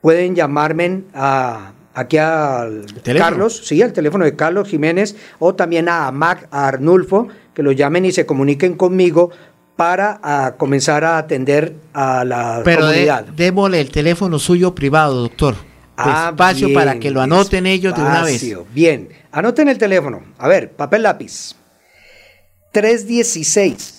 pueden 0.00 0.34
llamarme 0.34 1.04
a 1.14 1.72
aquí 1.94 2.18
al 2.18 2.84
teléfono? 3.02 3.30
Carlos, 3.30 3.62
sí, 3.64 3.80
al 3.80 3.92
teléfono 3.92 4.24
de 4.24 4.36
Carlos 4.36 4.68
Jiménez, 4.68 5.16
o 5.38 5.54
también 5.54 5.88
a 5.88 6.10
Mac, 6.10 6.48
a 6.50 6.68
Arnulfo, 6.68 7.28
que 7.54 7.62
lo 7.62 7.72
llamen 7.72 8.04
y 8.04 8.12
se 8.12 8.26
comuniquen 8.26 8.74
conmigo 8.74 9.30
para 9.76 10.54
comenzar 10.56 11.04
a 11.04 11.18
atender 11.18 11.74
a 11.94 12.24
la 12.24 12.60
Pero 12.64 12.88
démosle 13.36 13.80
el 13.80 13.90
teléfono 13.90 14.38
suyo 14.38 14.74
privado, 14.74 15.22
doctor. 15.22 15.56
Ah, 15.96 16.30
Espacio 16.30 16.68
bien, 16.68 16.78
para 16.78 16.98
que 16.98 17.12
lo 17.12 17.20
anoten 17.20 17.66
ellos 17.66 17.94
de 17.94 18.02
una 18.02 18.24
vez. 18.24 18.44
Bien, 18.72 19.08
anoten 19.30 19.68
el 19.68 19.78
teléfono. 19.78 20.22
A 20.38 20.48
ver, 20.48 20.72
papel 20.72 21.04
lápiz. 21.04 21.54
316 22.72 23.93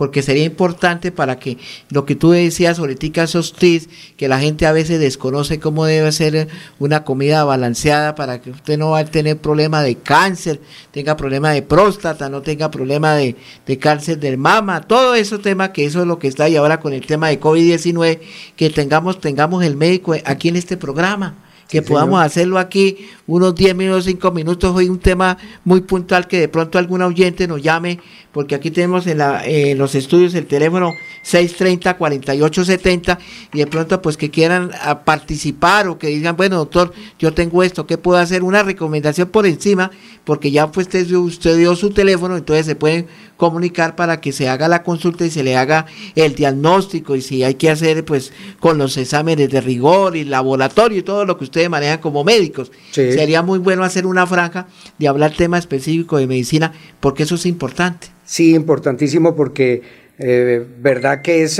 porque 0.00 0.22
sería 0.22 0.44
importante 0.44 1.12
para 1.12 1.38
que 1.38 1.58
lo 1.90 2.06
que 2.06 2.14
tú 2.14 2.30
decías 2.30 2.78
ahorita, 2.78 3.22
esos 3.22 3.52
tips, 3.52 3.90
que 4.16 4.28
la 4.28 4.40
gente 4.40 4.64
a 4.64 4.72
veces 4.72 4.98
desconoce 4.98 5.60
cómo 5.60 5.84
debe 5.84 6.10
ser 6.10 6.48
una 6.78 7.04
comida 7.04 7.44
balanceada 7.44 8.14
para 8.14 8.40
que 8.40 8.50
usted 8.50 8.78
no 8.78 8.92
va 8.92 9.00
a 9.00 9.04
tener 9.04 9.36
problema 9.36 9.82
de 9.82 9.96
cáncer, 9.96 10.58
tenga 10.90 11.18
problema 11.18 11.50
de 11.50 11.60
próstata, 11.60 12.30
no 12.30 12.40
tenga 12.40 12.70
problema 12.70 13.14
de, 13.14 13.36
cáncer 13.78 14.18
del 14.18 14.38
mama, 14.38 14.80
todo 14.80 15.14
eso 15.14 15.40
tema 15.40 15.70
que 15.70 15.84
eso 15.84 16.00
es 16.00 16.06
lo 16.06 16.18
que 16.18 16.28
está 16.28 16.48
y 16.48 16.56
ahora 16.56 16.80
con 16.80 16.94
el 16.94 17.04
tema 17.04 17.28
de 17.28 17.38
COVID-19, 17.38 18.20
que 18.56 18.70
tengamos, 18.70 19.20
tengamos 19.20 19.62
el 19.64 19.76
médico 19.76 20.14
aquí 20.24 20.48
en 20.48 20.56
este 20.56 20.78
programa 20.78 21.49
que 21.70 21.78
Sí, 21.78 21.84
podamos 21.88 22.16
señor. 22.18 22.26
hacerlo 22.26 22.58
aquí 22.58 23.08
unos 23.26 23.54
10 23.54 23.76
minutos, 23.76 24.04
5 24.04 24.30
minutos, 24.32 24.74
hoy 24.74 24.88
un 24.88 24.98
tema 24.98 25.38
muy 25.64 25.80
puntual 25.82 26.26
que 26.26 26.40
de 26.40 26.48
pronto 26.48 26.78
algún 26.78 27.00
oyente 27.02 27.46
nos 27.46 27.62
llame, 27.62 28.00
porque 28.32 28.54
aquí 28.56 28.70
tenemos 28.70 29.06
en, 29.06 29.18
la, 29.18 29.46
eh, 29.46 29.70
en 29.70 29.78
los 29.78 29.94
estudios 29.94 30.34
el 30.34 30.46
teléfono 30.46 30.92
630-4870 31.24 33.18
y 33.52 33.58
de 33.58 33.66
pronto 33.66 34.02
pues 34.02 34.16
que 34.16 34.30
quieran 34.30 34.70
ah, 34.82 35.00
participar 35.04 35.88
o 35.88 35.98
que 35.98 36.08
digan, 36.08 36.36
bueno 36.36 36.56
doctor, 36.56 36.92
yo 37.18 37.32
tengo 37.34 37.62
esto, 37.62 37.86
¿qué 37.86 37.98
puedo 37.98 38.18
hacer? 38.18 38.42
Una 38.42 38.62
recomendación 38.62 39.28
por 39.28 39.46
encima, 39.46 39.90
porque 40.24 40.50
ya 40.50 40.70
pues 40.70 40.86
usted, 40.88 41.10
usted 41.12 41.56
dio 41.56 41.76
su 41.76 41.90
teléfono, 41.90 42.36
entonces 42.36 42.66
se 42.66 42.74
pueden 42.74 43.06
comunicar 43.40 43.96
para 43.96 44.20
que 44.20 44.32
se 44.32 44.50
haga 44.50 44.68
la 44.68 44.82
consulta 44.82 45.24
y 45.24 45.30
se 45.30 45.42
le 45.42 45.56
haga 45.56 45.86
el 46.14 46.34
diagnóstico 46.34 47.16
y 47.16 47.22
si 47.22 47.42
hay 47.42 47.54
que 47.54 47.70
hacer 47.70 48.04
pues 48.04 48.34
con 48.60 48.76
los 48.76 48.98
exámenes 48.98 49.48
de 49.48 49.62
rigor 49.62 50.14
y 50.14 50.24
laboratorio 50.24 50.98
y 50.98 51.02
todo 51.02 51.24
lo 51.24 51.38
que 51.38 51.44
ustedes 51.44 51.70
manejan 51.70 52.00
como 52.00 52.22
médicos. 52.22 52.70
Sí. 52.90 53.10
Sería 53.12 53.40
muy 53.40 53.58
bueno 53.58 53.82
hacer 53.82 54.04
una 54.04 54.26
franja 54.26 54.68
de 54.98 55.08
hablar 55.08 55.32
tema 55.34 55.56
específico 55.56 56.18
de 56.18 56.26
medicina 56.26 56.72
porque 57.00 57.22
eso 57.22 57.36
es 57.36 57.46
importante. 57.46 58.08
Sí, 58.26 58.54
importantísimo 58.54 59.34
porque 59.34 59.80
eh, 60.18 60.62
verdad 60.78 61.22
que 61.22 61.42
es, 61.44 61.58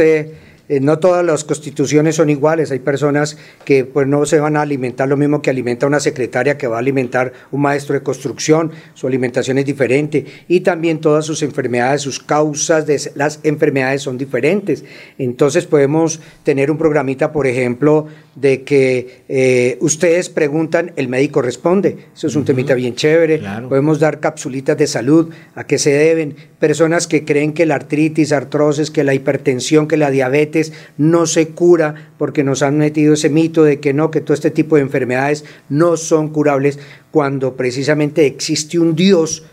eh, 0.71 0.79
no 0.79 1.01
todas 1.01 1.25
las 1.25 1.43
constituciones 1.43 2.14
son 2.14 2.31
iguales. 2.31 2.71
Hay 2.71 2.79
personas 2.79 3.37
que 3.64 3.85
pues 3.85 4.07
no 4.07 4.25
se 4.25 4.39
van 4.39 4.57
a 4.57 4.62
alimentar 4.62 5.09
lo 5.09 5.16
mismo 5.16 5.43
que 5.43 5.51
alimenta 5.51 5.89
una 5.89 5.99
secretaria 5.99 6.57
que 6.57 6.68
va 6.68 6.77
a 6.77 6.79
alimentar 6.79 7.33
un 7.51 7.62
maestro 7.62 7.95
de 7.95 8.05
construcción. 8.05 8.71
Su 8.95 9.09
alimentación 9.09 9.59
es 9.59 9.66
diferente 9.66 10.27
y 10.47 10.61
también 10.61 11.01
todas 11.01 11.27
sus 11.27 11.43
enfermedades, 11.43 12.03
sus 12.03 12.21
causas 12.21 12.87
de 12.87 13.01
las 13.16 13.41
enfermedades 13.43 14.03
son 14.03 14.16
diferentes. 14.16 14.85
Entonces 15.18 15.66
podemos 15.66 16.21
tener 16.45 16.71
un 16.71 16.79
programita, 16.79 17.33
por 17.33 17.49
ejemplo, 17.49 18.07
de 18.35 18.62
que 18.62 19.22
eh, 19.28 19.76
ustedes 19.81 20.28
preguntan, 20.28 20.93
el 20.97 21.09
médico 21.09 21.43
responde. 21.43 21.97
Eso 22.14 22.28
es 22.28 22.37
un 22.37 22.45
temita 22.45 22.74
bien 22.74 22.95
chévere. 22.95 23.41
Podemos 23.68 23.99
dar 23.99 24.20
capsulitas 24.20 24.78
de 24.78 24.87
salud, 24.87 25.31
a 25.55 25.64
qué 25.64 25.78
se 25.78 25.91
deben. 25.91 26.37
Personas 26.59 27.07
que 27.07 27.24
creen 27.24 27.53
que 27.53 27.66
la 27.66 27.74
artritis, 27.74 28.33
artrosis, 28.33 28.91
que 28.91 29.05
la 29.05 29.14
hipertensión, 29.14 29.89
que 29.89 29.97
la 29.97 30.11
diabetes 30.11 30.72
no 30.97 31.26
se 31.26 31.49
cura 31.49 32.12
porque 32.18 32.45
nos 32.45 32.62
han 32.62 32.78
metido 32.78 33.14
ese 33.14 33.31
mito 33.31 33.64
de 33.64 33.81
que 33.81 33.93
no, 33.93 34.11
que 34.11 34.20
todo 34.20 34.35
este 34.35 34.51
tipo 34.51 34.76
de 34.76 34.83
enfermedades 34.83 35.45
no 35.68 35.97
son 35.97 36.28
curables 36.28 36.78
cuando 37.11 37.57
precisamente 37.57 38.26
existe 38.26 38.78
un 38.78 38.95
Dios 38.95 39.45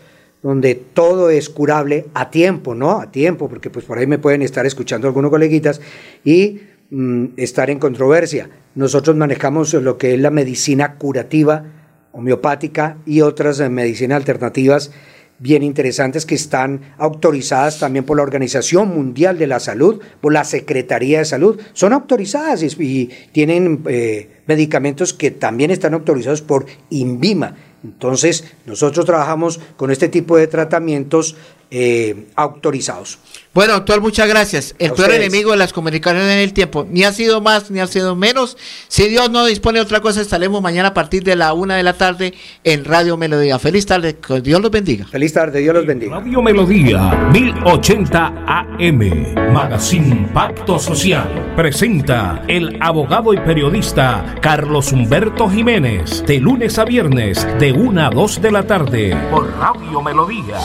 donde 0.42 0.76
todo 0.76 1.30
es 1.30 1.48
curable 1.48 2.06
a 2.14 2.30
tiempo, 2.30 2.74
¿no? 2.74 3.00
A 3.00 3.10
tiempo, 3.10 3.48
porque 3.48 3.70
pues 3.70 3.84
por 3.84 3.98
ahí 3.98 4.06
me 4.06 4.18
pueden 4.18 4.42
estar 4.42 4.64
escuchando 4.66 5.08
algunos 5.08 5.30
coleguitas 5.30 5.80
y 6.24 6.60
mm, 6.90 7.26
estar 7.36 7.70
en 7.70 7.78
controversia. 7.78 8.50
Nosotros 8.74 9.16
manejamos 9.16 9.74
lo 9.74 9.98
que 9.98 10.14
es 10.14 10.20
la 10.20 10.30
medicina 10.30 10.94
curativa, 10.96 11.64
homeopática 12.12 12.98
y 13.06 13.20
otras 13.20 13.60
eh, 13.60 13.68
medicinas 13.68 14.16
alternativas 14.16 14.90
bien 15.38 15.62
interesantes 15.62 16.26
que 16.26 16.34
están 16.34 16.80
autorizadas 16.98 17.78
también 17.78 18.04
por 18.04 18.16
la 18.16 18.22
Organización 18.22 18.88
Mundial 18.88 19.38
de 19.38 19.46
la 19.46 19.60
Salud, 19.60 20.00
por 20.20 20.32
la 20.32 20.44
Secretaría 20.44 21.18
de 21.20 21.24
Salud. 21.24 21.60
Son 21.72 21.92
autorizadas 21.92 22.62
y, 22.62 23.10
tienen 23.32 23.82
eh, 23.86 24.42
medicamentos 24.46 25.14
que 25.14 25.30
también 25.30 25.70
están 25.70 25.94
autorizados 25.94 26.42
por 26.42 26.66
INVIMA. 26.90 27.56
Entonces, 27.84 28.44
nosotros 28.66 29.06
trabajamos 29.06 29.60
con 29.76 29.92
este 29.92 30.08
tipo 30.08 30.36
de 30.36 30.48
tratamientos 30.48 31.36
eh, 31.70 32.26
autorizados. 32.34 33.20
Bueno, 33.58 33.72
doctor, 33.72 34.00
muchas 34.00 34.28
gracias. 34.28 34.76
El 34.78 34.92
peor 34.92 35.10
enemigo 35.10 35.50
de 35.50 35.56
las 35.56 35.72
comunicaciones 35.72 36.30
en 36.30 36.38
el 36.38 36.52
tiempo. 36.52 36.86
Ni 36.88 37.02
ha 37.02 37.10
sido 37.10 37.40
más, 37.40 37.72
ni 37.72 37.80
ha 37.80 37.88
sido 37.88 38.14
menos. 38.14 38.56
Si 38.86 39.08
Dios 39.08 39.32
no 39.32 39.44
dispone 39.44 39.80
de 39.80 39.82
otra 39.82 40.00
cosa, 40.00 40.20
estaremos 40.20 40.62
mañana 40.62 40.90
a 40.90 40.94
partir 40.94 41.24
de 41.24 41.34
la 41.34 41.52
una 41.54 41.74
de 41.74 41.82
la 41.82 41.94
tarde 41.94 42.34
en 42.62 42.84
Radio 42.84 43.16
Melodía. 43.16 43.58
Feliz 43.58 43.84
tarde, 43.84 44.16
que 44.16 44.40
Dios 44.42 44.62
los 44.62 44.70
bendiga. 44.70 45.08
Feliz 45.08 45.32
tarde, 45.32 45.58
Dios 45.58 45.74
los 45.74 45.84
bendiga. 45.86 46.20
Radio 46.20 46.40
Melodía 46.40 47.30
1080 47.32 48.44
AM, 48.46 49.52
Magazine 49.52 50.30
Pacto 50.32 50.78
Social, 50.78 51.52
presenta 51.56 52.44
el 52.46 52.78
abogado 52.80 53.34
y 53.34 53.38
periodista 53.38 54.36
Carlos 54.40 54.92
Humberto 54.92 55.50
Jiménez, 55.50 56.24
de 56.24 56.38
lunes 56.38 56.78
a 56.78 56.84
viernes, 56.84 57.44
de 57.58 57.72
una 57.72 58.06
a 58.06 58.10
dos 58.10 58.40
de 58.40 58.52
la 58.52 58.64
tarde, 58.64 59.16
por 59.32 59.52
Radio 59.58 60.00
Melodía. 60.00 60.58